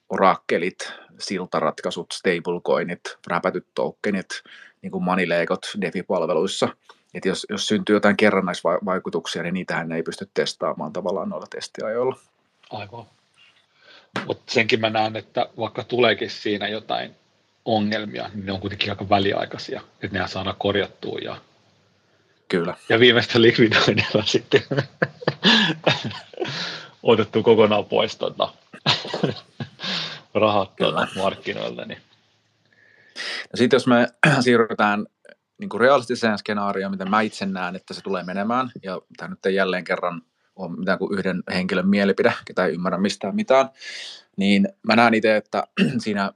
orakkelit, 0.09 0.93
siltaratkaisut, 1.19 2.07
stablecoinit, 2.13 3.01
räpätyt 3.27 3.67
tokenit, 3.73 4.27
niin 4.81 4.91
kuin 4.91 5.03
moneylegot 5.03 5.65
DeFi-palveluissa– 5.81 6.69
että 7.13 7.29
jos, 7.29 7.45
jos 7.49 7.67
syntyy 7.67 7.95
jotain 7.95 8.17
kerrannaisvaikutuksia, 8.17 9.43
niin 9.43 9.53
niitähän 9.53 9.91
ei 9.91 10.03
pysty 10.03 10.29
testaamaan 10.33 10.93
tavallaan 10.93 11.29
noilla 11.29 11.47
testiajoilla. 11.49 12.19
Aivan. 12.69 13.05
Mutta 14.25 14.53
senkin 14.53 14.81
mä 14.81 14.89
näen, 14.89 15.15
että 15.15 15.49
vaikka 15.57 15.83
tuleekin 15.83 16.29
siinä 16.29 16.67
jotain 16.67 17.15
ongelmia, 17.65 18.29
niin 18.33 18.45
ne 18.45 18.51
on 18.51 18.59
kuitenkin 18.59 18.89
aika 18.89 19.09
väliaikaisia, 19.09 19.81
että 20.01 20.13
nehän 20.13 20.29
saadaan 20.29 20.55
korjattua 20.59 21.19
ja, 21.19 21.37
Kyllä. 22.49 22.75
ja 22.89 22.99
viimeistä 22.99 23.41
likvidoinnilla 23.41 24.23
sitten 24.25 24.61
otettu 27.03 27.43
kokonaan 27.43 27.85
pois 27.85 28.15
tuota, 28.15 28.53
rahat 30.33 30.75
tuota 30.75 31.07
markkinoilta. 31.15 31.85
Niin. 31.85 32.01
No 33.15 33.55
sitten 33.55 33.75
jos 33.75 33.87
me 33.87 34.07
siirrytään 34.43 35.05
niin 35.59 35.69
kuin 35.69 35.81
realistiseen 35.81 36.37
skenaarioon, 36.37 36.91
miten 36.91 37.09
mä 37.09 37.21
itse 37.21 37.45
näen, 37.45 37.75
että 37.75 37.93
se 37.93 38.01
tulee 38.01 38.23
menemään, 38.23 38.71
ja 38.83 39.01
tämä 39.17 39.29
nyt 39.29 39.45
ei 39.45 39.55
jälleen 39.55 39.83
kerran 39.83 40.21
ole 40.55 40.77
mitään 40.77 40.99
kuin 40.99 41.19
yhden 41.19 41.43
henkilön 41.53 41.89
mielipide, 41.89 42.33
ketä 42.45 42.65
ei 42.65 42.73
ymmärrä 42.73 42.97
mistään 42.97 43.35
mitään, 43.35 43.69
niin 44.37 44.67
mä 44.87 44.95
näen 44.95 45.13
itse, 45.13 45.35
että 45.35 45.63
siinä 46.03 46.31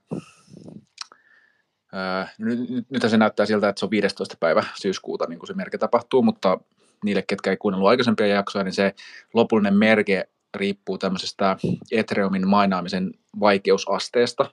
Öö, 1.94 2.26
nyt, 2.38 2.90
nyt 2.90 3.02
se 3.08 3.18
näyttää 3.18 3.46
siltä, 3.46 3.70
että 3.70 3.80
se 3.80 3.86
on 3.86 3.92
15. 3.92 4.36
päivä 4.40 4.64
syyskuuta, 4.82 5.26
niin 5.26 5.40
kuin 5.40 5.48
se 5.48 5.54
merke 5.54 5.78
tapahtuu, 5.78 6.22
mutta 6.22 6.60
niille, 7.04 7.22
ketkä 7.22 7.50
ei 7.50 7.58
kuunnellut 7.58 7.90
aikaisempia 7.90 8.28
jaksoja, 8.28 8.64
niin 8.64 8.74
se 8.74 8.96
lopullinen 9.34 9.74
merke 9.74 10.30
riippuu 10.56 10.98
tämmöisestä 10.98 11.58
Ethereumin 11.92 12.48
mainaamisen 12.48 13.12
vaikeusasteesta, 13.40 14.52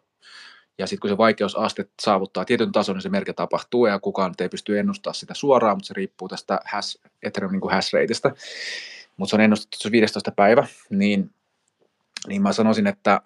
ja 0.78 0.86
sitten 0.86 1.00
kun 1.00 1.10
se 1.10 1.18
vaikeusaste 1.18 1.88
saavuttaa 2.02 2.44
tietyn 2.44 2.72
tason, 2.72 2.94
niin 2.94 3.02
se 3.02 3.08
merke 3.08 3.32
tapahtuu, 3.32 3.86
ja 3.86 3.98
kukaan 3.98 4.34
ei 4.40 4.48
pysty 4.48 4.78
ennustamaan 4.78 5.14
sitä 5.14 5.34
suoraan, 5.34 5.76
mutta 5.76 5.86
se 5.86 5.94
riippuu 5.94 6.28
tästä 6.28 6.60
hash, 6.64 7.00
Ethereum 7.22 7.52
niin 7.52 7.70
hash 7.70 7.92
rateista. 7.92 8.30
Mutta 9.16 9.30
se 9.30 9.36
on 9.36 9.40
ennustettu 9.40 9.78
se 9.78 9.90
15. 9.90 10.30
päivä, 10.30 10.66
niin, 10.90 11.30
niin 12.28 12.42
mä 12.42 12.52
sanoisin, 12.52 12.86
että 12.86 13.20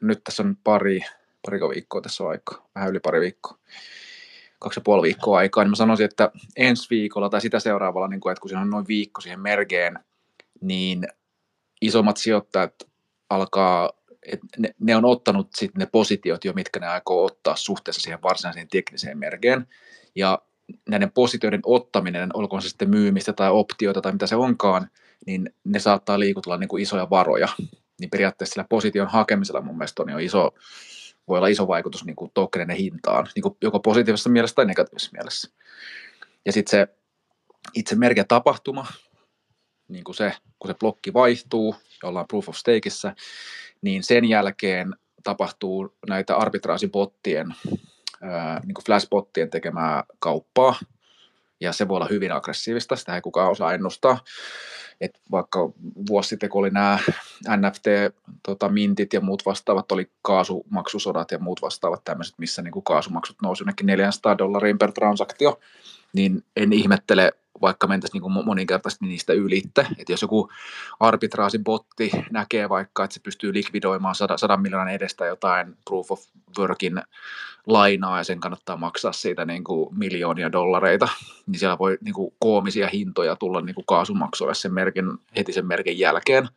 nyt 0.00 0.24
tässä 0.24 0.42
on 0.42 0.56
pari, 0.64 1.00
pari 1.46 1.60
viikkoa 1.60 2.00
tässä 2.00 2.24
on 2.24 2.30
aikaa, 2.30 2.68
vähän 2.74 2.90
yli 2.90 3.00
pari 3.00 3.20
viikkoa, 3.20 3.58
kaksi 4.58 4.80
ja 4.80 4.82
puoli 4.84 5.02
viikkoa 5.02 5.38
aikaa, 5.38 5.64
niin 5.64 5.70
mä 5.70 5.76
sanoisin, 5.76 6.04
että 6.04 6.30
ensi 6.56 6.90
viikolla 6.90 7.28
tai 7.28 7.40
sitä 7.40 7.60
seuraavalla, 7.60 8.08
niin 8.08 8.20
kun, 8.20 8.32
että 8.32 8.40
kun 8.40 8.48
siinä 8.48 8.62
on 8.62 8.70
noin 8.70 8.88
viikko 8.88 9.20
siihen 9.20 9.40
merkeen, 9.40 9.98
niin 10.60 11.08
isommat 11.80 12.16
sijoittajat 12.16 12.74
alkaa 13.30 13.90
et 14.32 14.40
ne, 14.58 14.74
ne 14.80 14.96
on 14.96 15.04
ottanut 15.04 15.48
sit 15.54 15.76
ne 15.76 15.86
positiot 15.86 16.44
jo, 16.44 16.52
mitkä 16.52 16.80
ne 16.80 16.86
aikoo 16.86 17.24
ottaa 17.24 17.56
suhteessa 17.56 18.02
siihen 18.02 18.22
varsinaiseen 18.22 18.68
tekniseen 18.68 19.18
merkeen. 19.18 19.66
Ja 20.14 20.38
näiden 20.88 21.12
positioiden 21.12 21.60
ottaminen, 21.64 22.30
olkoon 22.34 22.62
se 22.62 22.68
sitten 22.68 22.90
myymistä 22.90 23.32
tai 23.32 23.50
optioita 23.50 24.00
tai 24.00 24.12
mitä 24.12 24.26
se 24.26 24.36
onkaan, 24.36 24.90
niin 25.26 25.54
ne 25.64 25.78
saattaa 25.78 26.20
liikutella 26.20 26.56
niin 26.56 26.68
kuin 26.68 26.82
isoja 26.82 27.10
varoja. 27.10 27.48
Niin 28.00 28.10
periaatteessa 28.10 28.52
sillä 28.52 28.66
position 28.68 29.08
hakemisella 29.08 29.60
mun 29.60 29.78
mielestä 29.78 30.02
on 30.02 30.10
jo 30.10 30.18
iso, 30.18 30.54
voi 31.28 31.38
olla 31.38 31.46
iso 31.46 31.68
vaikutus 31.68 32.04
niin 32.04 32.16
kuin 32.16 32.30
tokeninen 32.34 32.76
hintaan, 32.76 33.28
niin 33.34 33.42
kuin 33.42 33.56
joko 33.62 33.80
positiivisessa 33.80 34.30
mielessä 34.30 34.54
tai 34.54 34.66
negatiivisessa 34.66 35.12
mielessä. 35.12 35.50
Ja 36.46 36.52
sitten 36.52 36.70
se 36.70 36.88
itse 37.74 37.94
merkeä 37.94 38.24
tapahtuma, 38.24 38.86
niin 39.88 40.04
kuin 40.04 40.16
se, 40.16 40.32
kun 40.58 40.70
se 40.70 40.74
blokki 40.74 41.12
vaihtuu, 41.12 41.76
ja 42.02 42.08
ollaan 42.08 42.26
proof 42.28 42.48
of 42.48 42.56
stakeissa, 42.56 43.14
niin 43.82 44.02
sen 44.02 44.24
jälkeen 44.24 44.94
tapahtuu 45.22 45.94
näitä 46.08 46.36
arbitraasibottien, 46.36 47.54
niin 48.64 48.74
kuin 48.74 48.84
flashbottien 48.86 49.50
tekemää 49.50 50.04
kauppaa, 50.18 50.74
ja 51.60 51.72
se 51.72 51.88
voi 51.88 51.96
olla 51.96 52.08
hyvin 52.10 52.32
aggressiivista, 52.32 52.96
sitä 52.96 53.14
ei 53.14 53.20
kukaan 53.20 53.50
osaa 53.50 53.72
ennustaa. 53.72 54.18
Et 55.00 55.20
vaikka 55.30 55.70
vuosi 56.08 56.28
sitten, 56.28 56.50
kun 56.50 56.58
oli 56.60 56.70
nämä 56.70 56.98
NFT-mintit 57.56 59.08
tota, 59.08 59.16
ja 59.16 59.20
muut 59.20 59.46
vastaavat, 59.46 59.92
oli 59.92 60.10
kaasumaksusodat 60.22 61.30
ja 61.30 61.38
muut 61.38 61.62
vastaavat 61.62 62.04
tämmöiset, 62.04 62.38
missä 62.38 62.62
niin 62.62 62.72
kuin 62.72 62.84
kaasumaksut 62.84 63.36
nousi 63.42 63.62
jonnekin 63.62 63.86
400 63.86 64.38
dollariin 64.38 64.78
per 64.78 64.92
transaktio, 64.92 65.60
niin 66.12 66.44
en 66.56 66.72
ihmettele, 66.72 67.32
vaikka 67.62 67.86
mentäisiin 67.86 68.22
niin 68.22 68.44
moninkertaisesti 68.44 69.06
niistä 69.06 69.32
ylitte. 69.32 69.86
Että 69.98 70.12
jos 70.12 70.22
joku 70.22 70.50
arbitraasibotti 71.00 72.10
näkee 72.30 72.68
vaikka, 72.68 73.04
että 73.04 73.14
se 73.14 73.20
pystyy 73.20 73.54
likvidoimaan 73.54 74.14
100, 74.14 74.36
100 74.36 74.56
miljoonan 74.56 74.94
edestä 74.94 75.26
jotain 75.26 75.76
proof 75.84 76.12
of 76.12 76.24
workin 76.58 77.02
lainaa 77.66 78.18
ja 78.18 78.24
sen 78.24 78.40
kannattaa 78.40 78.76
maksaa 78.76 79.12
siitä 79.12 79.44
niin 79.44 79.64
kuin 79.64 79.98
miljoonia 79.98 80.52
dollareita, 80.52 81.08
niin 81.46 81.58
siellä 81.58 81.78
voi 81.78 81.98
niin 82.00 82.14
kuin 82.14 82.34
koomisia 82.38 82.88
hintoja 82.92 83.36
tulla 83.36 83.60
niin 83.60 83.74
kuin 83.74 83.86
kaasumaksuja 83.86 84.54
sen 84.54 84.74
merkin, 84.74 85.04
heti 85.36 85.52
sen 85.52 85.66
merkin 85.66 85.98
jälkeen. 85.98 86.48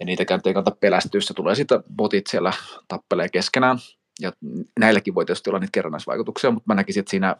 Ja 0.00 0.06
niitäkään 0.06 0.40
ei 0.44 0.54
kannata 0.54 0.76
pelästyä, 0.80 1.20
se 1.20 1.34
tulee 1.34 1.54
sitten 1.54 1.84
botit 1.96 2.26
siellä 2.26 2.52
tappelee 2.88 3.28
keskenään. 3.28 3.78
Ja 4.20 4.32
näilläkin 4.78 5.14
voi 5.14 5.24
tietysti 5.24 5.50
olla 5.50 5.58
niitä 5.58 5.72
kerrannaisvaikutuksia, 5.72 6.50
mutta 6.50 6.64
mä 6.66 6.74
näkisin, 6.74 7.00
että 7.00 7.10
siinä 7.10 7.36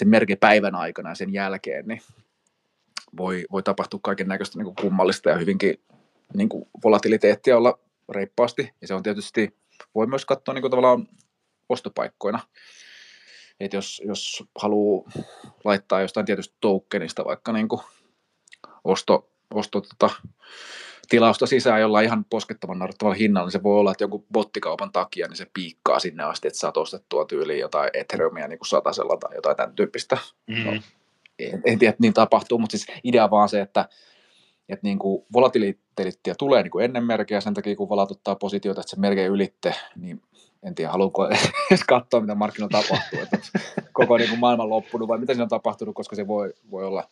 sen 0.00 0.08
merkin 0.08 0.38
päivän 0.38 0.74
aikana 0.74 1.08
ja 1.08 1.14
sen 1.14 1.32
jälkeen, 1.32 1.88
niin 1.88 2.02
voi, 3.16 3.44
voi 3.52 3.62
tapahtua 3.62 4.00
kaiken 4.02 4.28
näköistä 4.28 4.58
niin 4.58 4.74
kummallista 4.80 5.30
ja 5.30 5.38
hyvinkin 5.38 5.82
niin 6.34 6.48
kuin 6.48 6.68
volatiliteettia 6.84 7.56
olla 7.56 7.78
reippaasti. 8.08 8.74
Ja 8.80 8.86
se 8.86 8.94
on 8.94 9.02
tietysti, 9.02 9.56
voi 9.94 10.06
myös 10.06 10.24
katsoa 10.24 10.54
niin 10.54 10.62
kuin 10.62 10.70
tavallaan 10.70 11.08
ostopaikkoina. 11.68 12.40
Että 13.60 13.76
jos, 13.76 14.02
jos 14.04 14.44
haluaa 14.58 15.10
laittaa 15.64 16.00
jostain 16.00 16.26
tietystä 16.26 16.56
tokenista 16.60 17.24
vaikka 17.24 17.52
niin 17.52 17.68
kuin 17.68 17.80
osto, 18.84 19.30
osto 19.54 19.80
tota, 19.80 20.10
tilausta 21.10 21.46
sisään 21.46 21.80
jollain 21.80 22.06
ihan 22.06 22.24
poskettavan 22.24 22.78
naurettavalla 22.78 23.16
hinnalla, 23.16 23.46
niin 23.46 23.52
se 23.52 23.62
voi 23.62 23.78
olla, 23.78 23.90
että 23.90 24.04
joku 24.04 24.26
bottikaupan 24.32 24.92
takia 24.92 25.28
niin 25.28 25.36
se 25.36 25.46
piikkaa 25.54 25.98
sinne 25.98 26.22
asti, 26.22 26.48
että 26.48 26.58
saat 26.58 26.76
ostettua 26.76 27.24
tyyliin 27.24 27.60
jotain 27.60 27.90
Ethereumia 27.94 28.48
niin 28.48 28.58
kuin 28.58 28.68
satasella 28.68 29.16
tai 29.16 29.34
jotain 29.34 29.56
tämän 29.56 29.74
tyyppistä. 29.74 30.18
Mm. 30.46 30.64
No, 30.64 30.72
en, 31.38 31.62
en 31.64 31.78
tiedä, 31.78 31.90
että 31.90 32.02
niin 32.02 32.14
tapahtuu, 32.14 32.58
mutta 32.58 32.78
siis 32.78 32.98
idea 33.04 33.30
vaan 33.30 33.48
se, 33.48 33.60
että, 33.60 33.88
että 34.68 34.86
niin 34.86 34.98
kuin 34.98 35.24
volatiliteettia 35.32 36.34
tulee 36.34 36.62
niin 36.62 36.70
kuin 36.70 36.84
ennen 36.84 37.04
merkeä, 37.04 37.40
sen 37.40 37.54
takia 37.54 37.76
kun 37.76 37.88
valatuttaa 37.88 38.34
positioita, 38.34 38.80
että 38.80 38.90
se 38.90 39.00
merke 39.00 39.26
ylitte, 39.26 39.74
niin 39.96 40.22
en 40.62 40.74
tiedä, 40.74 40.90
haluanko 40.90 41.28
edes 41.70 41.84
katsoa, 41.88 42.20
mitä 42.20 42.34
markkinoilla 42.34 42.82
tapahtuu, 42.82 43.18
että 43.20 43.38
koko 43.92 44.16
niin 44.16 44.30
kuin 44.30 44.40
maailman 44.40 44.70
loppunut 44.70 45.08
vai 45.08 45.18
mitä 45.18 45.32
siinä 45.32 45.42
on 45.42 45.48
tapahtunut, 45.48 45.94
koska 45.94 46.16
se 46.16 46.26
voi, 46.26 46.54
voi 46.70 46.84
olla 46.84 47.08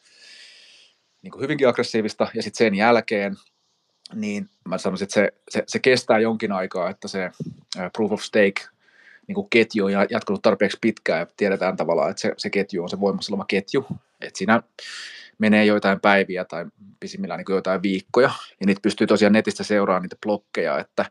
niin 1.22 1.30
kuin 1.30 1.42
hyvinkin 1.42 1.68
aggressiivista, 1.68 2.28
ja 2.34 2.42
sitten 2.42 2.58
sen 2.58 2.74
jälkeen 2.74 3.36
niin 4.14 4.48
mä 4.68 4.78
sanoisin, 4.78 5.04
että 5.04 5.14
se, 5.14 5.32
se, 5.50 5.62
se 5.66 5.78
kestää 5.78 6.18
jonkin 6.18 6.52
aikaa, 6.52 6.90
että 6.90 7.08
se 7.08 7.30
proof 7.96 8.12
of 8.12 8.22
stake 8.22 8.68
niin 9.26 9.34
kuin 9.34 9.50
ketju 9.50 9.84
on 9.84 9.92
jatkunut 9.92 10.42
tarpeeksi 10.42 10.78
pitkään 10.80 11.20
ja 11.20 11.26
tiedetään 11.36 11.76
tavallaan, 11.76 12.10
että 12.10 12.20
se, 12.20 12.32
se 12.36 12.50
ketju 12.50 12.82
on 12.82 12.88
se 12.88 13.00
voimassa 13.00 13.32
oleva 13.32 13.44
ketju, 13.48 13.86
että 14.20 14.38
siinä 14.38 14.62
menee 15.38 15.64
joitain 15.64 16.00
päiviä 16.00 16.44
tai 16.44 16.66
pisimmillään 17.00 17.38
niin 17.38 17.56
jotain 17.56 17.82
viikkoja, 17.82 18.30
ja 18.60 18.66
niitä 18.66 18.80
pystyy 18.82 19.06
tosiaan 19.06 19.32
netistä 19.32 19.64
seuraamaan 19.64 20.02
niitä 20.02 20.16
blokkeja, 20.22 20.78
että 20.78 21.04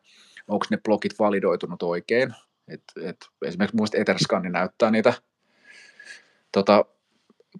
onko 0.47 0.65
ne 0.69 0.77
blokit 0.77 1.19
validoitunut 1.19 1.83
oikein, 1.83 2.33
et, 2.67 2.83
et 3.01 3.17
esimerkiksi 3.45 3.77
mun 3.77 3.87
Etherscan 3.93 4.51
näyttää 4.51 4.91
niitä 4.91 5.13
tota, 6.51 6.85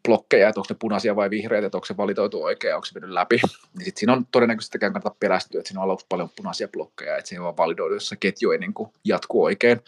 blokkeja, 0.03 0.49
että 0.49 0.59
onko 0.59 0.73
ne 0.73 0.77
punaisia 0.79 1.15
vai 1.15 1.29
vihreitä, 1.29 1.67
että 1.67 1.77
onko 1.77 1.85
se 1.85 1.97
valitoitu 1.97 2.43
oikein, 2.43 2.75
onko 2.75 2.85
se 2.85 2.93
mennyt 2.93 3.11
läpi. 3.11 3.39
Niin 3.77 3.85
sit 3.85 3.97
siinä 3.97 4.13
on 4.13 4.25
todennäköisesti 4.31 4.79
kannata 4.79 5.15
pelästyä, 5.19 5.59
että 5.59 5.67
siinä 5.67 5.81
on 5.81 5.83
aluksi 5.83 6.05
paljon 6.09 6.29
punaisia 6.35 6.67
blokkeja, 6.67 7.17
että 7.17 7.29
se 7.29 7.35
ei 7.35 7.41
vaan 7.41 7.57
validoidu, 7.57 7.93
jos 7.93 8.09
se 8.09 8.15
ketju 8.15 8.51
ei 8.51 8.57
niin 8.57 8.73
kuin 8.73 8.89
jatku 9.03 9.43
oikein. 9.43 9.81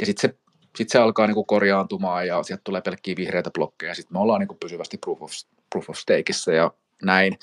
Ja 0.00 0.06
sitten 0.06 0.30
se, 0.30 0.38
sit 0.76 0.88
se 0.88 0.98
alkaa 0.98 1.26
niin 1.26 1.34
kuin 1.34 1.46
korjaantumaan 1.46 2.26
ja 2.26 2.42
sieltä 2.42 2.60
tulee 2.64 2.80
pelkkiä 2.80 3.16
vihreitä 3.16 3.50
blokkeja. 3.50 3.94
Sitten 3.94 4.16
me 4.16 4.20
ollaan 4.20 4.40
niin 4.40 4.48
kuin 4.48 4.58
pysyvästi 4.58 4.98
proof 4.98 5.22
of, 5.22 5.30
proof 5.70 5.90
of 5.90 5.96
stakeissa 5.96 6.52
ja 6.52 6.70
näin. 7.02 7.38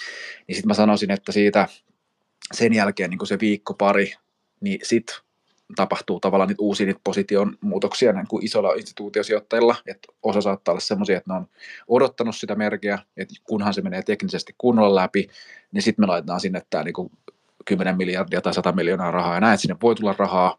Niin 0.47 0.55
sitten 0.55 0.67
mä 0.67 0.73
sanoisin, 0.73 1.11
että 1.11 1.31
siitä 1.31 1.67
sen 2.53 2.73
jälkeen 2.73 3.09
niin 3.09 3.17
kuin 3.17 3.27
se 3.27 3.39
viikko 3.39 3.73
pari, 3.73 4.13
niin 4.61 4.79
sitten 4.83 5.15
tapahtuu 5.75 6.19
tavallaan 6.19 6.47
niitä 6.47 6.63
uusia 6.63 6.85
niitä 6.85 6.99
position 7.03 7.57
muutoksia 7.61 8.13
niin 8.13 8.27
kuin 8.27 8.45
isolla 8.45 8.73
instituutiosijoittajilla, 8.73 9.75
että 9.87 10.07
osa 10.23 10.41
saattaa 10.41 10.71
olla 10.71 10.79
semmoisia, 10.79 11.17
että 11.17 11.33
ne 11.33 11.37
on 11.37 11.47
odottanut 11.87 12.35
sitä 12.35 12.55
merkiä, 12.55 12.99
että 13.17 13.35
kunhan 13.43 13.73
se 13.73 13.81
menee 13.81 14.01
teknisesti 14.01 14.55
kunnolla 14.57 14.95
läpi, 14.95 15.27
niin 15.71 15.81
sitten 15.81 16.03
me 16.03 16.07
laitetaan 16.07 16.39
sinne 16.39 16.61
tämä 16.69 16.83
niin 16.83 16.93
kuin 16.93 17.11
10 17.65 17.97
miljardia 17.97 18.41
tai 18.41 18.53
100 18.53 18.71
miljoonaa 18.71 19.11
rahaa, 19.11 19.33
ja 19.33 19.41
näin, 19.41 19.53
että 19.53 19.61
sinne 19.61 19.75
voi 19.81 19.95
tulla 19.95 20.15
rahaa, 20.17 20.57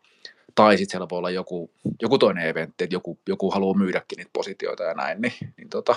tai 0.54 0.78
sitten 0.78 0.90
siellä 0.90 1.06
voi 1.10 1.18
olla 1.18 1.30
joku, 1.30 1.70
joku 2.02 2.18
toinen 2.18 2.48
eventti, 2.48 2.84
että 2.84 2.94
joku, 2.94 3.18
joku 3.28 3.50
haluaa 3.50 3.78
myydäkin 3.78 4.16
niitä 4.16 4.30
positioita 4.32 4.82
ja 4.82 4.94
näin, 4.94 5.20
niin, 5.20 5.32
niin 5.56 5.68
tota, 5.68 5.96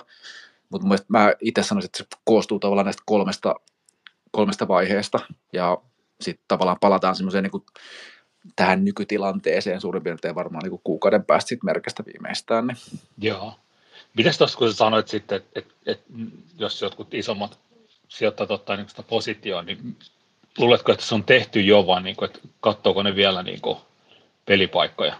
mutta 0.69 0.87
mä 1.07 1.33
itse 1.39 1.63
sanoisin, 1.63 1.87
että 1.87 1.97
se 1.97 2.19
koostuu 2.23 2.59
tavallaan 2.59 2.85
näistä 2.85 3.03
kolmesta, 3.05 3.55
kolmesta 4.31 4.67
vaiheesta, 4.67 5.19
ja 5.53 5.77
sitten 6.21 6.45
tavallaan 6.47 6.77
palataan 6.81 7.15
semmoiseen 7.15 7.43
niin 7.43 7.63
tähän 8.55 8.85
nykytilanteeseen 8.85 9.81
suurin 9.81 10.03
piirtein 10.03 10.35
varmaan 10.35 10.63
niin 10.63 10.81
kuukauden 10.83 11.25
päästä 11.25 11.49
sit 11.49 11.63
merkistä 11.63 12.03
viimeistään. 12.05 12.67
Niin. 12.67 12.77
Joo. 13.17 13.53
Mites 14.17 14.37
tuossa, 14.37 14.57
kun 14.57 14.71
sä 14.71 14.77
sanoit 14.77 15.07
sitten, 15.07 15.35
että 15.35 15.59
et, 15.59 15.65
et, 15.85 16.01
jos 16.57 16.81
jotkut 16.81 17.13
isommat 17.13 17.59
sijoittajat 18.07 18.51
ottaa 18.51 18.75
niin 18.75 18.89
sitä 18.89 19.03
positioon, 19.03 19.65
niin 19.65 19.97
luuletko, 20.57 20.91
että 20.91 21.05
se 21.05 21.15
on 21.15 21.23
tehty 21.23 21.61
jo, 21.61 21.87
vaan 21.87 22.03
niin 22.03 22.15
kuin, 22.15 22.29
että 22.29 22.39
katsoako 22.59 23.03
ne 23.03 23.15
vielä 23.15 23.43
niin 23.43 23.61
kuin 23.61 23.77
pelipaikkoja? 24.45 25.15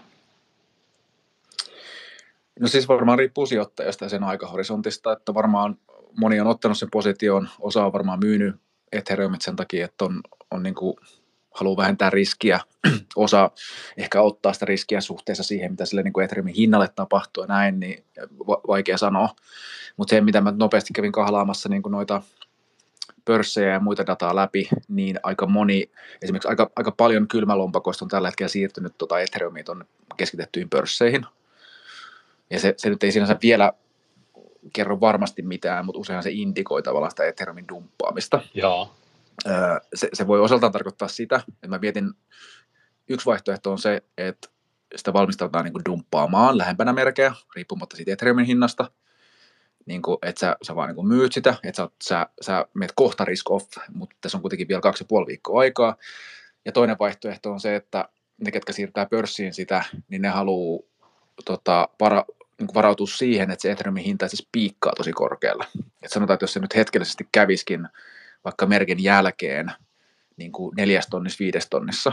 No 2.60 2.68
siis 2.68 2.88
varmaan 2.88 3.18
riippuu 3.18 3.46
sijoittajasta 3.46 4.04
ja 4.04 4.08
sen 4.08 4.24
aikahorisontista, 4.24 5.12
että 5.12 5.34
varmaan 5.34 5.78
moni 6.16 6.40
on 6.40 6.46
ottanut 6.46 6.78
sen 6.78 6.90
position, 6.90 7.48
osa 7.60 7.84
on 7.84 7.92
varmaan 7.92 8.18
myynyt 8.18 8.56
Ethereumit 8.92 9.42
sen 9.42 9.56
takia, 9.56 9.84
että 9.84 10.04
on, 10.04 10.20
on 10.50 10.62
niin 10.62 10.74
kuin 10.74 10.96
haluaa 11.58 11.76
vähentää 11.76 12.10
riskiä, 12.10 12.60
osa 13.16 13.50
ehkä 13.96 14.22
ottaa 14.22 14.52
sitä 14.52 14.66
riskiä 14.66 15.00
suhteessa 15.00 15.44
siihen, 15.44 15.70
mitä 15.70 15.84
sille 15.84 16.02
niin 16.02 16.22
Ethereumin 16.24 16.54
hinnalle 16.54 16.88
tapahtuu 16.94 17.44
ja 17.44 17.48
näin, 17.48 17.80
niin 17.80 18.04
vaikea 18.46 18.98
sanoa. 18.98 19.28
Mutta 19.96 20.10
se, 20.10 20.20
mitä 20.20 20.40
mä 20.40 20.52
nopeasti 20.56 20.92
kävin 20.92 21.12
kahlaamassa 21.12 21.68
niin 21.68 21.82
noita 21.88 22.22
pörssejä 23.24 23.72
ja 23.72 23.80
muita 23.80 24.06
dataa 24.06 24.36
läpi, 24.36 24.68
niin 24.88 25.20
aika 25.22 25.46
moni, 25.46 25.90
esimerkiksi 26.22 26.48
aika, 26.48 26.70
aika 26.76 26.90
paljon 26.92 27.28
kylmälompakoista 27.28 28.04
on 28.04 28.08
tällä 28.08 28.28
hetkellä 28.28 28.48
siirtynyt 28.48 28.98
tuota 28.98 29.20
Ethereumiin 29.20 29.64
tuonne 29.64 29.84
keskitettyihin 30.16 30.70
pörsseihin. 30.70 31.26
Ja 32.50 32.60
se, 32.60 32.74
se 32.76 32.90
nyt 32.90 33.04
ei 33.04 33.12
sinänsä 33.12 33.36
vielä 33.42 33.72
kerro 34.72 35.00
varmasti 35.00 35.42
mitään, 35.42 35.86
mutta 35.86 35.98
useinhan 35.98 36.22
se 36.22 36.30
indikoi 36.32 36.82
tavallaan 36.82 37.10
sitä 37.10 37.24
Ethereumin 37.24 37.68
dumppaamista. 37.68 38.40
Joo 38.54 38.90
se, 39.94 40.08
se 40.12 40.26
voi 40.26 40.40
osaltaan 40.40 40.72
tarkoittaa 40.72 41.08
sitä, 41.08 41.40
että 41.48 41.68
mä 41.68 41.78
mietin, 41.78 42.10
yksi 43.08 43.26
vaihtoehto 43.26 43.72
on 43.72 43.78
se, 43.78 44.02
että 44.18 44.48
sitä 44.96 45.12
valmistaudutaan 45.12 45.64
niin 45.64 45.84
dumppaamaan 45.88 46.58
lähempänä 46.58 46.92
merkeä, 46.92 47.34
riippumatta 47.56 47.96
siitä 47.96 48.12
Ethereumin 48.12 48.46
hinnasta, 48.46 48.90
niin 49.86 50.02
kuin, 50.02 50.18
että 50.22 50.40
sä, 50.40 50.56
sä 50.62 50.76
vaan 50.76 50.94
niin 50.94 51.08
myyt 51.08 51.32
sitä, 51.32 51.54
että 51.62 51.82
sä, 51.82 51.88
sä, 52.04 52.26
sä 52.40 52.66
meet 52.74 52.92
kohta 52.94 53.24
risk 53.24 53.50
off, 53.50 53.68
mutta 53.94 54.16
tässä 54.20 54.38
on 54.38 54.42
kuitenkin 54.42 54.68
vielä 54.68 54.80
kaksi 54.80 55.04
ja 55.04 55.08
puoli 55.08 55.26
viikkoa 55.26 55.60
aikaa. 55.60 55.96
Ja 56.64 56.72
toinen 56.72 56.96
vaihtoehto 56.98 57.52
on 57.52 57.60
se, 57.60 57.76
että 57.76 58.08
ne, 58.44 58.50
ketkä 58.50 58.72
siirtää 58.72 59.06
pörssiin 59.06 59.54
sitä, 59.54 59.84
niin 60.08 60.22
ne 60.22 60.28
haluaa 60.28 60.82
tota, 61.44 61.88
vara, 62.00 62.24
niin 62.58 62.74
varautua 62.74 63.06
siihen, 63.06 63.50
että 63.50 63.62
se 63.62 63.70
Ethereumin 63.70 64.04
hinta 64.04 64.26
itse 64.26 64.44
piikkaa 64.52 64.92
tosi 64.96 65.12
korkealle. 65.12 65.66
Et 66.02 66.10
sanotaan, 66.10 66.34
että 66.34 66.44
jos 66.44 66.52
se 66.52 66.60
nyt 66.60 66.76
hetkellisesti 66.76 67.28
käviskin 67.32 67.88
vaikka 68.44 68.66
merkin 68.66 69.02
jälkeen 69.02 69.72
niin 70.36 70.52
kuin 70.52 70.74
neljäs 70.76 71.06
tonnissa, 71.10 71.38
viides 71.40 71.66
tonnissa, 71.70 72.12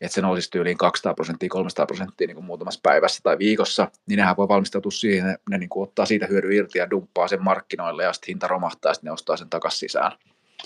että 0.00 0.14
se 0.14 0.20
nousisi 0.20 0.50
tyyliin 0.50 0.76
200 0.76 1.14
prosenttia, 1.14 1.48
300 1.48 1.86
prosenttia 1.86 2.26
niin 2.26 2.34
kuin 2.34 2.44
muutamassa 2.44 2.80
päivässä 2.82 3.20
tai 3.22 3.38
viikossa, 3.38 3.90
niin 4.08 4.16
nehän 4.16 4.36
voi 4.36 4.48
valmistautua 4.48 4.90
siihen, 4.90 5.26
ne, 5.26 5.36
ne 5.50 5.58
niin 5.58 5.68
kuin 5.68 5.88
ottaa 5.88 6.06
siitä 6.06 6.26
hyödy 6.26 6.54
irti 6.54 6.78
ja 6.78 6.90
dumppaa 6.90 7.28
sen 7.28 7.44
markkinoille 7.44 8.04
ja 8.04 8.12
sitten 8.12 8.28
hinta 8.28 8.48
romahtaa 8.48 8.90
ja 8.90 8.94
sitten 8.94 9.08
ne 9.08 9.12
ostaa 9.12 9.36
sen 9.36 9.50
takaisin 9.50 9.78
sisään. 9.78 10.12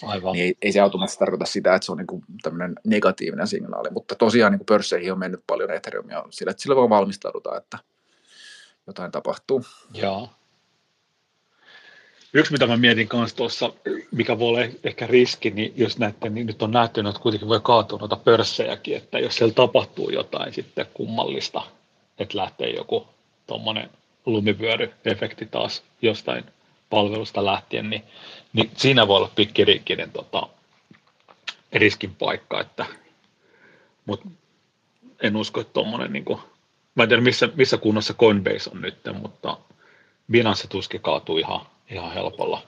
Aivan. 0.02 0.32
Niin 0.32 0.44
ei, 0.44 0.54
ei 0.62 0.72
se 0.72 0.80
automaattisesti 0.80 1.18
tarkoita 1.18 1.44
sitä, 1.44 1.74
että 1.74 1.86
se 1.86 1.92
on 1.92 1.98
niin 1.98 2.06
kuin 2.06 2.22
tämmöinen 2.42 2.74
negatiivinen 2.86 3.46
signaali, 3.46 3.90
mutta 3.90 4.14
tosiaan 4.14 4.52
niin 4.52 4.58
kuin 4.58 4.66
pörsseihin 4.66 5.12
on 5.12 5.18
mennyt 5.18 5.40
paljon 5.46 5.70
Ethereumia 5.70 6.24
sillä, 6.30 6.50
että 6.50 6.62
sillä 6.62 6.76
voi 6.76 6.88
valmistauduta, 6.88 7.56
että 7.56 7.78
jotain 8.86 9.12
tapahtuu. 9.12 9.64
Joo. 9.94 10.30
Yksi, 12.34 12.52
mitä 12.52 12.66
mä 12.66 12.76
mietin 12.76 13.08
kanssa 13.08 13.36
tuossa, 13.36 13.72
mikä 14.10 14.38
voi 14.38 14.48
olla 14.48 14.60
ehkä 14.84 15.06
riski, 15.06 15.50
niin 15.50 15.72
jos 15.76 15.98
näette, 15.98 16.28
niin 16.28 16.46
nyt 16.46 16.62
on 16.62 16.70
nähty, 16.70 17.00
että 17.00 17.20
kuitenkin 17.20 17.48
voi 17.48 17.60
kaatua 17.62 17.98
noita 17.98 18.16
pörssejäkin, 18.16 18.96
että 18.96 19.18
jos 19.18 19.36
siellä 19.36 19.54
tapahtuu 19.54 20.10
jotain 20.10 20.52
sitten 20.52 20.86
kummallista, 20.94 21.62
että 22.18 22.38
lähtee 22.38 22.70
joku 22.70 23.08
tuommoinen 23.46 23.90
lumipyöryefekti 24.26 25.46
taas 25.46 25.82
jostain 26.02 26.44
palvelusta 26.90 27.44
lähtien, 27.44 27.90
niin, 27.90 28.02
niin 28.52 28.70
siinä 28.76 29.08
voi 29.08 29.16
olla 29.16 29.30
pikkiriikkinen 29.34 30.12
tota, 30.12 30.48
riskin 31.72 32.14
paikka, 32.14 32.60
että, 32.60 32.86
mutta 34.06 34.28
en 35.22 35.36
usko, 35.36 35.60
että 35.60 35.72
tuommoinen, 35.72 36.12
niin 36.12 36.24
mä 36.94 37.02
en 37.02 37.08
tiedä 37.08 37.22
missä, 37.22 37.48
missä 37.54 37.76
kunnossa 37.76 38.14
Coinbase 38.14 38.70
on 38.70 38.80
nyt, 38.80 38.96
mutta 39.20 39.58
Binance 40.30 40.66
tuskin 40.68 41.00
kaatuu 41.00 41.38
ihan 41.38 41.60
ihan 41.90 42.12
helpolla. 42.12 42.62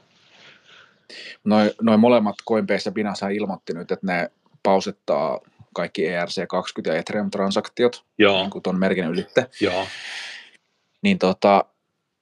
Noin 1.44 1.70
noi 1.80 1.96
molemmat 1.96 2.36
Coinbase 2.48 2.88
ja 2.88 2.92
Binance 2.92 3.34
ilmoitti 3.34 3.74
nyt, 3.74 3.92
että 3.92 4.06
ne 4.06 4.30
pausettaa 4.62 5.40
kaikki 5.74 6.08
ERC20 6.08 6.86
ja 6.86 6.94
Ethereum-transaktiot 6.94 8.04
Joo. 8.18 8.42
niin 8.42 8.62
tuon 8.62 8.78
merkin 8.78 9.04
ylitte. 9.04 9.46
Joo. 9.60 9.86
Niin 11.02 11.18
tota, 11.18 11.64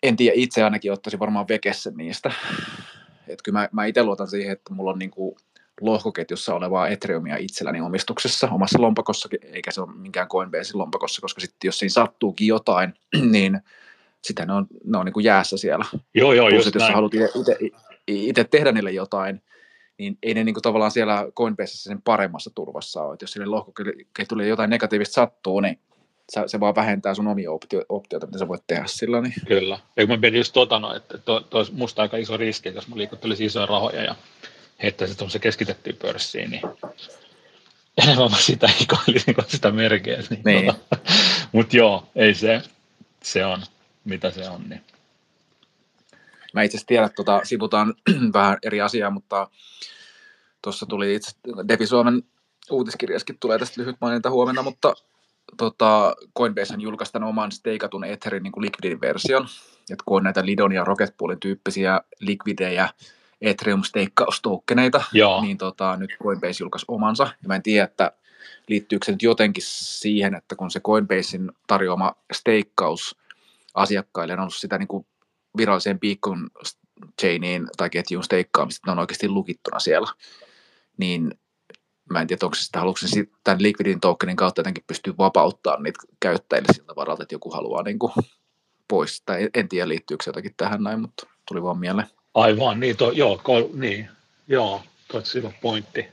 en 0.03 0.16
tiedä, 0.16 0.34
itse 0.36 0.64
ainakin 0.64 0.92
ottaisin 0.92 1.20
varmaan 1.20 1.48
vekessä 1.48 1.90
niistä. 1.94 2.32
Et 3.28 3.42
kyllä 3.42 3.59
mä, 3.59 3.68
mä 3.72 3.84
itse 3.84 4.03
luotan 4.03 4.28
siihen, 4.28 4.53
että 4.53 4.74
mulla 4.74 4.90
on 4.90 4.98
niin 4.98 5.11
kuin 5.11 5.36
lohkoketjussa 5.80 6.55
olevaa 6.55 6.88
Ethereumia 6.88 7.36
itselläni 7.36 7.80
omistuksessa 7.80 8.48
omassa 8.51 8.82
lompakossakin, 8.82 9.40
eikä 9.42 9.70
se 9.70 9.80
ole 9.80 9.94
minkään 9.94 10.28
Coinbasein 10.28 10.78
lompakossa, 10.78 11.22
koska 11.22 11.40
sitten 11.40 11.68
jos 11.68 11.78
siinä 11.78 11.92
sattuukin 11.92 12.46
jotain, 12.46 12.94
niin 13.32 13.61
sitten 14.24 14.48
ne 14.48 14.54
on, 14.54 14.66
ne 14.84 14.98
on 14.98 15.04
niin 15.04 15.12
kuin 15.12 15.24
jäässä 15.24 15.56
siellä. 15.56 15.84
Joo, 16.14 16.32
joo, 16.32 16.48
Plus, 16.48 16.64
just 16.64 16.74
jos 16.74 16.90
haluat 16.90 17.12
itse 18.06 18.44
tehdä 18.44 18.72
niille 18.72 18.90
jotain, 18.90 19.42
niin 19.98 20.18
ei 20.22 20.34
ne 20.34 20.44
niin 20.44 20.54
kuin 20.54 20.62
tavallaan 20.62 20.90
siellä 20.90 21.26
Coinbaseissa 21.36 21.90
sen 21.90 22.02
paremmassa 22.02 22.50
turvassa 22.54 23.02
ole. 23.02 23.14
Et 23.14 23.22
jos 23.22 23.32
sille 23.32 23.46
lohkoketjulle 23.46 24.46
jotain 24.46 24.70
negatiivista 24.70 25.14
sattuu, 25.14 25.60
niin 25.60 25.78
se, 26.30 26.42
se 26.46 26.60
vaan 26.60 26.74
vähentää 26.74 27.14
sun 27.14 27.28
omia 27.28 27.52
optio, 27.52 27.84
optioita, 27.88 28.26
mitä 28.26 28.38
sä 28.38 28.48
voit 28.48 28.66
tehdä 28.66 28.84
sillä. 28.86 29.20
Niin. 29.20 29.34
Kyllä. 29.46 29.78
Ja 29.96 30.06
kun 30.06 30.16
mä 30.16 30.20
mietin 30.20 30.38
just 30.38 30.52
tota, 30.52 30.78
no, 30.78 30.94
että 30.94 31.18
to, 31.18 31.40
to 31.40 31.58
olisi 31.58 31.72
musta 31.72 32.02
aika 32.02 32.16
iso 32.16 32.36
riski, 32.36 32.72
jos 32.74 32.88
mä 32.88 32.96
liikuttelisi 32.96 33.44
isoja 33.44 33.66
rahoja 33.66 34.02
ja 34.02 34.14
heittäisin 34.82 35.16
tuossa 35.16 35.38
keskitettyyn 35.38 35.96
pörssiin, 35.96 36.50
niin 36.50 36.62
enemmän 38.02 38.30
mä 38.30 38.36
sitä 38.36 38.70
ikoilisin 38.80 39.34
kuin 39.34 39.44
sitä 39.48 39.70
merkeä. 39.70 40.22
Niin 40.30 40.42
niin. 40.44 40.66
Tota, 40.66 40.96
Mutta 41.52 41.76
joo, 41.76 42.04
ei 42.16 42.34
se, 42.34 42.62
se 43.22 43.44
on 43.44 43.62
mitä 44.05 44.30
se 44.30 44.48
on. 44.48 44.68
Niin. 44.68 44.84
Mä 46.55 46.62
itse 46.62 46.76
asiassa 46.76 46.86
tiedän, 46.86 47.11
tota, 47.16 47.40
sivutaan 47.44 47.94
vähän 48.32 48.59
eri 48.62 48.80
asiaa, 48.80 49.11
mutta 49.11 49.48
tuossa 50.62 50.86
tuli 50.86 51.14
itse 51.14 51.32
Defi 51.68 51.86
Suomen 51.86 52.22
uutiskirjaskin 52.70 53.38
tulee 53.40 53.59
tästä 53.59 53.80
lyhyt 53.80 53.96
maininta 54.01 54.30
huomenna, 54.30 54.62
mutta 54.62 54.94
tota, 55.57 56.14
Coinbase 56.38 56.74
on 56.74 56.80
julkaistaan 56.80 57.24
oman 57.24 57.53
steikatun 57.53 58.05
Etherin 58.05 58.42
niin 58.42 58.53
liquidin 58.57 59.01
version, 59.01 59.46
että 59.90 60.05
kun 60.07 60.16
on 60.16 60.22
näitä 60.22 60.46
Lidon 60.46 60.72
ja 60.72 60.84
Rocket 60.84 61.14
Poolin 61.16 61.40
tyyppisiä 61.40 62.01
liquidejä, 62.20 62.88
Ethereum 63.40 63.82
steikkaustoukkeneita, 63.82 65.05
niin 65.40 65.59
tota, 65.59 65.96
nyt 65.96 66.11
Coinbase 66.22 66.62
julkaisi 66.62 66.86
omansa. 66.88 67.24
Ja 67.24 67.48
mä 67.48 67.55
en 67.55 67.62
tiedä, 67.62 67.84
että 67.84 68.12
liittyykö 68.68 69.07
se 69.07 69.12
nyt 69.12 69.22
jotenkin 69.22 69.62
siihen, 69.66 70.34
että 70.34 70.57
kun 70.57 70.70
se 70.70 70.80
Coinbasein 70.80 71.53
tarjoama 71.66 72.12
steikkaus 72.32 73.16
asiakkaille 73.74 74.32
on 74.32 74.40
ollut 74.40 74.54
sitä 74.54 74.78
niin 74.78 74.88
kuin 74.88 75.06
viralliseen 75.56 76.00
Beacon 76.00 76.50
chainiin 77.20 77.66
tai 77.76 77.90
ketjuun 77.90 78.24
steikkaamista, 78.24 78.86
ne 78.86 78.92
on 78.92 78.98
oikeasti 78.98 79.28
lukittuna 79.28 79.78
siellä, 79.78 80.12
niin 80.96 81.34
mä 82.10 82.20
en 82.20 82.26
tiedä, 82.26 82.46
onko 82.46 82.54
se 82.54 82.64
sitä, 82.64 82.78
haluatko 82.78 83.06
se 83.06 83.24
tämän 83.44 83.62
liquidin 83.62 84.00
tokenin 84.00 84.36
kautta 84.36 84.60
jotenkin 84.60 84.84
pystyy 84.86 85.14
vapauttamaan 85.18 85.82
niitä 85.82 86.00
käyttäjille 86.20 86.68
siltä 86.74 86.96
varalta, 86.96 87.22
että 87.22 87.34
joku 87.34 87.50
haluaa 87.50 87.82
niin 87.82 87.98
kuin 87.98 88.12
pois. 88.88 89.22
Tai 89.26 89.48
en 89.54 89.68
tiedä, 89.68 89.88
liittyykö 89.88 90.24
se 90.24 90.28
jotakin 90.28 90.54
tähän 90.56 90.82
näin, 90.82 91.00
mutta 91.00 91.26
tuli 91.48 91.62
vaan 91.62 91.78
mieleen. 91.78 92.08
Aivan, 92.34 92.80
niin, 92.80 92.96
to, 92.96 93.10
joo, 93.10 93.40
kol, 93.42 93.64
niin, 93.74 94.08
joo, 94.48 94.82
tuossa 95.10 95.38
on 95.44 95.52
pointti. 95.62 96.08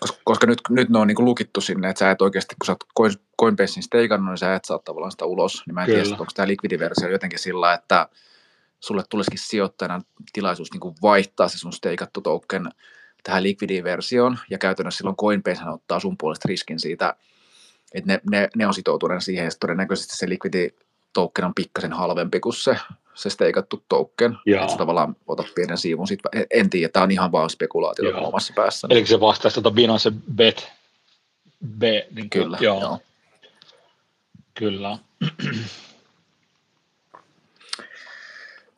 Koska, 0.00 0.18
koska 0.24 0.46
nyt, 0.46 0.58
nyt 0.70 0.88
ne 0.88 0.98
on 0.98 1.06
niin 1.06 1.24
lukittu 1.24 1.60
sinne, 1.60 1.90
että 1.90 1.98
sä 1.98 2.10
et 2.10 2.22
oikeasti, 2.22 2.54
kun 2.58 2.66
sä 2.66 2.72
oot 2.72 3.20
Coinbasein 3.40 3.82
steikannut, 3.82 4.30
niin 4.30 4.38
sä 4.38 4.54
et 4.54 4.64
saa 4.64 4.78
tavallaan 4.78 5.10
sitä 5.10 5.24
ulos. 5.24 5.62
Niin 5.66 5.74
mä 5.74 5.80
en 5.80 5.86
Kyllä. 5.86 6.02
tiedä, 6.02 6.16
onko 6.20 6.32
tämä 6.34 6.48
liquidiversio 6.48 7.08
jotenkin 7.08 7.38
sillä, 7.38 7.74
että 7.74 8.08
sulle 8.80 9.02
tulisikin 9.10 9.38
sijoittajana 9.38 10.00
tilaisuus 10.32 10.72
niin 10.72 10.94
vaihtaa 11.02 11.48
se 11.48 11.58
sun 11.58 11.72
steikattu 11.72 12.20
token 12.20 12.70
tähän 13.22 13.42
liquidiversioon, 13.42 14.38
ja 14.50 14.58
käytännössä 14.58 14.98
silloin 14.98 15.16
Coinbase 15.16 15.64
ottaa 15.68 16.00
sun 16.00 16.18
puolesta 16.18 16.48
riskin 16.48 16.80
siitä, 16.80 17.14
että 17.94 18.12
ne, 18.12 18.20
ne, 18.30 18.48
ne 18.56 18.66
on 18.66 18.74
sitoutuneena 18.74 19.20
siihen, 19.20 19.46
että 19.46 19.56
todennäköisesti 19.60 20.16
se 20.16 20.28
liquidi 20.28 20.70
token 21.12 21.44
on 21.44 21.54
pikkasen 21.54 21.92
halvempi 21.92 22.40
kuin 22.40 22.52
se, 22.52 22.76
se 23.18 23.30
steikattu 23.30 23.84
token, 23.88 24.38
Jaa. 24.46 24.64
että 24.64 24.76
tavallaan 24.76 25.16
otat 25.26 25.46
pienen 25.54 25.78
siivun 25.78 26.08
siitä, 26.08 26.28
en, 26.32 26.46
en 26.50 26.70
tiedä, 26.70 26.88
tämä 26.88 27.04
on 27.04 27.10
ihan 27.10 27.32
vaan 27.32 27.50
spekulaatio 27.50 28.18
omassa 28.18 28.52
päässä. 28.56 28.88
Eli 28.90 29.06
se 29.06 29.20
vastaisi 29.20 29.54
tuota 29.54 29.70
Binance 29.74 30.12
Bet, 30.34 30.72
B, 31.78 31.82
niin 32.14 32.30
Kyllä, 32.30 32.58
joo. 32.60 32.80
joo. 32.80 32.98
Kyllä. 34.54 34.98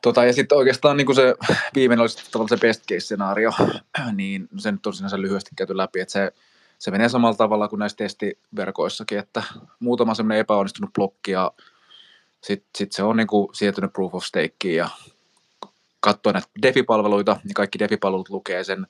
Tota, 0.01 0.25
ja 0.25 0.33
sitten 0.33 0.57
oikeastaan 0.57 0.97
niin 0.97 1.15
se 1.15 1.35
viimeinen 1.75 2.01
olisi 2.01 2.31
tavallaan 2.31 2.49
se 2.49 2.67
best 2.67 2.83
case-skenaario, 2.91 3.51
niin 4.15 4.49
se 4.57 4.71
nyt 4.71 4.87
on 4.87 4.93
sinänsä 4.93 5.21
lyhyesti 5.21 5.51
käyty 5.55 5.77
läpi, 5.77 5.99
että 5.99 6.11
se, 6.11 6.31
se 6.79 6.91
menee 6.91 7.09
samalla 7.09 7.37
tavalla 7.37 7.67
kuin 7.67 7.79
näissä 7.79 7.97
testiverkoissakin, 7.97 9.19
että 9.19 9.43
muutama 9.79 10.13
semmoinen 10.13 10.39
epäonnistunut 10.39 10.93
blokki 10.93 11.31
ja 11.31 11.51
sitten 12.43 12.69
sit 12.77 12.91
se 12.91 13.03
on 13.03 13.17
niin 13.17 13.27
kuin 13.27 13.55
siirtynyt 13.55 13.93
proof 13.93 14.15
of 14.15 14.23
stakeen 14.23 14.75
ja 14.75 14.89
katsoa 15.99 16.33
näitä 16.33 16.47
DeFi-palveluita, 16.61 17.37
niin 17.43 17.53
kaikki 17.53 17.79
DeFi-palvelut 17.79 18.29
lukee 18.29 18.63
sen 18.63 18.87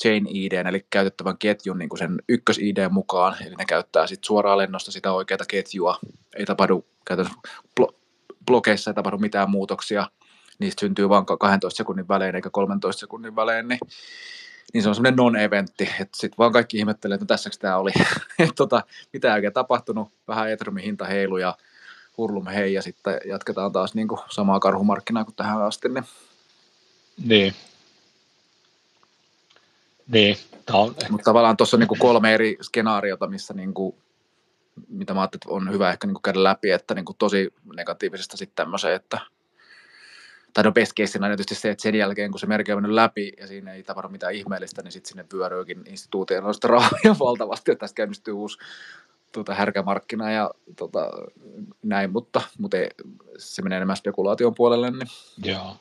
chain 0.00 0.26
ID, 0.30 0.52
eli 0.52 0.86
käytettävän 0.90 1.38
ketjun 1.38 1.78
niin 1.78 1.88
kuin 1.88 1.98
sen 1.98 2.22
ykkös 2.28 2.58
ID 2.58 2.88
mukaan, 2.90 3.36
eli 3.46 3.54
ne 3.54 3.64
käyttää 3.64 4.06
sitten 4.06 4.26
suoraan 4.26 4.58
lennosta 4.58 4.92
sitä 4.92 5.12
oikeaa 5.12 5.44
ketjua, 5.48 5.98
ei 6.36 6.44
tapahdu 6.44 6.86
käytännössä 7.04 7.40
blokeissa 8.46 8.90
ei 8.90 8.94
tapahdu 8.94 9.18
mitään 9.18 9.50
muutoksia, 9.50 10.06
niistä 10.58 10.80
syntyy 10.80 11.08
vain 11.08 11.26
12 11.26 11.76
sekunnin 11.76 12.08
välein 12.08 12.34
eikä 12.34 12.50
13 12.50 13.00
sekunnin 13.00 13.36
välein, 13.36 13.68
niin, 13.68 13.80
niin 14.72 14.82
se 14.82 14.88
on 14.88 14.94
semmoinen 14.94 15.16
non-eventti, 15.16 15.84
että 16.00 16.18
sitten 16.18 16.38
vaan 16.38 16.52
kaikki 16.52 16.78
ihmettelee, 16.78 17.14
että 17.14 17.24
no 17.24 17.26
tässäkö 17.26 17.56
tämä 17.60 17.76
oli, 17.76 17.90
että 18.38 18.54
tota, 18.56 18.82
mitä 19.12 19.28
ei 19.28 19.34
oikein 19.34 19.52
tapahtunut, 19.52 20.08
vähän 20.28 20.50
Ethereumin 20.50 20.84
hinta 20.84 21.04
heilu 21.04 21.36
ja 21.36 21.56
hurlum 22.18 22.46
hei 22.46 22.74
ja 22.74 22.82
sitten 22.82 23.20
jatketaan 23.24 23.72
taas 23.72 23.94
niin 23.94 24.08
kuin 24.08 24.20
samaa 24.30 24.60
karhumarkkinaa 24.60 25.24
kuin 25.24 25.34
tähän 25.34 25.62
asti. 25.62 25.88
Niin. 25.88 26.04
niin. 27.24 27.54
Niin, 30.08 30.36
on... 30.72 30.94
Mutta 31.10 31.24
tavallaan 31.24 31.56
tuossa 31.56 31.76
on 31.76 31.80
niin 31.80 31.88
kuin 31.88 31.98
kolme 31.98 32.34
eri 32.34 32.56
skenaariota, 32.62 33.26
missä 33.26 33.54
niin 33.54 33.74
kuin, 33.74 33.96
mitä 34.88 35.14
mä 35.14 35.20
ajattelin, 35.20 35.40
että 35.44 35.54
on 35.54 35.72
hyvä 35.72 35.90
ehkä 35.90 36.06
niin 36.06 36.14
kuin 36.14 36.22
käydä 36.22 36.42
läpi, 36.42 36.70
että 36.70 36.94
niin 36.94 37.04
kuin 37.04 37.16
tosi 37.18 37.52
negatiivisesta 37.76 38.36
sitten 38.36 38.56
tämmöiseen, 38.56 38.94
että 38.94 39.18
tai 40.54 40.64
no 40.64 40.72
best 40.72 40.92
case 41.00 41.18
on 41.18 41.24
tietysti 41.24 41.54
se, 41.54 41.70
että 41.70 41.82
sen 41.82 41.94
jälkeen 41.94 42.30
kun 42.30 42.40
se 42.40 42.46
merkki 42.46 42.72
on 42.72 42.78
mennyt 42.78 42.94
läpi 42.94 43.32
ja 43.40 43.46
siinä 43.46 43.72
ei 43.72 43.82
tapahdu 43.82 44.08
mitään 44.08 44.34
ihmeellistä, 44.34 44.82
niin 44.82 44.92
sitten 44.92 45.08
sinne 45.08 45.26
vyöryykin 45.34 45.82
instituutioista 45.86 46.68
rahoja 46.68 47.16
valtavasti, 47.20 47.72
että 47.72 47.80
tästä 47.80 47.94
käynnistyy 47.94 48.34
uusi 48.34 48.58
tuota, 49.34 49.54
härkämarkkina 49.54 50.30
ja 50.30 50.50
tota, 50.76 51.10
näin, 51.82 52.12
mutta, 52.12 52.40
mutta 52.58 52.76
ei, 52.76 52.88
se 53.38 53.62
menee 53.62 53.76
enemmän 53.76 53.96
spekulaation 53.96 54.54
puolelle. 54.54 54.90
Niin. 54.90 55.08
Joo. 55.44 55.76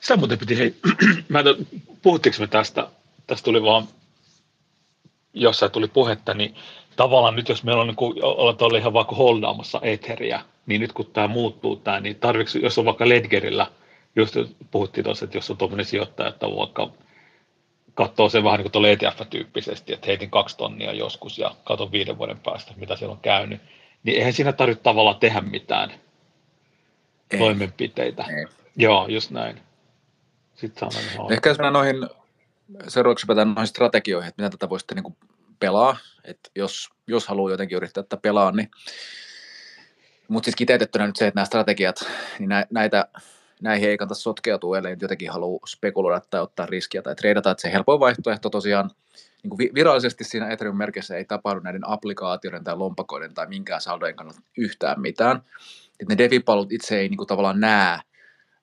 Sitä 0.00 0.16
muuten 0.16 0.38
piti, 0.38 0.58
hei, 0.58 0.74
mä 1.28 1.38
en, 1.40 1.46
puhuttiinko 2.02 2.36
me 2.40 2.46
tästä, 2.46 2.88
tästä 3.26 3.44
tuli 3.44 3.62
vaan, 3.62 3.88
jossain 5.34 5.72
tuli 5.72 5.88
puhetta, 5.88 6.34
niin 6.34 6.54
tavallaan 6.96 7.36
nyt 7.36 7.48
jos 7.48 7.64
meillä 7.64 7.80
on, 7.80 7.86
niin 7.86 7.96
kuin, 7.96 8.24
ollaan 8.24 8.76
ihan 8.76 8.92
vaikka 8.92 9.16
holdaamassa 9.16 9.80
Etheria, 9.82 10.40
niin 10.66 10.80
nyt 10.80 10.92
kun 10.92 11.06
tämä 11.06 11.28
muuttuu 11.28 11.76
tämä, 11.76 12.00
niin 12.00 12.16
tarvitsetko, 12.16 12.66
jos 12.66 12.78
on 12.78 12.84
vaikka 12.84 13.08
Ledgerillä, 13.08 13.66
just 14.16 14.36
puhuttiin 14.70 15.04
tuossa, 15.04 15.24
että 15.24 15.36
jos 15.36 15.50
on 15.50 15.56
tuommoinen 15.56 15.86
sijoittaja, 15.86 16.28
että 16.28 16.46
on 16.46 16.56
vaikka 16.56 16.90
katsoo 17.94 18.28
sen 18.28 18.44
vähän 18.44 18.60
niin 18.60 18.70
kuin 18.70 18.84
ETF-tyyppisesti, 18.84 19.92
että 19.92 20.06
heitin 20.06 20.30
kaksi 20.30 20.56
tonnia 20.56 20.92
joskus 20.92 21.38
ja 21.38 21.54
katon 21.64 21.92
viiden 21.92 22.18
vuoden 22.18 22.38
päästä, 22.38 22.72
mitä 22.76 22.96
siellä 22.96 23.12
on 23.12 23.20
käynyt, 23.20 23.60
niin 24.02 24.18
eihän 24.18 24.32
siinä 24.32 24.52
tarvitse 24.52 24.82
tavallaan 24.82 25.20
tehdä 25.20 25.40
mitään 25.40 25.92
ei. 27.30 27.38
toimenpiteitä. 27.38 28.24
Ei. 28.24 28.46
Joo, 28.76 29.06
just 29.08 29.30
näin. 29.30 29.60
Sitten 30.54 30.92
saa 30.92 31.26
Ehkä 31.30 31.50
jos 31.50 31.58
mennään 31.58 31.72
noihin, 31.72 32.08
seuraavaksi 32.88 33.26
noihin 33.26 33.66
strategioihin, 33.66 34.28
että 34.28 34.42
mitä 34.42 34.50
tätä 34.50 34.68
voisitte 34.68 34.94
niin 34.94 35.16
pelaa, 35.60 35.96
että 36.24 36.50
jos, 36.56 36.88
jos 37.06 37.28
haluaa 37.28 37.50
jotenkin 37.50 37.76
yrittää 37.76 38.02
tätä 38.02 38.16
pelaa, 38.16 38.52
niin 38.52 38.70
mutta 40.28 40.44
siis 40.44 40.56
kiteytettynä 40.56 41.06
nyt 41.06 41.16
se, 41.16 41.26
että 41.26 41.38
nämä 41.38 41.44
strategiat, 41.44 41.96
niin 42.38 42.50
näitä 42.70 43.08
näihin 43.60 43.88
ei 43.90 43.98
kannata 43.98 44.14
sotkeutua, 44.14 44.78
ellei 44.78 44.96
jotenkin 45.00 45.30
halua 45.30 45.60
spekuloida 45.66 46.20
tai 46.30 46.40
ottaa 46.40 46.66
riskiä 46.66 47.02
tai 47.02 47.14
treidata, 47.14 47.50
että 47.50 47.62
se 47.62 47.72
helpoin 47.72 48.00
vaihtoehto 48.00 48.50
tosiaan 48.50 48.90
niin 49.42 49.50
kuin 49.50 49.74
virallisesti 49.74 50.24
siinä 50.24 50.48
Ethereum 50.48 50.76
merkissä 50.76 51.16
ei 51.16 51.24
tapahdu 51.24 51.60
näiden 51.60 51.88
applikaatioiden 51.88 52.64
tai 52.64 52.76
lompakoiden 52.76 53.34
tai 53.34 53.46
minkään 53.46 53.80
saldojen 53.80 54.16
kannalta 54.16 54.40
yhtään 54.58 55.00
mitään. 55.00 55.36
Että 56.00 56.14
ne 56.14 56.18
DeFi-palvelut 56.18 56.72
itse 56.72 56.98
ei 56.98 57.08
niin 57.08 57.16
kuin 57.16 57.26
tavallaan 57.26 57.60
näe 57.60 57.98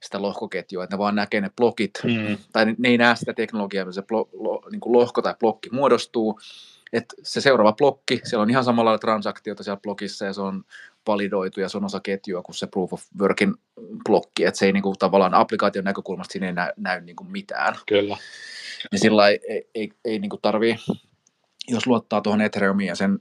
sitä 0.03 0.21
lohkoketjua, 0.21 0.83
että 0.83 0.95
ne 0.95 0.99
vaan 0.99 1.15
näkee 1.15 1.41
ne 1.41 1.51
blokit, 1.55 1.91
mm. 2.03 2.37
tai 2.53 2.65
ne, 2.65 2.75
ne 2.77 2.89
ei 2.89 2.97
näe 2.97 3.15
sitä 3.15 3.33
teknologiaa, 3.33 3.85
missä 3.85 4.01
se 4.01 4.07
blo, 4.07 4.29
lo, 4.33 4.61
niin 4.71 4.79
kuin 4.79 4.93
lohko 4.93 5.21
tai 5.21 5.35
blokki 5.39 5.69
muodostuu, 5.71 6.39
että 6.93 7.15
se 7.23 7.41
seuraava 7.41 7.73
blokki, 7.73 8.21
siellä 8.23 8.41
on 8.41 8.49
ihan 8.49 8.63
samalla 8.63 8.97
transaktiota 8.97 9.63
siellä 9.63 9.79
blokissa 9.81 10.25
ja 10.25 10.33
se 10.33 10.41
on 10.41 10.63
validoitu 11.07 11.59
ja 11.59 11.69
se 11.69 11.77
on 11.77 11.85
osa 11.85 11.99
ketjua 11.99 12.41
kuin 12.41 12.55
se 12.55 12.67
proof 12.67 12.93
of 12.93 13.03
workin 13.19 13.55
blokki, 14.05 14.45
että 14.45 14.57
se 14.57 14.65
ei 14.65 14.73
niin 14.73 14.83
kuin, 14.83 14.95
tavallaan 14.99 15.33
applikaation 15.33 15.85
näkökulmasta 15.85 16.31
siinä 16.31 16.47
ei 16.47 16.53
näy, 16.53 16.71
näy 16.77 17.01
niin 17.01 17.15
kuin 17.15 17.31
mitään. 17.31 17.75
Kyllä. 17.87 18.17
Niin 18.91 18.99
sillä 18.99 19.27
ei, 19.27 19.39
ei, 19.47 19.69
ei, 19.75 19.89
ei 20.05 20.19
niin 20.19 20.29
kuin 20.29 20.41
tarvii, 20.41 20.75
jos 21.67 21.87
luottaa 21.87 22.21
tuohon 22.21 22.41
Ethereumiin 22.41 22.87
ja 22.87 22.95
sen 22.95 23.19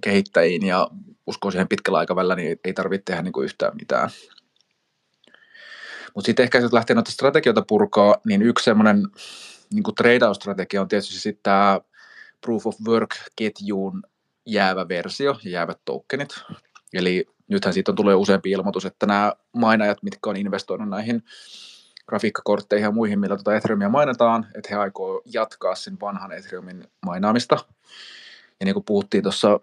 kehittäjiin 0.00 0.66
ja 0.66 0.88
uskoo 1.26 1.50
siihen 1.50 1.68
pitkällä 1.68 1.98
aikavälillä, 1.98 2.34
niin 2.34 2.58
ei 2.64 2.72
tarvitse 2.72 3.02
tehdä 3.04 3.22
niin 3.22 3.32
kuin 3.32 3.44
yhtään 3.44 3.72
mitään. 3.80 4.10
Mutta 6.14 6.26
sitten 6.26 6.42
ehkä 6.42 6.58
jos 6.58 6.72
lähtee 6.72 6.94
noita 6.94 7.10
strategioita 7.10 7.64
purkaa, 7.68 8.16
niin 8.26 8.42
yksi 8.42 8.64
semmoinen 8.64 9.02
niin 9.72 9.84
trade-out-strategia 9.96 10.80
on 10.80 10.88
tietysti 10.88 11.14
sitten 11.14 11.42
tämä 11.42 11.80
proof 12.44 12.66
of 12.66 12.76
work-ketjuun 12.88 14.02
jäävä 14.46 14.88
versio 14.88 15.38
ja 15.44 15.50
jäävät 15.50 15.80
tokenit. 15.84 16.34
Eli 16.92 17.26
nythän 17.48 17.74
siitä 17.74 17.92
tullut 17.92 18.14
useampi 18.14 18.50
ilmoitus, 18.50 18.84
että 18.84 19.06
nämä 19.06 19.32
mainajat, 19.52 20.02
mitkä 20.02 20.30
on 20.30 20.36
investoinut 20.36 20.88
näihin 20.88 21.22
grafiikkakortteihin 22.08 22.84
ja 22.84 22.90
muihin, 22.90 23.20
millä 23.20 23.36
tuota 23.36 23.56
Ethereumia 23.56 23.88
mainataan, 23.88 24.46
että 24.54 24.68
he 24.70 24.76
aikoo 24.76 25.22
jatkaa 25.24 25.74
sen 25.74 25.96
vanhan 26.00 26.32
Ethereumin 26.32 26.84
mainaamista. 27.06 27.56
Ja 28.60 28.64
niin 28.64 28.74
kuin 28.74 28.84
puhuttiin 28.84 29.22
tuossa 29.22 29.60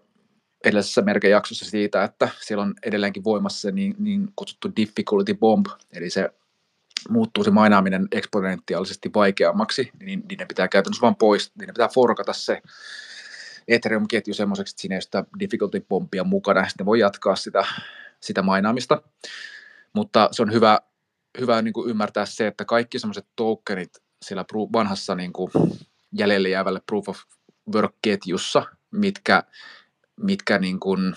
edellisessä 0.63 1.01
merkejaksossa 1.01 1.65
siitä, 1.65 2.03
että 2.03 2.29
siellä 2.39 2.63
on 2.63 2.73
edelleenkin 2.83 3.23
voimassa 3.23 3.61
se 3.61 3.71
niin, 3.71 3.95
niin 3.99 4.27
kutsuttu 4.35 4.71
difficulty 4.75 5.33
bomb, 5.33 5.65
eli 5.93 6.09
se 6.09 6.29
muuttuu 7.09 7.43
se 7.43 7.51
mainaaminen 7.51 8.07
eksponentiaalisesti 8.11 9.09
vaikeammaksi, 9.15 9.91
niin, 9.99 10.23
ne 10.37 10.45
pitää 10.45 10.67
käytännössä 10.67 11.01
vain 11.01 11.15
pois, 11.15 11.51
ne 11.55 11.65
pitää 11.65 11.87
forkata 11.87 12.33
se 12.33 12.61
Ethereum-ketju 13.67 14.33
semmoiseksi, 14.33 14.71
että 14.71 14.81
siinä 14.81 14.95
ei 14.95 15.01
sitä 15.01 15.25
difficulty 15.39 15.85
bombia 15.89 16.23
mukana, 16.23 16.69
sitten 16.69 16.85
voi 16.85 16.99
jatkaa 16.99 17.35
sitä, 17.35 17.65
sitä 18.19 18.41
mainaamista. 18.41 19.01
Mutta 19.93 20.29
se 20.31 20.41
on 20.41 20.53
hyvä, 20.53 20.79
hyvä 21.39 21.61
niin 21.61 21.73
kuin 21.73 21.89
ymmärtää 21.89 22.25
se, 22.25 22.47
että 22.47 22.65
kaikki 22.65 22.99
semmoiset 22.99 23.27
tokenit 23.35 24.01
siellä 24.21 24.45
vanhassa 24.73 25.15
niin 25.15 25.33
kuin 25.33 25.51
jäljelle 26.11 26.49
jäävälle 26.49 26.81
proof 26.85 27.09
of 27.09 27.19
work-ketjussa, 27.75 28.65
mitkä, 28.91 29.43
mitkä 30.15 30.59
niin 30.59 30.79
kuin, 30.79 31.15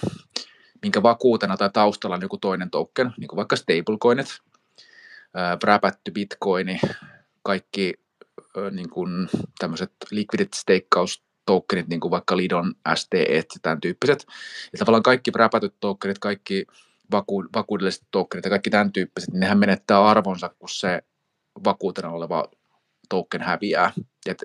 minkä 0.83 1.03
vakuutena 1.03 1.57
tai 1.57 1.71
taustalla 1.73 2.17
on 2.17 2.23
joku 2.23 2.39
toinen 2.39 2.71
token, 2.71 3.13
niin 3.19 3.29
kuin 3.29 3.37
vaikka 3.37 3.57
stablecoinit, 3.57 4.41
räpätty 5.65 6.11
bitcoini, 6.11 6.81
kaikki 7.43 7.95
niin 8.71 8.91
kuin 8.91 9.29
tämmöiset 9.59 9.93
liquidity 10.11 10.59
stakeaus 10.59 11.25
tokenit, 11.47 11.89
niin 11.89 12.01
kuin 12.01 12.11
vaikka 12.11 12.37
Lidon 12.37 12.75
STE 12.95 13.23
ja 13.23 13.43
tämän 13.63 13.81
tyyppiset. 13.81 14.27
Ja 14.73 14.79
tavallaan 14.79 15.03
kaikki 15.03 15.31
räpätyt 15.35 15.75
tokenit, 15.81 16.19
kaikki 16.19 16.67
vaku- 17.11 17.49
vakuudelliset 17.55 18.05
tokenit 18.11 18.45
ja 18.45 18.51
kaikki 18.51 18.71
tämän 18.71 18.93
tyyppiset, 18.93 19.31
niin 19.31 19.41
nehän 19.41 19.59
menettää 19.59 20.05
arvonsa, 20.05 20.49
kun 20.59 20.69
se 20.69 21.03
vakuutena 21.65 22.11
oleva 22.11 22.49
token 23.09 23.43
häviää. 23.43 23.93
Et, 24.27 24.45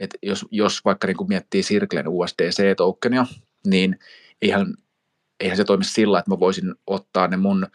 et 0.00 0.10
jos, 0.22 0.46
jos 0.50 0.84
vaikka 0.84 1.06
niin 1.06 1.16
kuin 1.16 1.28
miettii 1.28 1.62
Circlen 1.62 2.08
USDC-tokenia, 2.08 3.26
niin 3.66 3.98
eihän, 4.42 4.74
eihän 5.40 5.56
se 5.56 5.64
toimi 5.64 5.84
sillä, 5.84 6.18
että 6.18 6.30
mä 6.30 6.40
voisin 6.40 6.74
ottaa 6.86 7.28
ne 7.28 7.36
mun 7.36 7.66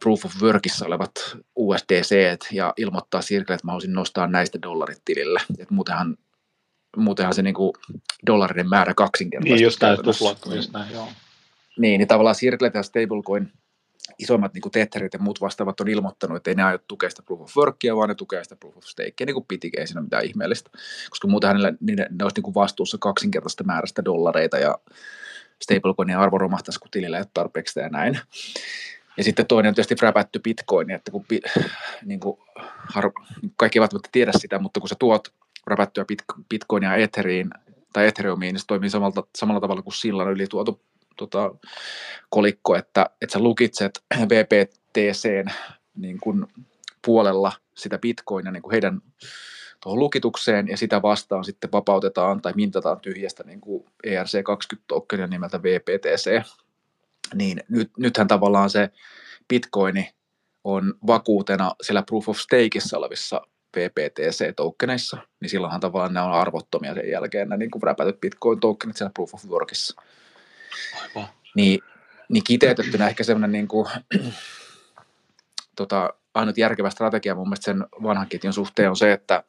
proof 0.00 0.24
of 0.24 0.32
workissa 0.42 0.86
olevat 0.86 1.12
USDC 1.56 2.14
ja 2.52 2.74
ilmoittaa 2.76 3.20
Circle, 3.20 3.54
että 3.54 3.66
mä 3.66 3.72
haluaisin 3.72 3.92
nostaa 3.92 4.26
näistä 4.26 4.58
dollarit 4.62 5.02
tilille. 5.04 5.40
Et 5.58 5.70
muutenhan, 5.70 6.16
muutenhan 6.96 7.34
se 7.34 7.42
niinku 7.42 7.72
dollarinen 8.26 8.68
määrä 8.68 8.94
kaksinkertaisesti. 8.94 9.54
Niin, 9.54 9.64
just 9.64 9.80
näin, 9.80 10.56
just 10.56 10.72
näin, 10.72 10.92
joo. 10.92 11.08
Niin, 11.78 11.98
niin 11.98 12.08
tavallaan 12.08 12.36
Circle 12.36 12.70
ja 12.74 12.82
Stablecoin 12.82 13.52
isommat 14.18 14.54
niin 14.54 14.70
Tetherit 14.72 15.14
ja 15.14 15.18
muut 15.18 15.40
vastaavat 15.40 15.80
on 15.80 15.88
ilmoittanut, 15.88 16.36
että 16.36 16.50
ei 16.50 16.54
ne 16.54 16.62
aio 16.62 16.78
tukea 16.88 17.10
sitä 17.10 17.22
proof 17.22 17.40
of 17.40 17.56
workia, 17.56 17.96
vaan 17.96 18.08
ne 18.08 18.14
tukee 18.14 18.44
sitä 18.44 18.56
proof 18.56 18.76
of 18.76 18.84
stakea, 18.84 19.26
niin 19.26 19.34
kuin 19.34 19.46
pitikin, 19.48 19.80
ei 19.80 19.86
siinä 19.86 20.00
ole 20.00 20.04
mitään 20.04 20.24
ihmeellistä, 20.24 20.70
koska 21.10 21.28
muuten 21.28 21.48
hänellä, 21.48 21.72
niin 21.80 21.96
ne, 21.96 22.06
ne 22.10 22.24
olisi 22.24 22.34
niin 22.34 22.42
kuin 22.42 22.54
vastuussa 22.54 22.98
kaksinkertaista 23.00 23.64
määrästä 23.64 24.04
dollareita 24.04 24.58
ja 24.58 24.78
stablecoinin 25.62 26.16
arvo 26.16 26.38
romahtaisi, 26.38 26.80
kun 26.80 26.90
tilillä 26.90 27.16
ei 27.16 27.20
ole 27.20 27.30
tarpeeksi 27.34 27.80
ja 27.80 27.88
näin. 27.88 28.20
Ja 29.16 29.24
sitten 29.24 29.46
toinen 29.46 29.68
on 29.68 29.74
tietysti 29.74 29.96
räpätty 30.02 30.38
bitcoin, 30.38 30.90
että 30.90 31.10
kun, 31.10 31.24
niin 32.04 32.20
kuin, 32.20 32.38
har, 32.94 33.12
kaikki 33.56 33.78
eivät 33.78 33.90
tiedä 34.12 34.32
sitä, 34.36 34.58
mutta 34.58 34.80
kun 34.80 34.88
sä 34.88 34.94
tuot 34.98 35.28
räpättyä 35.66 36.04
bitcoinia 36.48 36.96
Etheriin 36.96 37.50
tai 37.92 38.06
Ethereumiin, 38.06 38.52
niin 38.52 38.60
se 38.60 38.66
toimii 38.66 38.90
samalla, 38.90 39.26
samalla 39.38 39.60
tavalla 39.60 39.82
kuin 39.82 39.94
sillan 39.94 40.32
yli 40.32 40.46
tuotu 40.46 40.80
tota, 41.16 41.54
kolikko, 42.30 42.76
että, 42.76 43.10
että 43.20 43.32
sä 43.32 43.38
lukitset 43.38 44.04
VPTCn 44.28 45.50
niin 45.94 46.18
kuin 46.20 46.46
puolella 47.04 47.52
sitä 47.74 47.98
bitcoinia 47.98 48.52
niin 48.52 48.62
kuin 48.62 48.72
heidän 48.72 49.00
tuohon 49.82 49.98
lukitukseen 49.98 50.68
ja 50.68 50.76
sitä 50.76 51.02
vastaan 51.02 51.44
sitten 51.44 51.72
vapautetaan 51.72 52.40
tai 52.40 52.52
mintataan 52.56 53.00
tyhjästä 53.00 53.44
niin 53.44 53.60
kuin 53.60 53.84
ERC20 54.06 54.78
tokenia 54.86 55.26
nimeltä 55.26 55.62
VPTC. 55.62 56.46
Niin 57.34 57.60
nyt, 57.68 57.90
nythän 57.98 58.28
tavallaan 58.28 58.70
se 58.70 58.90
bitcoini 59.48 60.14
on 60.64 60.94
vakuutena 61.06 61.74
siellä 61.82 62.02
proof 62.02 62.28
of 62.28 62.38
stakeissa 62.38 62.98
olevissa 62.98 63.42
VPTC-tokeneissa, 63.76 65.18
niin 65.40 65.50
silloinhan 65.50 65.80
tavallaan 65.80 66.14
ne 66.14 66.20
on 66.20 66.32
arvottomia 66.32 66.94
sen 66.94 67.10
jälkeen, 67.10 67.48
ne 67.48 67.56
niin 67.56 67.70
kuin 67.70 67.82
räpätyt 67.82 68.20
bitcoin-tokenit 68.20 68.96
siellä 68.96 69.12
proof 69.14 69.34
of 69.34 69.44
workissa. 69.46 70.02
Aivan. 71.02 71.28
Niin, 71.54 71.80
niin 72.28 72.44
kiteytettynä 72.44 73.08
ehkä 73.08 73.24
semmoinen 73.24 73.52
niin 73.52 73.68
kuin, 73.68 73.88
tota, 75.76 76.14
ainut 76.34 76.58
järkevä 76.58 76.90
strategia 76.90 77.34
mun 77.34 77.48
mielestä 77.48 77.64
sen 77.64 77.86
vanhan 78.02 78.28
ketjun 78.28 78.52
suhteen 78.52 78.90
on 78.90 78.96
se, 78.96 79.12
että 79.12 79.44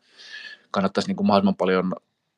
kannattaisi 0.72 1.10
niin 1.10 1.16
kuin 1.16 1.28
mahdollisimman 1.28 1.56
paljon 1.56 1.94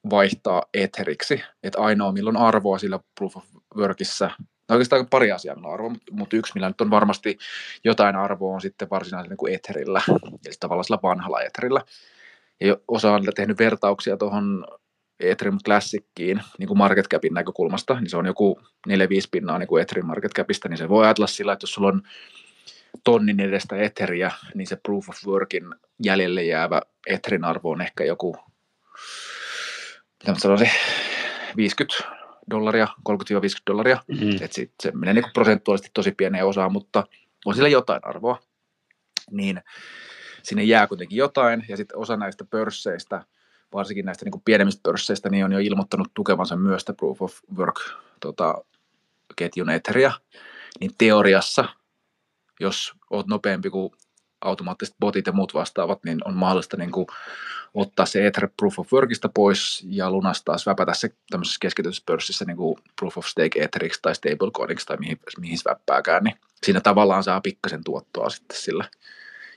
vaihtaa 0.09 0.63
etheriksi. 0.73 1.41
Että 1.63 1.81
ainoa 1.81 2.11
milloin 2.11 2.37
arvoa 2.37 2.77
sillä 2.77 2.99
proof 3.15 3.37
of 3.37 3.43
workissa, 3.75 4.31
no 4.69 4.73
oikeastaan 4.73 5.07
pari 5.07 5.31
asiaa 5.31 5.55
on 5.57 5.73
arvoa, 5.73 5.93
mutta 6.11 6.35
yksi 6.35 6.51
millä 6.55 6.67
nyt 6.67 6.81
on 6.81 6.89
varmasti 6.89 7.37
jotain 7.83 8.15
arvoa 8.15 8.53
on 8.53 8.61
sitten 8.61 8.89
varsinaisella 8.89 9.29
niin 9.29 9.37
kuin 9.37 9.53
etherillä, 9.53 10.01
eli 10.45 10.53
tavallaan 10.59 10.83
sillä 10.83 10.99
vanhalla 11.03 11.41
etherillä. 11.41 11.81
Ja 12.61 12.77
osa 12.87 13.11
on 13.11 13.23
tehnyt 13.35 13.59
vertauksia 13.59 14.17
tuohon 14.17 14.67
Ethereum 15.19 15.59
Classickiin 15.65 16.41
niin 16.59 16.67
kuin 16.67 16.77
market 16.77 17.07
capin 17.07 17.33
näkökulmasta, 17.33 17.99
niin 17.99 18.09
se 18.09 18.17
on 18.17 18.25
joku 18.25 18.59
4-5 18.89 18.91
pinnaa 19.31 19.59
niin 19.59 19.67
kuin 19.67 19.81
Ethereum 19.81 20.07
market 20.07 20.33
capista, 20.33 20.69
niin 20.69 20.77
se 20.77 20.89
voi 20.89 21.05
ajatella 21.05 21.27
sillä, 21.27 21.53
että 21.53 21.63
jos 21.63 21.73
sulla 21.73 21.87
on 21.87 22.01
tonnin 23.03 23.39
edestä 23.39 23.75
Etheria, 23.75 24.31
niin 24.53 24.67
se 24.67 24.75
proof 24.75 25.09
of 25.09 25.15
workin 25.27 25.63
jäljelle 26.03 26.43
jäävä 26.43 26.81
Etherin 27.07 27.43
arvo 27.43 27.71
on 27.71 27.81
ehkä 27.81 28.03
joku, 28.03 28.37
mitä 30.19 30.31
mä 30.31 30.39
sanoisin, 30.39 30.71
50 31.57 32.14
dollaria, 32.49 32.87
30-50 33.09 33.11
dollaria, 33.67 34.03
mm-hmm. 34.07 34.31
että 34.31 34.55
sit 34.55 34.71
se 34.83 34.91
menee 34.91 35.13
niin 35.13 35.25
prosentuaalisesti 35.33 35.91
tosi 35.93 36.11
pieneen 36.11 36.45
osaan, 36.45 36.71
mutta 36.71 37.03
on 37.45 37.55
sillä 37.55 37.69
jotain 37.69 37.99
arvoa, 38.03 38.39
niin 39.31 39.61
sinne 40.43 40.63
jää 40.63 40.87
kuitenkin 40.87 41.17
jotain, 41.17 41.65
ja 41.67 41.77
sitten 41.77 41.97
osa 41.97 42.17
näistä 42.17 42.45
pörsseistä– 42.45 43.21
varsinkin 43.75 44.05
näistä 44.05 44.25
niin 44.25 44.31
kuin 44.31 44.41
pienemmistä 44.45 44.81
pörsseistä, 44.83 45.29
niin 45.29 45.45
on 45.45 45.51
jo 45.51 45.59
ilmoittanut 45.59 46.07
tukevansa 46.13 46.55
myös 46.55 46.81
sitä 46.81 46.93
Proof 46.93 47.21
of 47.21 47.37
Work 47.57 47.79
tota, 48.19 48.55
ketjun 49.35 49.69
Etheria, 49.69 50.11
niin 50.79 50.91
teoriassa, 50.97 51.65
jos 52.59 52.93
olet 53.09 53.27
nopeampi 53.27 53.69
kuin 53.69 53.91
automaattiset 54.41 54.95
botit 54.99 55.27
ja 55.27 55.33
muut 55.33 55.53
vastaavat, 55.53 55.99
niin 56.05 56.19
on 56.25 56.33
mahdollista 56.33 56.77
niin 56.77 56.91
kuin 56.91 57.07
ottaa 57.75 58.05
se 58.05 58.27
Ether 58.27 58.49
Proof 58.57 58.79
of 58.79 58.93
Workista 58.93 59.29
pois 59.29 59.85
ja 59.89 60.11
lunastaa, 60.11 60.57
sväpätä 60.57 60.93
se 60.93 61.09
tämmöisessä 61.29 61.57
keskityssä 61.61 62.03
pörssissä 62.05 62.45
niin 62.45 62.57
kuin 62.57 62.77
Proof 62.99 63.17
of 63.17 63.25
Stake 63.25 63.63
Etheriksi 63.63 63.99
tai 64.01 64.15
Stablecoiniksi 64.15 64.85
tai 64.85 64.97
mihin, 64.97 65.19
mihin 65.39 65.57
sväppääkään, 65.57 66.23
niin 66.23 66.35
siinä 66.63 66.81
tavallaan 66.81 67.23
saa 67.23 67.41
pikkasen 67.41 67.83
tuottoa 67.83 68.29
sitten 68.29 68.57
sillä 68.57 68.89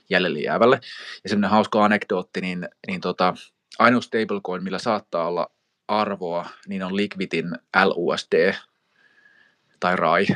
jäljelle 0.09 0.39
jäävälle. 0.39 0.79
Ja 1.23 1.29
semmoinen 1.29 1.51
hauska 1.51 1.85
anekdootti, 1.85 2.41
niin, 2.41 2.69
niin 2.87 3.01
tota, 3.01 3.33
ainoa 3.79 4.01
stablecoin, 4.01 4.63
millä 4.63 4.79
saattaa 4.79 5.27
olla 5.27 5.51
arvoa, 5.87 6.49
niin 6.67 6.83
on 6.83 6.95
Liquidin 6.95 7.55
LUSD 7.85 8.53
tai 9.79 9.95
RAI, 9.95 10.27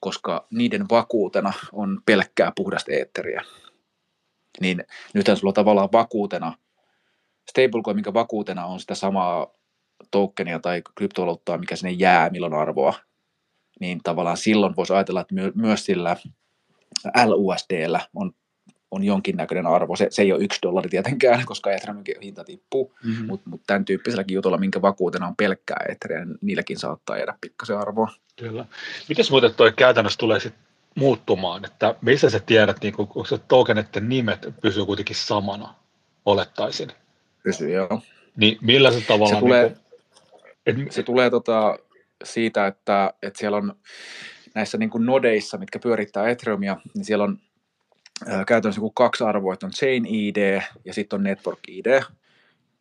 koska 0.00 0.46
niiden 0.50 0.86
vakuutena 0.90 1.52
on 1.72 2.00
pelkkää 2.06 2.52
puhdasta 2.56 2.92
eetteriä. 2.92 3.44
Niin 4.60 4.84
nythän 5.14 5.36
sulla 5.36 5.52
tavallaan 5.52 5.92
vakuutena, 5.92 6.58
stablecoin, 7.50 7.96
mikä 7.96 8.14
vakuutena 8.14 8.66
on 8.66 8.80
sitä 8.80 8.94
samaa 8.94 9.46
tokenia 10.10 10.58
tai 10.58 10.82
kryptovaluuttaa, 10.94 11.58
mikä 11.58 11.76
sinne 11.76 11.92
jää, 11.92 12.30
milloin 12.30 12.54
arvoa, 12.54 12.94
niin 13.80 14.00
tavallaan 14.02 14.36
silloin 14.36 14.76
voisi 14.76 14.92
ajatella, 14.92 15.20
että 15.20 15.34
myös 15.54 15.86
sillä 15.86 16.16
LUSDllä 17.26 18.00
on 18.14 18.32
on 18.94 19.04
jonkinnäköinen 19.04 19.66
arvo. 19.66 19.96
Se, 19.96 20.06
se 20.10 20.22
ei 20.22 20.32
ole 20.32 20.44
yksi 20.44 20.58
dollari 20.62 20.88
tietenkään, 20.88 21.44
koska 21.46 21.72
Ethereumin 21.72 22.04
hinta 22.22 22.44
tippuu, 22.44 22.94
mm-hmm. 23.04 23.26
mutta 23.26 23.50
mut 23.50 23.62
tämän 23.66 23.84
tyyppiselläkin 23.84 24.34
jutulla, 24.34 24.58
minkä 24.58 24.82
vakuutena 24.82 25.26
on 25.26 25.36
pelkkää 25.36 25.84
Ethereum, 25.88 26.28
niin 26.28 26.38
niilläkin 26.42 26.78
saattaa 26.78 27.16
jäädä 27.16 27.34
pikkasen 27.40 27.78
arvoa. 27.78 28.08
Kyllä. 28.36 28.66
Miten 29.08 29.24
muuten 29.30 29.54
tuo 29.54 29.72
käytännössä 29.76 30.18
tulee 30.18 30.40
sitten 30.40 30.62
muuttumaan, 30.94 31.64
että 31.64 31.94
missä 32.00 32.30
sä 32.30 32.40
tiedät, 32.40 32.76
niin 32.82 32.94
kun 32.94 33.26
se 33.26 33.38
tokenitten 33.38 34.08
nimet 34.08 34.48
pysyy 34.62 34.86
kuitenkin 34.86 35.16
samana, 35.16 35.74
olettaisin. 36.24 36.92
Pysyy, 37.44 37.72
joo. 37.72 38.00
Niin 38.36 38.58
millä 38.60 38.92
se 38.92 39.00
tavallaan... 39.00 39.36
Se 39.36 39.40
tulee, 39.40 39.76
niin 40.66 40.76
kuin, 40.76 40.92
se 40.92 41.02
tulee 41.02 41.30
tota, 41.30 41.78
siitä, 42.24 42.66
että, 42.66 43.14
että 43.22 43.38
siellä 43.38 43.56
on 43.56 43.74
näissä 44.54 44.78
niin 44.78 44.90
kuin 44.90 45.06
nodeissa, 45.06 45.58
mitkä 45.58 45.78
pyörittää 45.78 46.28
Ethereumia, 46.28 46.76
niin 46.94 47.04
siellä 47.04 47.24
on 47.24 47.38
käytännössä 48.46 48.80
kuin 48.80 48.94
kaksi 48.94 49.24
arvoa, 49.24 49.54
että 49.54 49.66
on 49.66 49.72
Chain 49.72 50.06
ID 50.06 50.60
ja 50.84 50.94
sitten 50.94 51.16
on 51.16 51.22
Network 51.22 51.58
ID. 51.68 52.02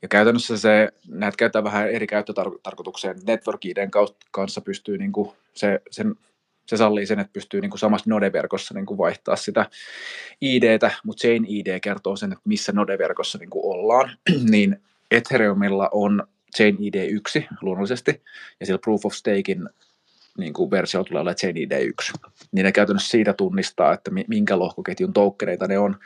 Ja 0.01 0.07
käytännössä 0.07 0.57
se, 0.57 0.89
näitä 1.07 1.38
käytetään 1.38 1.64
vähän 1.64 1.89
eri 1.89 2.07
käyttötarkoitukseen. 2.07 3.20
Network 3.28 3.66
IDn 3.66 3.91
kanssa 4.32 4.61
pystyy 4.61 4.97
niin 4.97 5.11
kuin 5.11 5.32
se, 5.53 5.82
sen 5.91 6.16
se 6.66 6.78
sallii 6.78 7.05
sen, 7.05 7.20
että 7.20 7.34
pystyy 7.34 7.61
niin 7.61 7.70
kuin 7.70 7.80
samassa 7.80 8.09
Node-verkossa 8.09 8.74
niin 8.74 8.86
kuin 8.86 8.97
vaihtaa 8.97 9.36
sitä 9.36 9.70
IDtä, 10.41 10.91
mutta 11.03 11.22
Chain 11.22 11.45
ID 11.47 11.80
kertoo 11.80 12.16
sen, 12.16 12.32
että 12.32 12.41
missä 12.45 12.72
Node-verkossa 12.72 13.38
niin 13.38 13.49
kuin 13.49 13.66
ollaan, 13.66 14.18
niin 14.51 14.82
Ethereumilla 15.11 15.89
on 15.91 16.28
Chain 16.57 16.78
ID 16.80 16.95
1 17.09 17.45
luonnollisesti, 17.61 18.22
ja 18.59 18.66
sillä 18.66 18.80
Proof 18.80 19.05
of 19.05 19.14
Stakein 19.14 19.70
niin 20.38 20.53
kuin 20.53 20.72
versio 20.72 21.03
tulee 21.03 21.22
olemaan 21.22 21.36
Chain 21.36 21.57
ID 21.57 21.72
1. 21.72 22.14
Niin 22.51 22.64
ne 22.64 22.72
käytännössä 22.72 23.09
siitä 23.09 23.34
tunnistaa, 23.34 23.93
että 23.93 24.11
minkä 24.28 24.59
lohkoketjun 24.59 25.14
toukkereita 25.14 25.68
ne 25.68 25.80
on. 25.80 25.99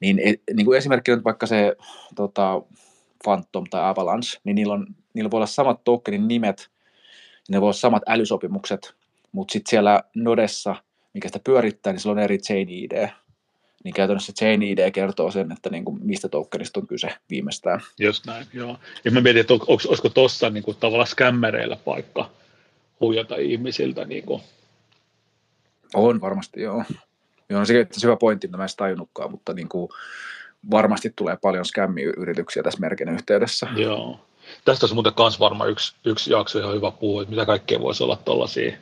Niin, 0.00 0.18
e, 0.18 0.34
niin 0.54 0.64
kuin 0.64 0.78
esimerkkinä 0.78 1.16
nyt 1.16 1.24
vaikka 1.24 1.46
se 1.46 1.76
tota, 2.16 2.62
Phantom 3.24 3.64
tai 3.70 3.82
Avalanche, 3.82 4.40
niin 4.44 4.54
niillä, 4.54 4.74
on, 4.74 4.86
niillä 5.14 5.30
voi 5.30 5.38
olla 5.38 5.46
samat 5.46 5.84
tokenin 5.84 6.28
nimet, 6.28 6.68
ne 7.48 7.60
voi 7.60 7.66
olla 7.66 7.72
samat 7.72 8.02
älysopimukset, 8.06 8.94
mutta 9.32 9.52
sitten 9.52 9.70
siellä 9.70 10.02
Nodessa, 10.14 10.76
mikä 11.14 11.28
sitä 11.28 11.38
pyörittää, 11.38 11.92
niin 11.92 12.00
sillä 12.00 12.12
on 12.12 12.18
eri 12.18 12.38
Chain 12.38 12.68
ID. 12.68 13.08
Niin 13.84 13.94
käytännössä 13.94 14.32
Chain 14.32 14.62
ID 14.62 14.90
kertoo 14.90 15.30
sen, 15.30 15.52
että 15.52 15.70
niin 15.70 15.84
kuin 15.84 15.98
mistä 16.02 16.28
tokenista 16.28 16.80
on 16.80 16.86
kyse 16.86 17.08
viimeistään. 17.30 17.80
Just 17.98 18.26
näin, 18.26 18.46
joo. 18.52 18.78
Ja 19.04 19.10
mä 19.10 19.20
mietin, 19.20 19.40
että 19.40 19.54
on, 19.54 19.60
onko, 19.60 19.82
olisiko 19.88 20.08
tuossa 20.08 20.50
niin 20.50 20.64
kuin, 20.64 20.76
tavallaan 20.80 21.06
skämmereillä 21.06 21.76
paikka 21.76 22.30
huijata 23.00 23.36
ihmisiltä. 23.36 24.04
Niin 24.04 24.24
kuin. 24.24 24.42
On 25.94 26.20
varmasti, 26.20 26.62
joo. 26.62 26.84
Joo, 27.48 27.60
no 27.60 27.66
se 27.66 27.78
on 27.78 27.86
hyvä 28.02 28.16
pointti, 28.16 28.46
mitä 28.46 28.56
mä 28.56 28.62
en 28.62 28.68
tajunnutkaan, 28.76 29.30
mutta 29.30 29.52
niin 29.52 29.68
kuin, 29.68 29.88
varmasti 30.70 31.12
tulee 31.16 31.36
paljon 31.42 31.64
skämmiyrityksiä 31.64 32.62
tässä 32.62 32.80
merkin 32.80 33.08
yhteydessä. 33.08 33.66
Joo. 33.76 34.20
Tästä 34.64 34.84
olisi 34.84 34.94
muuten 34.94 35.12
myös 35.18 35.40
varmaan 35.40 35.70
yksi, 35.70 35.94
yksi 36.04 36.32
jakso 36.32 36.58
ihan 36.58 36.74
hyvä 36.74 36.90
puhua, 36.90 37.22
että 37.22 37.30
mitä 37.30 37.46
kaikkea 37.46 37.80
voisi 37.80 38.04
olla 38.04 38.16
tuollaisia. 38.16 38.76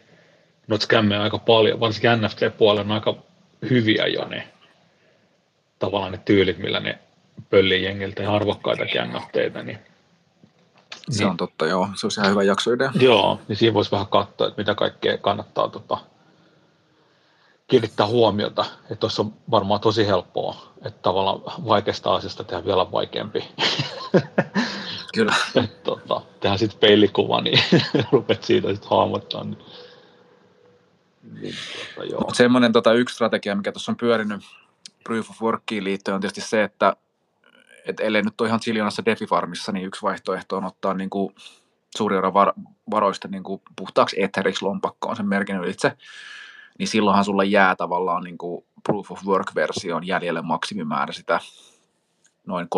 Noita 0.69 0.83
skämmejä 0.83 1.23
aika 1.23 1.39
paljon, 1.39 1.81
varsinkin 1.81 2.11
NFT-puolella 2.11 2.81
on 2.81 2.93
aika 2.93 3.17
hyviä 3.71 4.07
jo 4.07 4.25
ne 4.29 4.49
tavallaan 5.79 6.13
ne 6.13 6.21
tyylit, 6.25 6.59
millä 6.59 6.81
ne 6.81 6.99
pöllii 7.51 7.85
jengiltä 7.85 8.23
ja 8.23 8.35
arvokkaita 8.35 8.85
NFTitä, 8.85 9.63
niin 9.63 9.79
se 11.11 11.23
niin. 11.23 11.31
on 11.31 11.37
totta, 11.37 11.67
joo. 11.67 11.89
Se 11.95 12.07
olisi 12.07 12.21
ihan 12.21 12.31
hyvä 12.31 12.43
jaksoidea. 12.43 12.93
Joo, 13.01 13.41
niin 13.49 13.57
siinä 13.57 13.75
voisi 13.75 13.91
vähän 13.91 14.07
katsoa, 14.07 14.47
että 14.47 14.61
mitä 14.61 14.75
kaikkea 14.75 15.19
kannattaa 15.19 15.69
tota, 15.69 15.99
kiinnittää 17.69 18.07
huomiota. 18.07 18.65
Että 18.83 18.97
tuossa 18.97 19.23
on 19.23 19.35
varmaan 19.51 19.81
tosi 19.81 20.07
helppoa, 20.07 20.57
että 20.85 21.03
tavallaan 21.03 21.41
vaikeasta 21.69 22.15
asiasta 22.15 22.45
tehdä 22.45 22.65
vielä 22.65 22.93
vaikeampi. 22.93 23.49
Kyllä. 25.15 25.35
että, 25.65 25.69
tota, 25.85 26.23
tehdään 26.41 26.59
sitten 26.59 26.81
peilikuva, 26.81 27.41
niin 27.41 27.61
rupeat 28.13 28.45
siitä 28.45 28.69
sitten 28.69 28.91
hahmottaa. 28.91 29.45
Niin, 29.45 29.59
niin, 31.41 31.55
joo. 32.11 32.31
Semmoinen 32.33 32.73
tota, 32.73 32.93
yksi 32.93 33.15
strategia, 33.15 33.55
mikä 33.55 33.73
tuossa 33.73 33.93
on 33.93 33.97
pyörinyt 33.97 34.41
Proof 35.05 35.31
of 35.31 35.43
Workiin 35.43 35.85
liittyen, 35.85 36.15
on 36.15 36.21
tietysti 36.21 36.41
se, 36.41 36.63
että 36.63 36.97
et 37.87 38.01
ellei 38.01 38.23
nyt 38.23 38.41
ole 38.41 38.49
ihan 38.49 38.61
Chilionassa 38.61 39.03
Defi-farmissa, 39.07 39.73
niin 39.73 39.87
yksi 39.87 40.03
vaihtoehto 40.03 40.57
on 40.57 40.65
ottaa 40.65 40.95
niin 40.95 41.11
kuin 41.11 41.35
suuri 41.97 42.17
osa 42.17 42.35
var, 42.35 42.53
varoista 42.91 43.29
niin 43.29 43.43
kuin 43.43 43.63
puhtaaksi 43.77 44.23
etheriksi 44.23 44.65
lompakkoon 44.65 45.17
sen 45.17 45.27
merkin 45.27 45.57
ylitse, 45.57 45.93
niin 46.79 46.89
silloinhan 46.89 47.25
sulla 47.25 47.45
jää 47.45 47.77
tavallaan 47.77 48.25
niin 48.25 48.39
kuin 48.39 48.65
proof 48.85 49.13
of 49.13 49.25
work-versioon 49.27 50.07
jäljelle 50.07 50.43
maksimimäärä 50.43 51.13
sitä 51.13 51.41
noin 52.47 52.69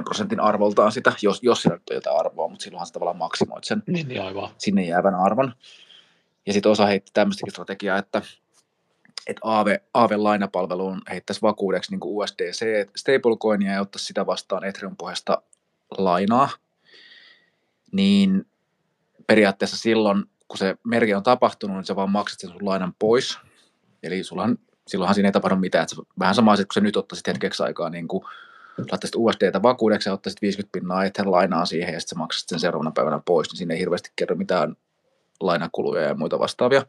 3-5 0.00 0.02
prosentin 0.04 0.40
arvoltaan 0.40 0.92
sitä, 0.92 1.12
jos, 1.22 1.42
jos 1.42 1.62
sillä 1.62 1.76
nyt 1.76 1.90
on 1.90 1.96
jotain 1.96 2.20
arvoa, 2.20 2.48
mutta 2.48 2.62
silloinhan 2.62 2.86
sä 2.86 2.92
tavallaan 2.92 3.16
maksimoit 3.16 3.64
sen 3.64 3.82
niin, 3.86 4.08
niin 4.08 4.22
aivan. 4.22 4.50
sinne 4.58 4.82
jäävän 4.82 5.14
arvon. 5.14 5.54
Ja 6.46 6.52
sitten 6.52 6.72
osa 6.72 6.86
heitti 6.86 7.10
tämmöistäkin 7.14 7.52
strategiaa, 7.52 7.98
että 7.98 8.22
että 9.26 9.40
Aave, 9.44 9.80
Aave-lainapalveluun 9.94 11.02
heittäisi 11.10 11.42
vakuudeksi 11.42 11.90
niin 11.90 12.00
USDC 12.04 12.88
stablecoinia 12.96 13.72
ja 13.72 13.80
ottaisi 13.80 14.06
sitä 14.06 14.26
vastaan 14.26 14.64
Ethereum 14.64 14.96
pohjasta 14.96 15.42
lainaa, 15.98 16.48
niin 17.92 18.46
periaatteessa 19.26 19.76
silloin, 19.76 20.24
kun 20.48 20.58
se 20.58 20.76
merke 20.84 21.16
on 21.16 21.22
tapahtunut, 21.22 21.76
niin 21.76 21.84
sä 21.84 21.96
vaan 21.96 22.10
maksat 22.10 22.40
sen 22.40 22.50
sun 22.50 22.66
lainan 22.66 22.94
pois. 22.98 23.38
Eli 24.02 24.24
sullahan, 24.24 24.58
silloinhan 24.86 25.14
siinä 25.14 25.28
ei 25.28 25.32
tapahdu 25.32 25.56
mitään. 25.56 25.82
Että 25.82 25.96
vähän 26.18 26.34
sama 26.34 26.52
asia, 26.52 26.64
kun 26.64 26.74
sä 26.74 26.80
nyt 26.80 26.96
ottaisit 26.96 27.26
hetkeksi 27.26 27.62
aikaa 27.62 27.90
niin 27.90 28.08
kuin 28.08 28.24
laittaisit 28.78 29.16
USDtä 29.16 29.62
vakuudeksi 29.62 30.08
ja 30.08 30.12
ottaisit 30.12 30.42
50 30.42 30.72
pinnaa 30.72 31.04
Ether 31.04 31.30
lainaa 31.30 31.66
siihen 31.66 31.94
ja 31.94 32.00
sitten 32.00 32.16
sä 32.16 32.18
maksat 32.18 32.48
sen 32.48 32.60
seuraavana 32.60 32.90
päivänä 32.90 33.20
pois, 33.24 33.48
niin 33.48 33.58
siinä 33.58 33.74
ei 33.74 33.80
hirveästi 33.80 34.12
kerro 34.16 34.36
mitään 34.36 34.76
lainakuluja 35.46 36.02
ja 36.02 36.14
muita 36.14 36.38
vastaavia. 36.38 36.82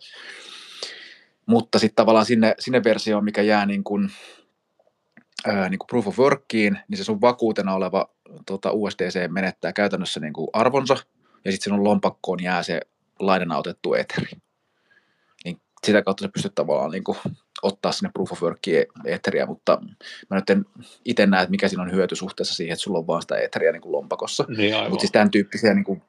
Mutta 1.45 1.79
sitten 1.79 1.95
tavallaan 1.95 2.25
sinne, 2.25 2.55
sinne 2.59 2.83
versioon, 2.83 3.23
mikä 3.23 3.41
jää 3.41 3.65
niin 3.65 3.83
kuin, 3.83 4.11
ää, 5.45 5.69
niin 5.69 5.79
kuin 5.79 5.87
proof 5.87 6.07
of 6.07 6.19
workiin, 6.19 6.79
niin 6.87 6.97
se 6.97 7.03
sun 7.03 7.21
vakuutena 7.21 7.73
oleva 7.73 8.09
tota, 8.45 8.71
USDC 8.71 9.31
menettää 9.31 9.73
käytännössä 9.73 10.19
niin 10.19 10.33
kuin 10.33 10.47
arvonsa, 10.53 10.97
ja 11.45 11.51
sitten 11.51 11.63
sinun 11.63 11.83
lompakkoon 11.83 12.43
jää 12.43 12.63
se 12.63 12.81
lainana 13.19 13.57
otettu 13.57 13.93
eteri. 13.93 14.31
Niin 15.45 15.61
sitä 15.85 16.01
kautta 16.01 16.21
sä 16.21 16.29
pystyt 16.33 16.55
tavallaan 16.55 16.91
niin 16.91 17.03
kuin, 17.03 17.17
ottaa 17.63 17.91
sinne 17.91 18.11
proof 18.13 18.31
of 18.31 18.41
workiin 18.41 18.85
eteriä, 19.05 19.45
mutta 19.45 19.81
mä 20.29 20.35
nyt 20.35 20.49
en 20.49 20.65
itse 21.05 21.25
näe, 21.25 21.41
että 21.41 21.51
mikä 21.51 21.67
siinä 21.67 21.83
on 21.83 21.91
hyöty 21.91 22.15
suhteessa 22.15 22.55
siihen, 22.55 22.73
että 22.73 22.83
sulla 22.83 22.97
on 22.99 23.07
vaan 23.07 23.21
sitä 23.21 23.37
eteriä 23.37 23.71
niin 23.71 23.81
kuin 23.81 23.91
lompakossa. 23.91 24.45
Niin 24.57 24.89
mutta 24.89 24.99
siis 24.99 25.11
tämän 25.11 25.31
tyyppisiä 25.31 25.73
niin 25.73 25.83
kuin, 25.83 26.01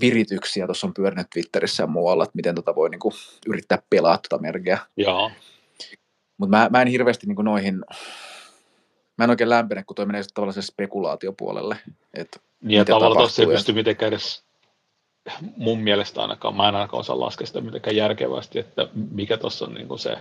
virityksiä 0.00 0.66
tuossa 0.66 0.86
on 0.86 0.94
pyörinyt 0.94 1.30
Twitterissä 1.30 1.82
ja 1.82 1.86
muualla, 1.86 2.24
että 2.24 2.36
miten 2.36 2.54
tota 2.54 2.74
voi 2.74 2.90
niinku 2.90 3.12
yrittää 3.46 3.82
pelaa 3.90 4.18
tuota 4.18 4.42
merkeä. 4.42 4.78
Joo. 4.96 5.30
Mutta 6.38 6.56
mä, 6.56 6.68
mä, 6.70 6.82
en 6.82 6.88
hirveästi 6.88 7.26
niinku 7.26 7.42
noihin, 7.42 7.84
mä 9.18 9.24
en 9.24 9.30
oikein 9.30 9.50
lämpene, 9.50 9.84
kun 9.84 9.94
toi 9.96 10.06
menee 10.06 10.22
tavallaan 10.34 10.54
se 10.54 10.62
spekulaatiopuolelle. 10.62 11.76
Että 12.14 12.40
niin 12.60 12.78
ja 12.78 12.84
tavallaan 12.84 13.16
tuossa 13.16 13.42
ei 13.42 13.48
pysty 13.48 13.72
mitenkään 13.72 14.12
edes, 14.12 14.44
mun 15.56 15.80
mielestä 15.80 16.22
ainakaan, 16.22 16.56
mä 16.56 16.68
en 16.68 16.74
ainakaan 16.74 17.00
osaa 17.00 17.20
laskea 17.20 17.46
sitä 17.46 17.60
mitenkään 17.60 17.96
järkevästi, 17.96 18.58
että 18.58 18.88
mikä 18.94 19.36
tuossa 19.36 19.64
on 19.64 19.74
niinku 19.74 19.98
se 19.98 20.16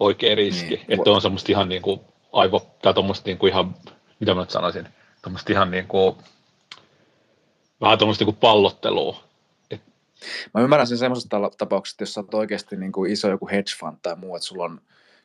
oikea 0.00 0.34
riski. 0.34 0.74
Niin. 0.74 0.86
Että 0.88 1.10
on 1.10 1.22
semmoista 1.22 1.52
ihan 1.52 1.68
niinku 1.68 2.04
aivo, 2.32 2.66
tai 2.82 2.94
tuommoista 2.94 3.26
niinku 3.26 3.46
ihan, 3.46 3.74
mitä 4.20 4.34
mä 4.34 4.40
nyt 4.40 4.50
sanoisin, 4.50 4.88
tuommoista 5.22 5.52
ihan 5.52 5.70
niinku 5.70 6.18
vähän 7.84 7.98
tuommoista 7.98 8.24
niin 8.24 8.36
pallottelua. 8.36 9.24
Et... 9.70 9.82
Mä 10.54 10.60
ymmärrän 10.60 10.86
sen 10.86 10.98
semmoisesta 10.98 11.50
tapauksesta, 11.58 12.02
jos 12.02 12.14
sä 12.14 12.20
oot 12.20 12.34
oikeasti 12.34 12.76
niin 12.76 12.92
kuin 12.92 13.12
iso 13.12 13.28
joku 13.28 13.48
hedge 13.48 13.72
fund 13.80 13.96
tai 14.02 14.16
muu, 14.16 14.36
että 14.36 14.46
sulla 14.46 14.64
on 14.64 14.80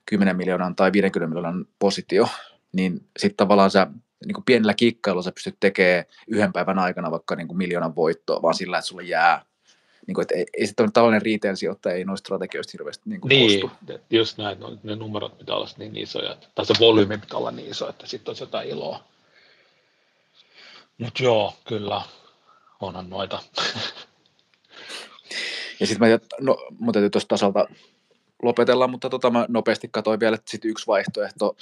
10 0.05 0.37
miljoonan 0.37 0.75
tai 0.75 0.91
50 0.91 1.35
miljoonan 1.35 1.65
positio, 1.79 2.27
niin 2.71 3.05
sitten 3.19 3.37
tavallaan 3.37 3.71
sä 3.71 3.87
niin 4.25 4.33
kuin 4.33 4.45
pienellä 4.45 4.73
kikkailulla 4.73 5.23
sä 5.23 5.31
pystyt 5.31 5.57
tekemään 5.59 6.05
yhden 6.27 6.53
päivän 6.53 6.79
aikana 6.79 7.11
vaikka 7.11 7.35
niin 7.35 7.47
kuin 7.47 7.57
miljoonan 7.57 7.95
voittoa, 7.95 8.41
vaan 8.41 8.53
sillä, 8.53 8.77
että 8.77 8.87
sulle 8.87 9.03
jää 9.03 9.45
niin 10.07 10.15
kuin, 10.15 10.23
että 10.23 10.35
ei, 10.35 10.45
ei 10.53 10.67
sitten 10.67 10.91
tällainen 10.91 11.21
retail-sijoittaja 11.21 11.95
ei 11.95 12.05
noista 12.05 12.25
strategioista 12.25 12.71
hirveästi 12.73 13.09
niin 13.09 13.21
kuin 13.21 13.29
niin, 13.29 13.61
kostu. 13.61 13.77
just 14.09 14.37
näin, 14.37 14.59
no, 14.59 14.77
ne 14.83 14.95
numerot 14.95 15.37
pitää 15.37 15.55
olla 15.55 15.69
niin 15.77 15.97
isoja, 15.97 16.37
tai 16.55 16.65
se 16.65 16.73
volyymi 16.79 17.17
pitää 17.17 17.37
olla 17.37 17.51
niin 17.51 17.71
iso, 17.71 17.89
että 17.89 18.07
sitten 18.07 18.29
olisi 18.29 18.43
jotain 18.43 18.69
iloa. 18.69 19.03
Mutta 20.97 21.23
joo, 21.23 21.53
kyllä, 21.67 22.01
onhan 22.79 23.09
noita. 23.09 23.39
Ja 25.79 25.87
sitten 25.87 26.09
mä, 26.09 26.19
no, 26.39 26.67
mun 26.79 26.93
täytyy 26.93 27.09
tuosta 27.09 27.27
tasolta 27.27 27.65
lopetella, 28.43 28.87
mutta 28.87 29.09
tota 29.09 29.29
mä 29.29 29.45
nopeasti 29.49 29.89
katsoin 29.91 30.19
vielä, 30.19 30.35
että 30.35 30.51
sit 30.51 30.65
yksi 30.65 30.87
vaihtoehto, 30.87 31.55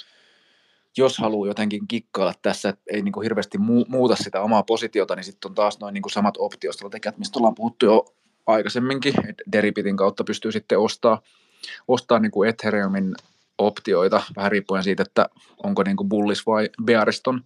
jos 0.96 1.18
haluaa 1.18 1.48
jotenkin 1.48 1.88
kikkailla 1.88 2.34
tässä, 2.42 2.68
että 2.68 2.82
ei 2.92 3.02
niinku 3.02 3.20
hirveästi 3.20 3.58
muuta 3.88 4.16
sitä 4.16 4.42
omaa 4.42 4.62
positiota, 4.62 5.16
niin 5.16 5.24
sitten 5.24 5.48
on 5.48 5.54
taas 5.54 5.78
noin 5.78 5.94
niinku 5.94 6.08
samat 6.08 6.34
optiostrategiat, 6.38 7.18
mistä 7.18 7.38
ollaan 7.38 7.54
puhuttu 7.54 7.86
jo 7.86 8.14
aikaisemminkin, 8.46 9.14
että 9.28 9.44
Deripitin 9.52 9.96
kautta 9.96 10.24
pystyy 10.24 10.52
sitten 10.52 10.78
ostaa, 10.78 11.22
ostaa 11.88 12.18
niinku 12.18 12.42
Ethereumin 12.42 13.14
optioita, 13.58 14.22
vähän 14.36 14.52
riippuen 14.52 14.84
siitä, 14.84 15.02
että 15.02 15.28
onko 15.62 15.82
niinku 15.82 16.04
bullis 16.04 16.46
vai 16.46 16.70
beariston 16.84 17.44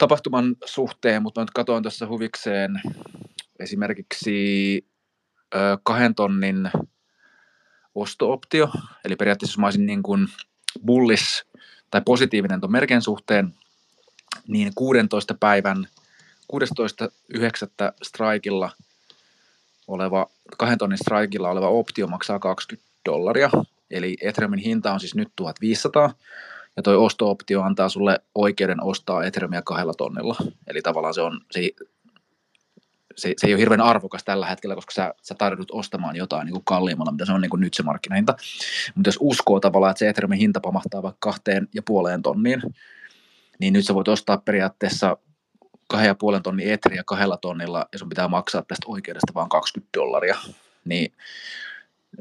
tapahtuman 0.00 0.56
suhteen, 0.64 1.22
mutta 1.22 1.40
nyt 1.40 1.50
katoin 1.50 1.82
tässä 1.82 2.06
huvikseen 2.06 2.80
esimerkiksi 3.58 4.86
ö, 5.54 5.58
kahden 5.82 6.14
tonnin 6.14 6.70
ostooptio, 7.94 8.70
eli 9.04 9.16
periaatteessa 9.16 9.52
jos 9.52 9.58
mä 9.58 9.66
olisin 9.66 9.86
niin 9.86 10.02
kuin 10.02 10.28
bullis 10.86 11.44
tai 11.90 12.02
positiivinen 12.04 12.60
tuon 12.60 12.72
merken 12.72 13.02
suhteen, 13.02 13.54
niin 14.48 14.72
16 14.74 15.34
päivän 15.40 15.88
16.9. 16.52 16.58
strikilla 18.02 18.70
oleva, 19.88 20.26
kahden 20.58 20.78
tonnin 20.78 20.98
strikilla 20.98 21.50
oleva 21.50 21.68
optio 21.68 22.06
maksaa 22.06 22.38
20 22.38 22.90
dollaria, 23.04 23.50
eli 23.90 24.16
Ethereumin 24.20 24.58
hinta 24.58 24.92
on 24.92 25.00
siis 25.00 25.14
nyt 25.14 25.28
1500, 25.36 26.14
ja 26.76 26.82
toi 26.82 26.96
osto-optio 26.96 27.62
antaa 27.62 27.88
sulle 27.88 28.20
oikeuden 28.34 28.82
ostaa 28.82 29.24
Ethereumia 29.24 29.62
kahdella 29.62 29.94
tonnilla. 29.94 30.36
Eli 30.66 30.82
tavallaan 30.82 31.14
se 31.14 31.20
on, 31.20 31.40
se, 31.50 31.70
se, 33.16 33.34
se 33.36 33.46
ei 33.46 33.54
ole 33.54 33.60
hirveän 33.60 33.80
arvokas 33.80 34.24
tällä 34.24 34.46
hetkellä, 34.46 34.74
koska 34.74 34.92
sä, 34.92 35.14
sä 35.22 35.34
tarvitset 35.34 35.70
ostamaan 35.72 36.16
jotain 36.16 36.44
niin 36.44 36.52
kuin 36.52 36.64
kalliimmalla, 36.64 37.12
mitä 37.12 37.24
se 37.24 37.32
on 37.32 37.40
niin 37.40 37.50
kuin 37.50 37.60
nyt 37.60 37.74
se 37.74 37.82
markkinahinta. 37.82 38.36
Mutta 38.94 39.08
jos 39.08 39.18
uskoo 39.20 39.60
tavallaan, 39.60 39.90
että 39.90 39.98
se 39.98 40.08
Ethereumin 40.08 40.38
hinta 40.38 40.60
pamahtaa 40.60 41.02
vaikka 41.02 41.30
kahteen 41.30 41.68
ja 41.74 41.82
puoleen 41.82 42.22
tonniin, 42.22 42.62
niin 43.58 43.72
nyt 43.72 43.86
sä 43.86 43.94
voit 43.94 44.08
ostaa 44.08 44.38
periaatteessa 44.38 45.16
kahden 45.88 46.06
ja 46.06 46.14
puolen 46.14 46.42
tonnin 46.42 46.72
etriä 46.72 47.02
kahdella 47.06 47.36
tonnilla 47.36 47.88
ja 47.92 47.98
sun 47.98 48.08
pitää 48.08 48.28
maksaa 48.28 48.62
tästä 48.62 48.86
oikeudesta 48.86 49.34
vain 49.34 49.48
20 49.48 49.90
dollaria. 49.98 50.36
Niin 50.84 51.12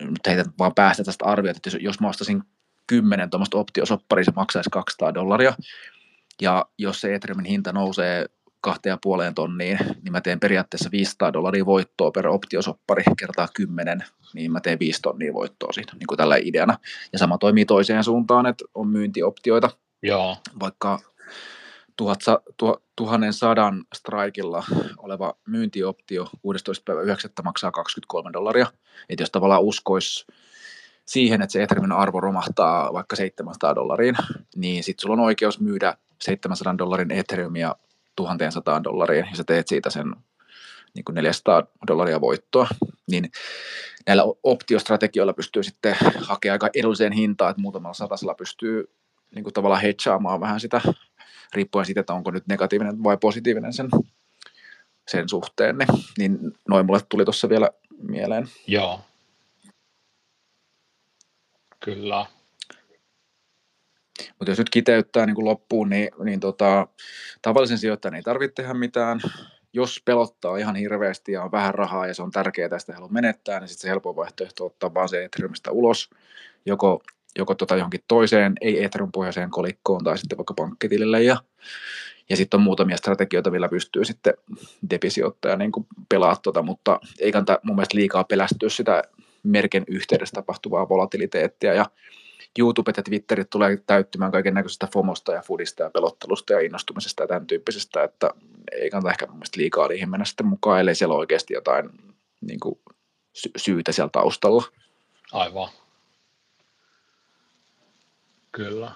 nyt 0.02 0.28
heitä 0.28 0.46
vaan 0.60 0.76
päästä 0.76 1.04
tästä 1.04 1.26
arviota, 1.26 1.58
että 1.58 1.68
jos, 1.68 1.78
jos 1.82 2.00
mä 2.00 2.10
ostaisin 2.10 2.44
10 2.90 3.30
tuommoista 3.30 3.58
optiosopparia, 3.58 4.24
se 4.24 4.32
maksaisi 4.36 4.70
200 4.70 5.14
dollaria. 5.14 5.54
Ja 6.42 6.66
jos 6.78 7.02
se 7.02 7.16
Ethereumin 7.16 7.46
hinta 7.46 7.74
nousee 7.74 8.26
kahteen 8.62 8.92
ja 8.92 8.98
puoleen 9.02 9.36
tonniin, 9.36 9.80
niin 10.02 10.12
mä 10.12 10.22
teen 10.22 10.40
periaatteessa 10.40 10.92
500 10.92 11.34
dollaria 11.34 11.66
voittoa 11.66 12.12
per 12.12 12.28
optiosoppari 12.28 13.04
kertaa 13.18 13.48
10, 13.54 14.04
niin 14.34 14.52
mä 14.52 14.60
teen 14.60 14.80
5 14.80 15.02
tonnia 15.02 15.34
voittoa 15.34 15.74
siitä, 15.74 15.94
niin 15.94 16.08
kuin 16.08 16.18
tällä 16.18 16.36
ideana. 16.36 16.78
Ja 17.14 17.20
sama 17.20 17.38
toimii 17.38 17.66
toiseen 17.66 18.04
suuntaan, 18.04 18.46
että 18.46 18.66
on 18.76 18.88
myyntioptioita. 18.88 19.70
Joo. 20.04 20.38
Vaikka 20.60 21.00
1100 21.98 23.74
strikilla 23.96 24.64
oleva 24.98 25.34
myyntioptio 25.48 26.30
16. 26.42 26.84
päivä 26.86 27.02
9. 27.02 27.32
maksaa 27.44 27.72
23 27.72 28.34
dollaria. 28.34 28.68
Että 29.10 29.24
jos 29.24 29.32
tavallaan 29.32 29.62
uskoisi 29.62 30.26
siihen, 31.10 31.42
että 31.42 31.54
se 31.54 31.64
Ethereumin 31.64 31.92
arvo 31.92 32.20
romahtaa 32.20 32.94
vaikka 32.94 33.16
700 33.16 33.76
dollariin, 33.76 34.16
niin 34.56 34.84
sitten 34.84 35.02
sulla 35.02 35.14
on 35.14 35.20
oikeus 35.20 35.60
myydä 35.60 35.98
700 36.22 36.78
dollarin 36.78 37.12
Ethereumia 37.12 37.76
1100 38.16 38.84
dollariin, 38.84 39.28
ja 39.30 39.36
sä 39.36 39.44
teet 39.44 39.68
siitä 39.68 39.90
sen 39.90 40.16
niin 40.96 41.06
kuin 41.06 41.16
400 41.16 41.64
dollaria 41.88 42.22
voittoa, 42.22 42.68
niin 43.12 43.32
näillä 44.08 44.24
optiostrategioilla 44.44 45.34
pystyy 45.34 45.64
sitten 45.64 45.96
hakemaan 46.22 46.54
aika 46.54 46.70
edulliseen 46.76 47.14
hintaan, 47.14 47.52
että 47.52 47.62
muutamalla 47.62 47.94
satasella 47.94 48.34
pystyy 48.34 48.94
niin 49.36 49.44
kuin 49.44 49.54
tavallaan 49.54 49.82
hedgeaamaan 49.82 50.42
vähän 50.42 50.60
sitä, 50.60 50.82
riippuen 51.54 51.86
siitä, 51.86 52.00
että 52.00 52.14
onko 52.14 52.32
nyt 52.32 52.48
negatiivinen 52.48 53.04
vai 53.04 53.18
positiivinen 53.18 53.74
sen, 53.74 53.90
sen 55.08 55.30
suhteen, 55.30 55.78
niin, 55.78 55.88
niin 56.18 56.40
noin 56.68 56.86
mulle 56.86 57.00
tuli 57.10 57.26
tuossa 57.26 57.50
vielä 57.50 57.70
mieleen. 58.02 58.48
Joo. 58.68 59.00
Kyllä. 61.80 62.26
Mutta 64.40 64.52
jos 64.52 64.58
nyt 64.58 64.70
kiteyttää 64.70 65.26
niin 65.26 65.36
kuin 65.36 65.46
loppuun, 65.46 65.90
niin, 65.90 66.10
niin 66.24 66.40
tota, 66.40 66.88
tavallisen 67.42 67.78
sijoittajan 67.78 68.16
ei 68.16 68.22
tarvitse 68.22 68.54
tehdä 68.54 68.74
mitään. 68.74 69.20
Jos 69.74 70.02
pelottaa 70.06 70.58
ihan 70.58 70.76
hirveästi 70.76 71.32
ja 71.32 71.44
on 71.44 71.52
vähän 71.52 71.76
rahaa 71.76 72.08
ja 72.08 72.14
se 72.14 72.22
on 72.24 72.32
tärkeää 72.32 72.70
tästä 72.70 72.94
haluaa 72.94 73.12
menettää, 73.12 73.60
niin 73.60 73.68
sitten 73.68 73.82
se 73.82 73.90
helppo 73.90 74.16
vaihtoehto 74.16 74.66
ottaa 74.66 74.94
vaan 74.94 75.10
se 75.10 75.24
Ethereumista 75.24 75.72
ulos, 75.72 76.10
joko, 76.66 77.04
joko 77.38 77.56
tota 77.56 77.76
johonkin 77.76 78.04
toiseen, 78.08 78.54
ei 78.62 78.84
Ethereum 78.84 79.12
pohjaiseen 79.12 79.50
kolikkoon 79.50 80.04
tai 80.04 80.18
sitten 80.18 80.38
vaikka 80.38 80.54
pankkitilille 80.54 81.24
ja 81.24 81.38
ja 82.30 82.38
sitten 82.38 82.58
on 82.58 82.64
muutamia 82.64 82.98
strategioita, 82.98 83.52
millä 83.52 83.70
pystyy 83.70 84.06
sitten 84.06 84.34
depisijoittaja 84.90 85.56
niin 85.56 85.72
pelaa 86.10 86.36
tuota, 86.36 86.62
mutta 86.62 87.00
ei 87.20 87.32
kannata 87.32 87.60
mun 87.64 87.76
mielestä 87.76 87.98
liikaa 87.98 88.24
pelästyä 88.24 88.70
sitä 88.70 89.04
merken 89.44 89.84
yhteydessä 89.88 90.34
tapahtuvaa 90.34 90.90
volatiliteettia 90.90 91.74
ja 91.74 91.86
YouTubet 92.60 92.98
ja 92.98 93.04
Twitterit 93.04 93.50
tulee 93.50 93.78
täyttymään 93.88 94.32
kaiken 94.32 94.54
näköisestä 94.54 94.88
FOMosta 94.94 95.34
ja 95.34 95.42
foodista 95.42 95.84
ja 95.84 95.90
pelottelusta 95.90 96.54
ja 96.54 96.60
innostumisesta 96.60 97.24
ja 97.24 97.28
tämän 97.28 97.48
tyyppisestä, 97.48 98.04
että 98.04 98.34
ei 98.72 98.90
kannata 98.90 99.12
ehkä 99.12 99.28
mun 99.28 99.42
liikaa 99.56 99.88
niihin 99.88 100.10
mennä 100.10 100.26
sitten 100.26 100.46
mukaan, 100.46 100.80
ellei 100.80 100.96
siellä 100.96 101.16
oikeasti 101.16 101.54
jotain 101.54 101.90
niin 102.42 102.60
kuin, 102.60 102.80
sy- 103.34 103.52
syytä 103.58 103.92
siellä 103.92 104.10
taustalla. 104.10 104.64
Aivan. 105.32 105.70
Kyllä. 108.52 108.92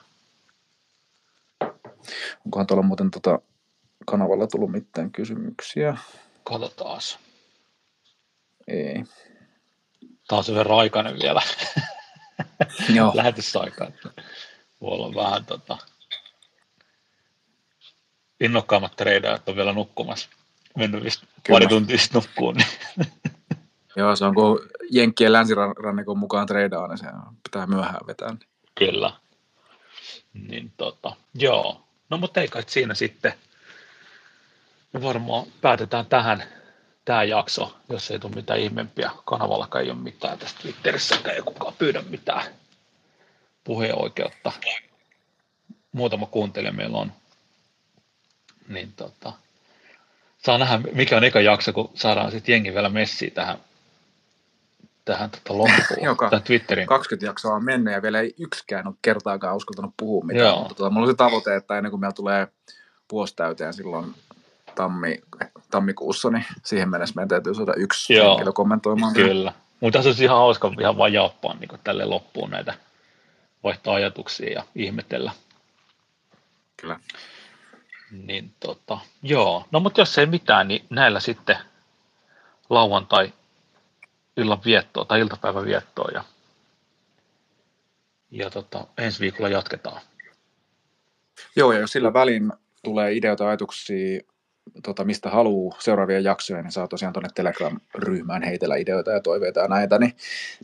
Onkohan 2.45 2.67
tuolla 2.67 2.83
muuten 2.83 3.11
tota 3.11 3.39
kanavalla 4.05 4.47
tullut 4.47 4.71
mitään 4.71 5.11
kysymyksiä? 5.11 5.97
Katsotaan. 6.43 7.01
Ei. 8.67 9.03
Taas 10.27 10.49
yhden 10.49 10.65
raikainen 10.65 11.19
vielä. 11.19 11.41
Joo. 12.95 13.11
lähetysaikaan. 13.15 13.93
Voi 14.81 14.91
olla 14.91 15.15
vähän 15.15 15.45
tota, 15.45 15.77
innokkaammat 18.39 18.95
treidajat 18.95 19.49
on 19.49 19.55
vielä 19.55 19.73
nukkumassa. 19.73 20.29
Mennyt 20.77 21.03
vist 21.03 21.23
pari 21.49 21.67
tuntia 21.67 21.97
nukkuun. 22.13 22.55
Niin. 22.55 23.11
Joo, 23.95 24.15
se 24.15 24.25
on 24.25 24.35
kun 24.35 24.59
Jenkkien 24.91 25.33
länsirannikon 25.33 26.17
mukaan 26.17 26.47
treidaa, 26.47 26.87
niin 26.87 26.97
se 26.97 27.05
pitää 27.43 27.67
myöhään 27.67 28.07
vetää. 28.07 28.35
Kyllä. 28.75 29.11
Niin 30.33 30.73
tota, 30.77 31.15
joo. 31.33 31.87
No 32.09 32.17
mutta 32.17 32.41
ei 32.41 32.47
kai 32.47 32.63
siinä 32.67 32.93
sitten. 32.93 33.33
Me 34.93 35.01
varmaan 35.01 35.45
päätetään 35.61 36.05
tähän 36.05 36.43
tämä 37.05 37.23
jakso, 37.23 37.75
jos 37.89 38.11
ei 38.11 38.19
tule 38.19 38.35
mitään 38.35 38.59
ihmeempiä. 38.59 39.11
Kanavallakaan 39.25 39.83
ei 39.83 39.91
ole 39.91 39.99
mitään 39.99 40.39
tästä 40.39 40.61
Twitterissäkään, 40.61 41.35
ei 41.35 41.41
kukaan 41.41 41.73
pyydä 41.77 42.03
mitään 42.09 42.43
puheenoikeutta. 43.63 44.51
Muutama 45.91 46.25
kuuntelija 46.25 46.73
meillä 46.73 46.97
on. 46.97 47.11
Niin 48.67 48.93
tota, 48.95 49.33
saa 50.37 50.57
nähdä, 50.57 50.79
mikä 50.93 51.17
on 51.17 51.23
eka 51.23 51.41
jakso, 51.41 51.73
kun 51.73 51.91
saadaan 51.93 52.31
sitten 52.31 52.53
jengi 52.53 52.73
vielä 52.73 52.89
messiä 52.89 53.31
tähän, 53.31 53.57
tähän 55.05 55.29
tota 55.29 55.57
loppuun, 55.57 56.03
Joka, 56.09 56.29
tähän 56.29 56.43
Twitterin. 56.43 56.87
20 56.87 57.25
jaksoa 57.25 57.55
on 57.55 57.65
mennyt 57.65 57.93
ja 57.93 58.01
vielä 58.01 58.19
ei 58.19 58.35
yksikään 58.39 58.87
ole 58.87 58.95
kertaakaan 59.01 59.55
uskaltanut 59.55 59.93
puhua 59.97 60.25
mitään, 60.25 60.47
Joo. 60.47 60.59
mutta 60.59 60.75
tota, 60.75 60.89
mulla 60.89 61.07
on 61.07 61.13
se 61.13 61.17
tavoite, 61.17 61.55
että 61.55 61.77
ennen 61.77 61.89
kuin 61.89 61.99
meillä 61.99 62.13
tulee 62.13 62.47
vuosi 63.11 63.35
täyteen 63.35 63.73
silloin 63.73 64.15
tammi, 64.75 65.17
tammikuussa, 65.71 66.29
niin 66.29 66.45
siihen 66.63 66.89
mennessä 66.89 67.15
meidän 67.15 67.29
täytyy 67.29 67.53
saada 67.53 67.73
yksi 67.77 68.13
Joo, 68.13 68.29
henkilö 68.29 68.51
kommentoimaan. 68.51 69.13
Kyllä. 69.13 69.53
Mutta 69.79 69.97
tässä 69.97 70.09
olisi 70.09 70.23
ihan 70.23 70.37
hauska 70.37 70.71
ihan 70.79 70.97
vaan 70.97 71.13
niin 71.59 71.69
tälle 71.83 72.05
loppuun 72.05 72.49
näitä 72.49 72.73
vaihtaa 73.63 73.95
ajatuksia 73.95 74.53
ja 74.53 74.63
ihmetellä. 74.75 75.31
Kyllä. 76.77 76.99
Niin 78.11 78.53
tota, 78.59 78.99
joo. 79.23 79.65
No 79.71 79.79
mutta 79.79 80.01
jos 80.01 80.17
ei 80.17 80.25
mitään, 80.25 80.67
niin 80.67 80.85
näillä 80.89 81.19
sitten 81.19 81.57
lauantai 82.69 83.33
illan 84.37 84.61
viettoa 84.65 85.05
tai 85.05 85.19
iltapäivän 85.19 85.65
viettoa 85.65 86.09
ja, 86.13 86.23
ja 88.31 88.49
tota, 88.49 88.87
ensi 88.97 89.19
viikolla 89.19 89.49
jatketaan. 89.49 90.01
Joo, 91.55 91.71
ja 91.71 91.79
jos 91.79 91.91
sillä 91.91 92.13
välin 92.13 92.51
tulee 92.83 93.13
ideoita, 93.13 93.47
ajatuksia 93.47 94.21
tota, 94.83 95.03
mistä 95.03 95.29
haluaa 95.29 95.77
seuraavia 95.79 96.19
jaksoja, 96.19 96.61
niin 96.61 96.71
saa 96.71 96.87
tosiaan 96.87 97.13
tuonne 97.13 97.29
Telegram-ryhmään 97.35 98.43
heitellä 98.43 98.75
ideoita 98.75 99.11
ja 99.11 99.21
toiveita 99.21 99.59
ja 99.59 99.67
näitä. 99.67 99.99
Niin 99.99 100.15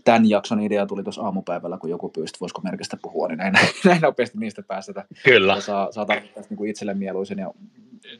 tämän 0.04 0.30
jakson 0.30 0.62
idea 0.62 0.86
tuli 0.86 1.04
tuossa 1.04 1.22
aamupäivällä, 1.22 1.78
kun 1.78 1.89
joku 1.89 2.10
pyysi, 2.10 2.38
voisiko 2.41 2.62
merkistä 2.62 2.97
puhua, 3.02 3.28
niin 3.28 3.38
näin, 3.38 3.54
näin 3.86 4.02
nopeasti 4.02 4.38
niistä 4.38 4.64
päästä. 4.64 5.06
Kyllä. 5.24 5.56
Ja 5.56 5.62
saa, 5.62 5.91
saa 5.91 6.06
tarvittaa 6.06 6.43
niin 6.50 6.70
itselle 6.70 6.93
mieluisen 6.93 7.39
ja 7.39 7.54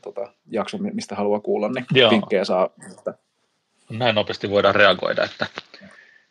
tota, 0.02 0.32
jakson, 0.50 0.80
mistä 0.92 1.14
haluaa 1.14 1.40
kuulla, 1.40 1.68
niin 1.68 1.86
Joo. 1.92 2.10
vinkkejä 2.10 2.44
saa. 2.44 2.70
Että... 2.98 3.14
Näin 3.90 4.14
nopeasti 4.14 4.50
voidaan 4.50 4.74
reagoida. 4.74 5.24
Että... 5.24 5.46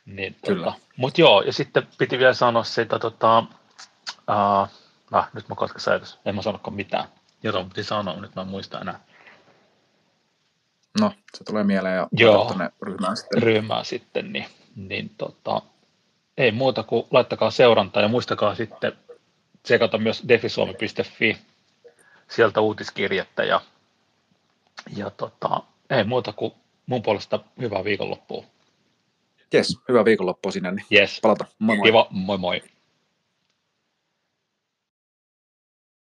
Niin, 0.05 0.35
Kyllä. 0.45 0.65
Tota. 0.65 0.77
Mutta 0.97 1.21
joo, 1.21 1.41
ja 1.41 1.53
sitten 1.53 1.87
piti 1.97 2.19
vielä 2.19 2.33
sanoa 2.33 2.63
sitä, 2.63 2.99
tota, 2.99 3.39
uh, 3.39 4.69
nah, 5.11 5.29
nyt 5.33 5.49
mä 5.49 5.55
katkasin 5.55 5.93
ajatus, 5.93 6.19
en 6.25 6.35
mä 6.35 6.41
sanokaan 6.41 6.75
mitään. 6.75 7.05
Jotain 7.43 7.69
piti 7.69 7.83
sanoa, 7.83 8.21
nyt 8.21 8.35
mä 8.35 8.41
en 8.41 8.47
muista 8.47 8.81
enää. 8.81 8.99
No, 10.99 11.13
se 11.37 11.43
tulee 11.43 11.63
mieleen 11.63 11.95
ja 11.95 12.07
Joo, 12.11 12.55
ryhmään 12.81 13.17
sitten. 13.17 13.43
Ryhmään 13.43 13.85
sitten, 13.85 14.33
niin, 14.33 14.45
niin 14.75 15.11
tota, 15.17 15.61
ei 16.37 16.51
muuta 16.51 16.83
kuin 16.83 17.07
laittakaa 17.11 17.51
seurantaa 17.51 18.01
ja 18.01 18.07
muistakaa 18.07 18.55
sitten 18.55 18.93
tsekata 19.63 19.97
myös 19.97 20.23
defisuomi.fi, 20.27 21.37
sieltä 22.27 22.61
uutiskirjettä 22.61 23.43
ja, 23.43 23.61
ja 24.95 25.09
tota, 25.09 25.61
ei 25.89 26.03
muuta 26.03 26.33
kuin 26.33 26.53
mun 26.85 27.01
puolesta 27.01 27.39
hyvää 27.61 27.83
viikonloppua. 27.83 28.43
Jes, 29.53 29.79
hyvää 29.89 30.05
viikonloppua 30.05 30.51
sinne, 30.51 30.71
niin 30.71 30.85
yes. 30.91 31.19
palata. 31.21 31.45
Moi 31.59 31.75
moi. 31.75 31.85
Kiva, 31.85 32.07
moi 32.09 32.37
moi. 32.37 32.61